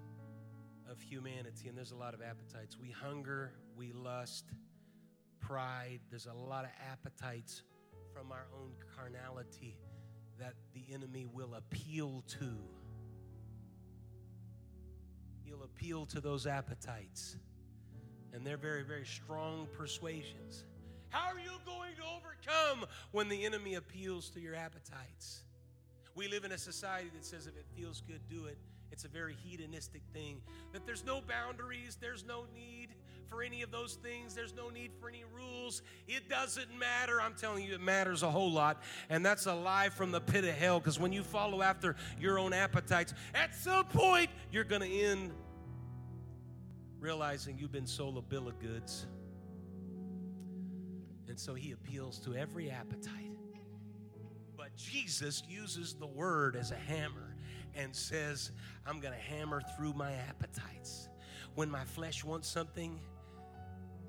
of 0.90 1.00
humanity, 1.00 1.68
and 1.68 1.76
there's 1.76 1.90
a 1.90 1.96
lot 1.96 2.14
of 2.14 2.22
appetites. 2.22 2.76
We 2.80 2.90
hunger, 2.90 3.52
we 3.76 3.92
lust, 3.92 4.46
pride. 5.40 6.00
There's 6.10 6.26
a 6.26 6.32
lot 6.32 6.64
of 6.64 6.70
appetites 6.90 7.62
from 8.14 8.32
our 8.32 8.46
own 8.58 8.72
carnality 8.96 9.76
that 10.38 10.54
the 10.72 10.84
enemy 10.94 11.26
will 11.26 11.54
appeal 11.54 12.24
to. 12.38 12.56
He'll 15.44 15.64
appeal 15.64 16.06
to 16.06 16.20
those 16.20 16.46
appetites, 16.46 17.36
and 18.32 18.46
they're 18.46 18.56
very, 18.56 18.84
very 18.84 19.06
strong 19.06 19.66
persuasions. 19.76 20.64
How 21.10 21.28
are 21.32 21.38
you 21.38 21.58
going 21.64 21.94
to 21.96 22.02
overcome 22.02 22.87
when 23.12 23.28
the 23.28 23.44
enemy 23.44 23.74
appeals 23.74 24.30
to 24.30 24.40
your 24.40 24.54
appetites? 24.54 25.42
We 26.14 26.28
live 26.28 26.44
in 26.44 26.52
a 26.52 26.58
society 26.58 27.10
that 27.14 27.24
says 27.24 27.46
if 27.46 27.56
it 27.56 27.66
feels 27.76 28.00
good, 28.00 28.20
do 28.28 28.46
it. 28.46 28.58
It's 28.90 29.04
a 29.04 29.08
very 29.08 29.36
hedonistic 29.44 30.02
thing. 30.12 30.40
That 30.72 30.86
there's 30.86 31.04
no 31.04 31.20
boundaries, 31.20 31.96
there's 32.00 32.24
no 32.24 32.44
need 32.54 32.88
for 33.28 33.42
any 33.42 33.62
of 33.62 33.70
those 33.70 33.94
things, 33.94 34.34
there's 34.34 34.54
no 34.54 34.70
need 34.70 34.90
for 34.98 35.08
any 35.08 35.22
rules. 35.34 35.82
It 36.06 36.28
doesn't 36.28 36.76
matter. 36.78 37.20
I'm 37.20 37.34
telling 37.34 37.64
you, 37.64 37.74
it 37.74 37.80
matters 37.80 38.22
a 38.22 38.30
whole 38.30 38.50
lot. 38.50 38.82
And 39.10 39.24
that's 39.24 39.46
a 39.46 39.54
lie 39.54 39.90
from 39.90 40.10
the 40.10 40.20
pit 40.20 40.44
of 40.44 40.54
hell 40.54 40.80
because 40.80 40.98
when 40.98 41.12
you 41.12 41.22
follow 41.22 41.62
after 41.62 41.94
your 42.18 42.38
own 42.38 42.52
appetites, 42.52 43.12
at 43.34 43.54
some 43.54 43.84
point, 43.84 44.30
you're 44.50 44.64
going 44.64 44.82
to 44.82 44.90
end 44.90 45.32
realizing 46.98 47.58
you've 47.58 47.72
been 47.72 47.86
sold 47.86 48.16
a 48.16 48.22
bill 48.22 48.48
of 48.48 48.58
goods. 48.58 49.06
And 51.38 51.44
so 51.44 51.54
he 51.54 51.70
appeals 51.70 52.18
to 52.24 52.34
every 52.34 52.68
appetite. 52.68 53.30
But 54.56 54.74
Jesus 54.74 55.44
uses 55.48 55.94
the 55.94 56.04
word 56.04 56.56
as 56.56 56.72
a 56.72 56.74
hammer 56.74 57.36
and 57.76 57.94
says, 57.94 58.50
I'm 58.84 58.98
going 58.98 59.14
to 59.14 59.20
hammer 59.20 59.62
through 59.76 59.92
my 59.92 60.10
appetites. 60.14 61.08
When 61.54 61.70
my 61.70 61.84
flesh 61.84 62.24
wants 62.24 62.48
something 62.48 62.98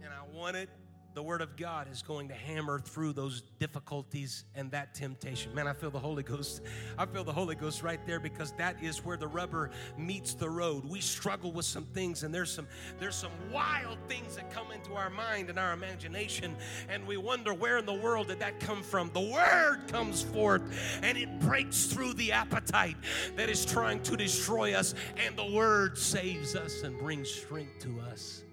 and 0.03 0.11
I 0.11 0.35
want 0.35 0.55
it 0.55 0.71
the 1.13 1.23
Word 1.23 1.41
of 1.41 1.57
God 1.57 1.87
is 1.91 2.01
going 2.01 2.27
to 2.27 2.33
hammer 2.33 2.79
through 2.79 3.13
those 3.13 3.41
difficulties 3.59 4.45
and 4.55 4.71
that 4.71 4.93
temptation. 4.93 5.53
Man, 5.53 5.67
I 5.67 5.73
feel 5.73 5.89
the 5.89 5.99
Holy 5.99 6.23
Ghost. 6.23 6.61
I 6.97 7.05
feel 7.05 7.23
the 7.23 7.33
Holy 7.33 7.55
Ghost 7.55 7.83
right 7.83 7.99
there 8.05 8.19
because 8.19 8.51
that 8.53 8.81
is 8.81 9.03
where 9.03 9.17
the 9.17 9.27
rubber 9.27 9.71
meets 9.97 10.33
the 10.33 10.49
road. 10.49 10.85
We 10.85 11.01
struggle 11.01 11.51
with 11.51 11.65
some 11.65 11.85
things, 11.85 12.23
and 12.23 12.33
there's 12.33 12.51
some 12.51 12.67
there's 12.99 13.15
some 13.15 13.31
wild 13.51 13.97
things 14.07 14.35
that 14.35 14.51
come 14.51 14.71
into 14.71 14.93
our 14.93 15.09
mind 15.09 15.49
and 15.49 15.57
our 15.57 15.73
imagination, 15.73 16.55
and 16.87 17.05
we 17.07 17.17
wonder 17.17 17.53
where 17.53 17.79
in 17.79 17.85
the 17.85 17.93
world 17.93 18.27
did 18.27 18.39
that 18.39 18.59
come 18.59 18.83
from? 18.83 19.09
The 19.13 19.19
Word 19.19 19.87
comes 19.87 20.21
forth, 20.21 20.61
and 21.01 21.17
it 21.17 21.39
breaks 21.39 21.85
through 21.85 22.13
the 22.13 22.31
appetite 22.31 22.97
that 23.35 23.49
is 23.49 23.65
trying 23.65 24.01
to 24.03 24.15
destroy 24.15 24.73
us, 24.73 24.93
and 25.17 25.35
the 25.35 25.51
Word 25.51 25.97
saves 25.97 26.55
us 26.55 26.83
and 26.83 26.97
brings 26.99 27.29
strength 27.29 27.79
to 27.79 27.99
us. 28.11 28.43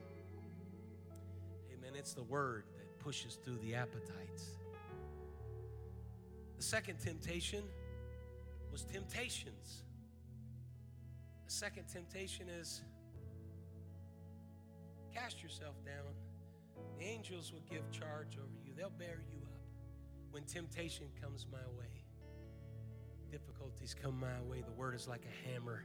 It's 2.07 2.15
the 2.15 2.23
word 2.23 2.63
that 2.77 3.01
pushes 3.01 3.35
through 3.35 3.59
the 3.65 3.75
appetites. 3.75 4.61
The 6.57 6.63
second 6.63 7.01
temptation 7.01 7.65
was 8.71 8.85
temptations. 8.85 9.83
The 11.47 11.51
second 11.51 11.89
temptation 11.89 12.49
is 12.49 12.83
cast 15.13 15.43
yourself 15.43 15.75
down. 15.85 16.15
The 16.97 17.05
angels 17.07 17.53
will 17.53 17.65
give 17.69 17.91
charge 17.91 18.39
over 18.39 18.55
you, 18.65 18.73
they'll 18.77 18.89
bear 18.89 19.25
you 19.29 19.41
up. 19.43 19.67
When 20.31 20.45
temptation 20.45 21.07
comes 21.21 21.45
my 21.51 21.59
way, 21.77 22.05
difficulties 23.33 23.97
come 24.01 24.21
my 24.21 24.41
way, 24.49 24.63
the 24.65 24.75
word 24.75 24.95
is 24.95 25.09
like 25.09 25.25
a 25.25 25.51
hammer 25.51 25.83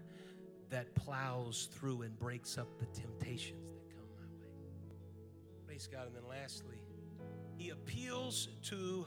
that 0.69 0.93
plows 0.93 1.67
through 1.73 2.03
and 2.03 2.19
breaks 2.19 2.59
up 2.59 2.67
the 2.77 2.85
temptations 2.85 3.80
Praise 5.71 5.87
God. 5.89 6.07
And 6.07 6.13
then 6.13 6.27
lastly, 6.27 6.75
he 7.55 7.69
appeals 7.69 8.49
to 8.63 9.05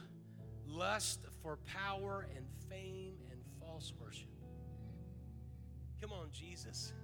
lust 0.66 1.20
for 1.42 1.58
power 1.66 2.26
and 2.34 2.46
fame 2.70 3.16
and 3.30 3.38
false 3.60 3.92
worship. 4.00 4.30
Come 6.00 6.10
on, 6.10 6.28
Jesus. 6.32 6.94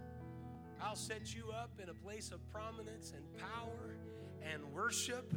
I'll 0.81 0.97
set 0.97 1.35
you 1.35 1.51
up 1.51 1.73
in 1.79 1.91
a 1.91 1.93
place 1.93 2.31
of 2.31 2.41
prominence 2.51 3.13
and 3.15 3.23
power 3.37 3.97
and 4.51 4.65
worship. 4.73 5.31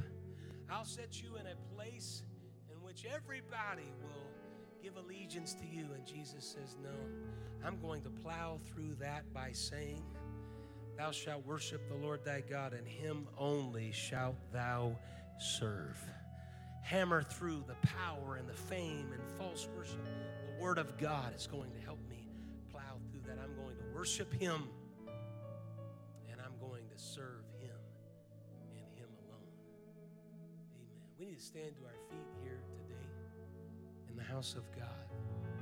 I'll 0.72 0.86
set 0.86 1.22
you 1.22 1.36
in 1.36 1.46
a 1.46 1.76
place 1.76 2.24
in 2.72 2.82
which 2.82 3.06
everybody 3.14 3.92
will 4.02 4.32
give 4.82 4.96
allegiance 4.96 5.54
to 5.56 5.66
you. 5.66 5.88
And 5.94 6.06
Jesus 6.06 6.46
says, 6.46 6.78
No, 6.82 6.96
I'm 7.68 7.78
going 7.82 8.02
to 8.04 8.10
plow 8.10 8.58
through 8.74 8.96
that 9.02 9.34
by 9.34 9.52
saying, 9.52 10.02
Thou 10.98 11.12
shalt 11.12 11.46
worship 11.46 11.88
the 11.89 11.96
Lord 11.96 12.24
thy 12.24 12.41
God, 12.41 12.74
and 12.74 12.88
him 12.88 13.28
only 13.38 13.91
shalt 13.91 14.36
thou 14.52 14.96
serve. 15.39 15.98
Hammer 16.84 17.24
through 17.24 17.64
the 17.68 17.76
power 17.88 18.36
and 18.36 18.48
the 18.48 18.54
fame 18.54 19.12
and 19.12 19.22
false 19.38 19.68
worship. 19.76 20.00
The 20.56 20.64
word 20.64 20.78
of 20.78 20.98
God 20.98 21.34
is 21.36 21.48
going 21.48 21.72
to 21.72 21.80
help 21.80 22.00
me 22.10 22.30
plow 22.72 23.00
through 23.12 23.22
that. 23.28 23.39
I'm 23.41 23.56
going 23.56 23.76
to 23.78 23.96
worship 23.96 24.34
him, 24.34 24.70
and 26.30 26.39
I'm 26.39 26.58
going 26.60 26.84
to 26.96 27.02
serve 27.02 27.44
him 27.60 27.76
and 28.76 29.00
him 29.00 29.10
alone. 29.28 29.50
Amen. 29.98 30.94
We 31.20 31.26
need 31.26 31.39
to 31.39 31.44
stand 31.44 31.76
to 31.78 31.86
our 31.86 31.98
feet 32.10 32.28
here 32.44 32.60
today 32.78 33.10
in 34.10 34.16
the 34.16 34.24
house 34.24 34.56
of 34.56 34.64
God. 34.76 35.53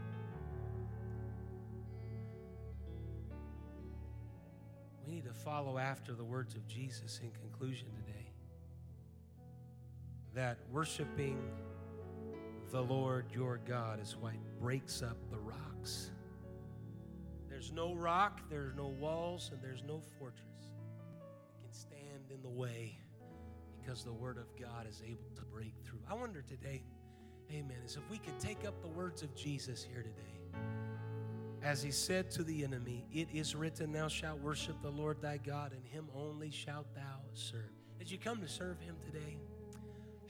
We 5.12 5.18
need 5.18 5.26
to 5.26 5.34
follow 5.34 5.78
after 5.78 6.14
the 6.14 6.24
words 6.24 6.56
of 6.56 6.66
Jesus 6.70 7.20
in 7.22 7.32
conclusion 7.32 7.88
today. 7.98 8.32
That 10.34 10.58
worshiping 10.72 11.38
the 12.72 12.82
Lord 12.82 13.26
your 13.34 13.60
God 13.68 14.02
is 14.02 14.16
what 14.16 14.32
breaks 14.58 15.02
up 15.02 15.18
the 15.30 15.38
rocks. 15.38 16.12
There's 17.50 17.74
no 17.74 17.94
rock, 17.94 18.40
there's 18.50 18.74
no 18.74 18.88
walls, 18.88 19.50
and 19.52 19.62
there's 19.62 19.84
no 19.86 20.00
fortress 20.18 20.72
that 21.20 21.62
can 21.62 21.74
stand 21.74 22.32
in 22.34 22.42
the 22.42 22.50
way 22.50 22.98
because 23.82 24.06
the 24.06 24.14
Word 24.14 24.38
of 24.38 24.48
God 24.58 24.88
is 24.90 25.04
able 25.06 25.30
to 25.36 25.42
break 25.42 25.74
through. 25.84 26.00
I 26.10 26.14
wonder 26.14 26.42
today, 26.42 26.86
amen, 27.52 27.80
is 27.84 27.98
if 27.98 28.10
we 28.10 28.18
could 28.18 28.40
take 28.40 28.66
up 28.66 28.82
the 28.82 28.88
words 28.88 29.24
of 29.24 29.36
Jesus 29.36 29.84
here 29.84 30.04
today 30.04 30.32
as 31.64 31.82
he 31.84 31.92
said 31.92 32.32
to 32.32 32.44
the 32.44 32.64
enemy, 32.64 33.06
It 33.14 33.28
is 33.34 33.56
written, 33.56 33.92
Thou 33.92 34.08
shalt 34.08 34.40
worship 34.40 34.82
the 34.82 34.90
Lord 34.90 35.22
thy 35.22 35.38
God, 35.38 35.74
and 35.74 35.86
him 35.86 36.08
only 36.16 36.50
shalt 36.52 36.94
thou 36.96 37.20
serve. 37.34 37.70
Did 38.00 38.10
you 38.10 38.18
come 38.18 38.42
to 38.42 38.48
serve 38.48 38.80
him 38.80 38.96
today? 39.06 39.38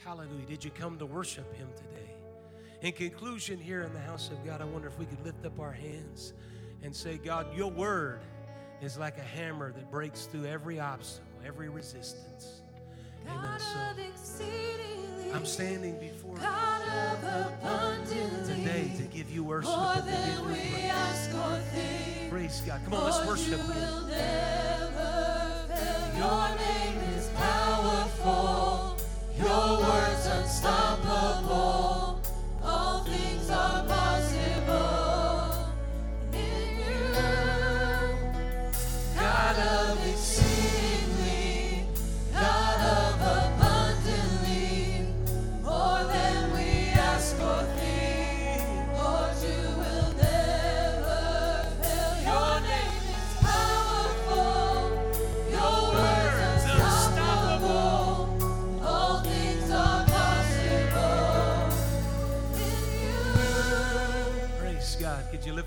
Hallelujah. 0.04 0.46
Did 0.46 0.64
you 0.64 0.72
come 0.72 0.98
to 0.98 1.06
worship 1.06 1.56
him 1.56 1.70
today? 1.76 2.12
In 2.82 2.92
conclusion, 2.92 3.60
here 3.60 3.84
in 3.84 3.94
the 3.94 4.00
house 4.00 4.30
of 4.30 4.44
God, 4.44 4.62
I 4.62 4.66
wonder 4.66 4.88
if 4.88 4.98
we 4.98 5.06
could 5.06 5.24
lift 5.24 5.46
up 5.46 5.60
our 5.60 5.72
hands 5.72 6.34
and 6.82 6.96
say, 6.96 7.18
God, 7.18 7.56
your 7.56 7.70
word 7.70 8.22
is 8.82 8.98
like 8.98 9.20
a 9.20 9.24
hammer 9.24 9.72
that 9.72 9.92
breaks 9.92 10.26
through 10.26 10.46
every 10.46 10.80
obstacle, 10.80 11.28
every 11.46 11.70
resistance. 11.70 12.62
Amen. 13.30 13.60
So 14.16 14.44
I'm 15.34 15.46
standing 15.46 16.00
before 16.00 16.21
you 18.14 18.30
today 18.46 18.92
to 18.98 19.04
give 19.04 19.32
you 19.32 19.44
worship 19.44 19.72
to 19.72 20.04
give 20.06 20.40
you 20.40 20.44
praise. 20.46 21.30
Praise 22.30 22.62
God. 22.66 22.82
Come 22.86 22.94
on, 22.94 23.04
let's 23.06 23.26
worship 23.28 23.60
Him. 23.60 24.10
Your 26.18 26.56
name 26.56 26.98
is 27.18 27.30
powerful. 27.36 28.98
Your 29.38 29.80
words 29.82 30.26
unstoppable. 30.28 31.81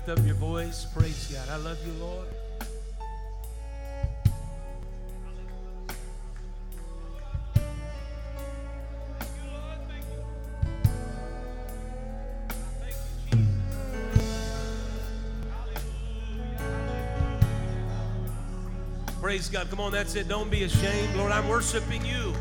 Lift 0.05 0.19
up 0.19 0.25
your 0.25 0.35
voice? 0.35 0.85
Praise 0.93 1.33
God. 1.33 1.49
I 1.49 1.57
love 1.57 1.77
you, 1.85 1.93
Lord. 1.93 2.27
Praise 19.21 19.49
God. 19.49 19.69
Come 19.71 19.79
on, 19.79 19.91
that's 19.91 20.15
it. 20.15 20.27
Don't 20.27 20.51
be 20.51 20.63
ashamed. 20.63 21.15
Lord, 21.15 21.31
I'm 21.31 21.49
worshiping 21.49 22.05
you 22.05 22.33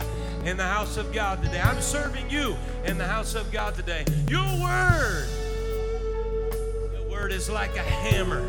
in 0.44 0.58
the 0.58 0.64
house 0.64 0.98
of 0.98 1.12
God 1.14 1.42
today. 1.42 1.60
I'm 1.60 1.80
serving 1.80 2.28
you 2.28 2.56
in 2.84 2.98
the 2.98 3.06
house 3.06 3.34
of 3.34 3.50
God 3.50 3.74
today. 3.74 4.04
Your 4.28 4.44
word, 4.62 5.26
word 7.24 7.32
is 7.32 7.48
like 7.48 7.74
a 7.76 7.82
hammer. 7.82 8.42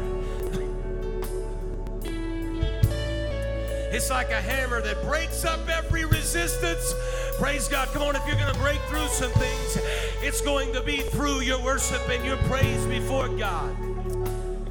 It's 3.89 4.09
like 4.09 4.31
a 4.31 4.41
hammer 4.41 4.81
that 4.81 5.01
breaks 5.01 5.45
up 5.45 5.61
every 5.69 6.03
resistance. 6.03 6.93
Praise 7.39 7.69
God. 7.69 7.87
Come 7.93 8.01
on, 8.01 8.17
if 8.17 8.27
you're 8.27 8.35
going 8.35 8.53
to 8.53 8.59
break 8.59 8.81
through 8.89 9.07
some 9.07 9.31
things, 9.31 9.77
it's 10.21 10.41
going 10.41 10.73
to 10.73 10.81
be 10.81 10.97
through 10.97 11.39
your 11.39 11.63
worship 11.63 12.01
and 12.09 12.25
your 12.25 12.35
praise 12.49 12.85
before 12.87 13.29
God. 13.29 13.73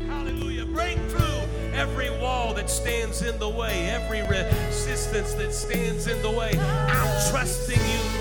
Hallelujah. 0.07 0.67
Break 0.67 0.99
through 1.09 1.41
every 1.73 2.11
wall 2.11 2.53
that 2.53 2.69
stands 2.69 3.23
in 3.23 3.39
the 3.39 3.49
way, 3.49 3.89
every 3.89 4.21
resistance 4.21 5.33
that 5.33 5.55
stands 5.55 6.09
in 6.09 6.21
the 6.21 6.31
way. 6.31 6.51
I'm 6.59 7.31
trusting 7.31 7.81
you, 7.81 8.14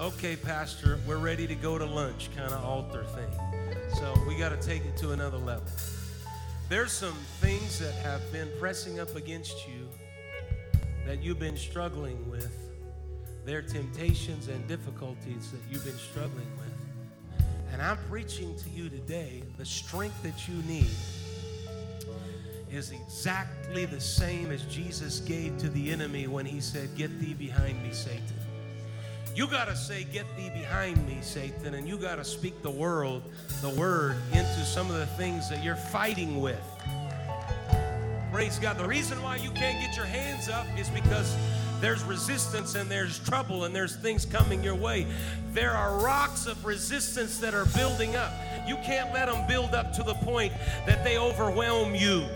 okay, 0.00 0.34
Pastor, 0.34 0.98
we're 1.06 1.18
ready 1.18 1.46
to 1.46 1.54
go 1.54 1.76
to 1.76 1.84
lunch 1.84 2.30
kind 2.34 2.50
of 2.52 2.64
altar 2.64 3.04
thing. 3.04 3.30
So 3.98 4.14
we 4.26 4.34
got 4.34 4.48
to 4.48 4.56
take 4.56 4.84
it 4.86 4.96
to 4.98 5.10
another 5.12 5.36
level. 5.36 5.66
There's 6.70 6.90
some 6.90 7.16
things 7.40 7.78
that 7.80 7.92
have 7.96 8.32
been 8.32 8.48
pressing 8.58 8.98
up 8.98 9.14
against 9.14 9.68
you 9.68 9.88
that 11.04 11.22
you've 11.22 11.38
been 11.38 11.56
struggling 11.56 12.30
with. 12.30 12.50
There 13.44 13.58
are 13.58 13.62
temptations 13.62 14.48
and 14.48 14.66
difficulties 14.66 15.50
that 15.50 15.60
you've 15.70 15.84
been 15.84 15.98
struggling 15.98 16.50
with. 16.56 17.46
And 17.72 17.82
I'm 17.82 17.98
preaching 18.08 18.56
to 18.56 18.70
you 18.70 18.88
today 18.88 19.42
the 19.58 19.66
strength 19.66 20.22
that 20.22 20.48
you 20.48 20.54
need 20.62 20.90
is 22.70 22.90
exactly 22.90 23.84
the 23.84 24.00
same 24.00 24.50
as 24.50 24.62
Jesus 24.62 25.20
gave 25.20 25.58
to 25.58 25.68
the 25.68 25.90
enemy 25.90 26.26
when 26.26 26.46
he 26.46 26.60
said, 26.60 26.88
Get 26.96 27.20
thee 27.20 27.34
behind 27.34 27.82
me, 27.82 27.92
Satan. 27.92 28.39
You 29.34 29.46
got 29.46 29.68
to 29.68 29.76
say, 29.76 30.04
Get 30.04 30.26
thee 30.36 30.50
behind 30.50 31.06
me, 31.06 31.18
Satan, 31.22 31.74
and 31.74 31.88
you 31.88 31.96
got 31.96 32.16
to 32.16 32.24
speak 32.24 32.62
the 32.62 32.70
world, 32.70 33.22
the 33.62 33.70
word 33.70 34.16
into 34.32 34.64
some 34.64 34.90
of 34.90 34.96
the 34.96 35.06
things 35.06 35.48
that 35.48 35.62
you're 35.62 35.76
fighting 35.76 36.40
with. 36.40 36.60
Praise 38.32 38.58
God. 38.58 38.78
The 38.78 38.86
reason 38.86 39.22
why 39.22 39.36
you 39.36 39.50
can't 39.50 39.80
get 39.80 39.96
your 39.96 40.06
hands 40.06 40.48
up 40.48 40.66
is 40.78 40.88
because 40.88 41.36
there's 41.80 42.02
resistance 42.04 42.74
and 42.74 42.90
there's 42.90 43.18
trouble 43.20 43.64
and 43.64 43.74
there's 43.74 43.96
things 43.96 44.24
coming 44.24 44.62
your 44.62 44.74
way. 44.74 45.06
There 45.52 45.72
are 45.72 45.98
rocks 45.98 46.46
of 46.46 46.64
resistance 46.64 47.38
that 47.38 47.54
are 47.54 47.66
building 47.76 48.16
up. 48.16 48.32
You 48.66 48.76
can't 48.76 49.12
let 49.12 49.26
them 49.26 49.46
build 49.48 49.74
up 49.74 49.92
to 49.94 50.02
the 50.02 50.14
point 50.14 50.52
that 50.86 51.02
they 51.04 51.18
overwhelm 51.18 51.94
you. 51.94 52.26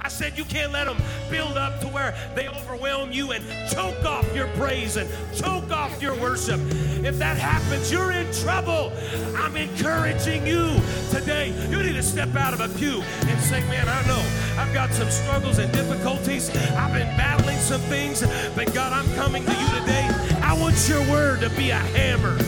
I 0.00 0.08
said 0.08 0.38
you 0.38 0.44
can't 0.44 0.72
let 0.72 0.86
them 0.86 0.96
build 1.30 1.56
up 1.56 1.80
to 1.80 1.86
where 1.88 2.14
they 2.34 2.48
overwhelm 2.48 3.12
you 3.12 3.32
and 3.32 3.44
choke 3.70 4.04
off 4.04 4.34
your 4.34 4.46
praise 4.48 4.96
and 4.96 5.08
choke 5.34 5.70
off 5.70 6.00
your 6.00 6.14
worship. 6.14 6.60
If 7.04 7.18
that 7.18 7.36
happens, 7.36 7.92
you're 7.92 8.12
in 8.12 8.32
trouble. 8.32 8.92
I'm 9.36 9.56
encouraging 9.56 10.46
you 10.46 10.80
today. 11.10 11.52
You 11.70 11.82
need 11.82 11.94
to 11.94 12.02
step 12.02 12.34
out 12.36 12.54
of 12.54 12.60
a 12.60 12.68
pew 12.78 13.02
and 13.26 13.40
say, 13.40 13.60
Man, 13.68 13.88
I 13.88 14.06
know 14.06 14.22
I've 14.60 14.72
got 14.72 14.90
some 14.92 15.10
struggles 15.10 15.58
and 15.58 15.72
difficulties. 15.72 16.50
I've 16.50 16.92
been 16.92 17.16
battling 17.16 17.58
some 17.58 17.80
things, 17.82 18.22
but 18.54 18.72
God, 18.74 18.92
I'm 18.92 19.12
coming 19.14 19.44
to 19.44 19.52
you 19.52 19.80
today. 19.80 20.08
I 20.42 20.56
want 20.58 20.88
your 20.88 21.00
word 21.10 21.40
to 21.40 21.50
be 21.50 21.70
a 21.70 21.76
hammer. 21.76 22.38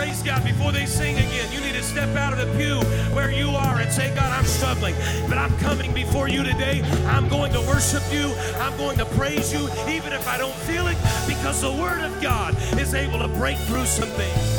Praise 0.00 0.22
God. 0.22 0.42
Before 0.44 0.72
they 0.72 0.86
sing 0.86 1.18
again, 1.18 1.52
you 1.52 1.60
need 1.60 1.74
to 1.74 1.82
step 1.82 2.16
out 2.16 2.32
of 2.32 2.38
the 2.38 2.46
pew 2.56 2.80
where 3.14 3.30
you 3.30 3.50
are 3.50 3.80
and 3.80 3.92
say, 3.92 4.08
God, 4.14 4.32
I'm 4.32 4.46
struggling, 4.46 4.94
but 5.28 5.36
I'm 5.36 5.54
coming 5.58 5.92
before 5.92 6.26
you 6.26 6.42
today. 6.42 6.80
I'm 7.04 7.28
going 7.28 7.52
to 7.52 7.60
worship 7.60 8.02
you. 8.10 8.32
I'm 8.56 8.74
going 8.78 8.96
to 8.96 9.04
praise 9.04 9.52
you, 9.52 9.68
even 9.90 10.14
if 10.14 10.26
I 10.26 10.38
don't 10.38 10.54
feel 10.54 10.86
it, 10.86 10.96
because 11.28 11.60
the 11.60 11.70
Word 11.70 12.00
of 12.00 12.18
God 12.22 12.56
is 12.80 12.94
able 12.94 13.18
to 13.18 13.28
break 13.28 13.58
through 13.58 13.84
some 13.84 14.08
things. 14.08 14.49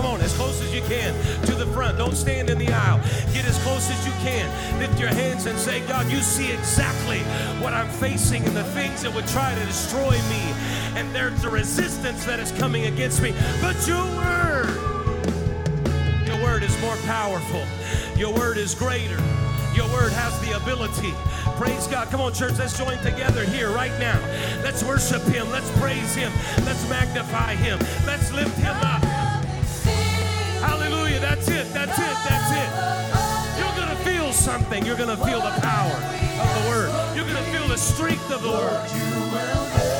Come 0.00 0.14
on, 0.14 0.22
as 0.22 0.34
close 0.34 0.62
as 0.62 0.74
you 0.74 0.80
can 0.80 1.12
to 1.44 1.54
the 1.54 1.66
front. 1.74 1.98
Don't 1.98 2.16
stand 2.16 2.48
in 2.48 2.56
the 2.56 2.72
aisle. 2.72 3.02
Get 3.34 3.44
as 3.44 3.62
close 3.62 3.90
as 3.90 4.06
you 4.06 4.12
can. 4.22 4.48
Lift 4.78 4.98
your 4.98 5.10
hands 5.10 5.44
and 5.44 5.58
say, 5.58 5.86
God, 5.86 6.10
you 6.10 6.20
see 6.20 6.50
exactly 6.50 7.18
what 7.62 7.74
I'm 7.74 7.90
facing 7.90 8.42
and 8.46 8.56
the 8.56 8.64
things 8.64 9.02
that 9.02 9.14
would 9.14 9.26
try 9.26 9.54
to 9.54 9.66
destroy 9.66 10.12
me. 10.12 10.54
And 10.96 11.14
there's 11.14 11.44
a 11.44 11.50
resistance 11.50 12.24
that 12.24 12.40
is 12.40 12.50
coming 12.52 12.86
against 12.86 13.20
me. 13.20 13.34
But 13.60 13.76
your 13.86 14.02
word, 14.16 14.74
your 16.26 16.42
word 16.44 16.62
is 16.62 16.80
more 16.80 16.96
powerful. 17.04 17.62
Your 18.16 18.32
word 18.32 18.56
is 18.56 18.74
greater. 18.74 19.20
Your 19.76 19.86
word 19.92 20.12
has 20.12 20.32
the 20.40 20.56
ability. 20.56 21.12
Praise 21.58 21.86
God. 21.88 22.08
Come 22.08 22.22
on, 22.22 22.32
church. 22.32 22.54
Let's 22.58 22.78
join 22.78 22.96
together 23.02 23.44
here 23.44 23.68
right 23.68 23.92
now. 24.00 24.18
Let's 24.64 24.82
worship 24.82 25.20
Him. 25.24 25.50
Let's 25.50 25.70
praise 25.78 26.14
Him. 26.14 26.32
Let's 26.64 26.88
magnify 26.88 27.56
Him. 27.56 27.78
Let's 28.06 28.32
lift 28.32 28.56
Him 28.56 28.74
up. 28.76 29.09
It. 31.50 31.72
That's 31.72 31.98
it. 31.98 32.16
That's 32.28 32.50
it. 32.52 33.58
You're 33.58 33.74
going 33.76 33.96
to 33.96 34.04
feel 34.04 34.32
something. 34.32 34.86
You're 34.86 34.96
going 34.96 35.08
to 35.08 35.24
feel 35.24 35.40
the 35.40 35.50
power 35.60 35.92
of 35.92 36.62
the 36.62 36.70
word. 36.70 37.16
You're 37.16 37.26
going 37.26 37.36
to 37.36 37.50
feel 37.50 37.66
the 37.66 37.76
strength 37.76 38.30
of 38.30 38.42
the 38.42 38.50
word. 38.50 39.99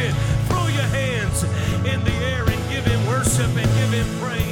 it. 0.00 0.14
Throw 0.48 0.66
your 0.68 0.88
hands 0.90 1.44
in 1.84 2.02
the 2.04 2.12
air 2.32 2.44
and 2.44 2.70
give 2.70 2.84
Him 2.84 3.06
worship 3.06 3.50
and 3.56 3.70
give 3.78 3.92
Him 3.92 4.06
praise. 4.20 4.49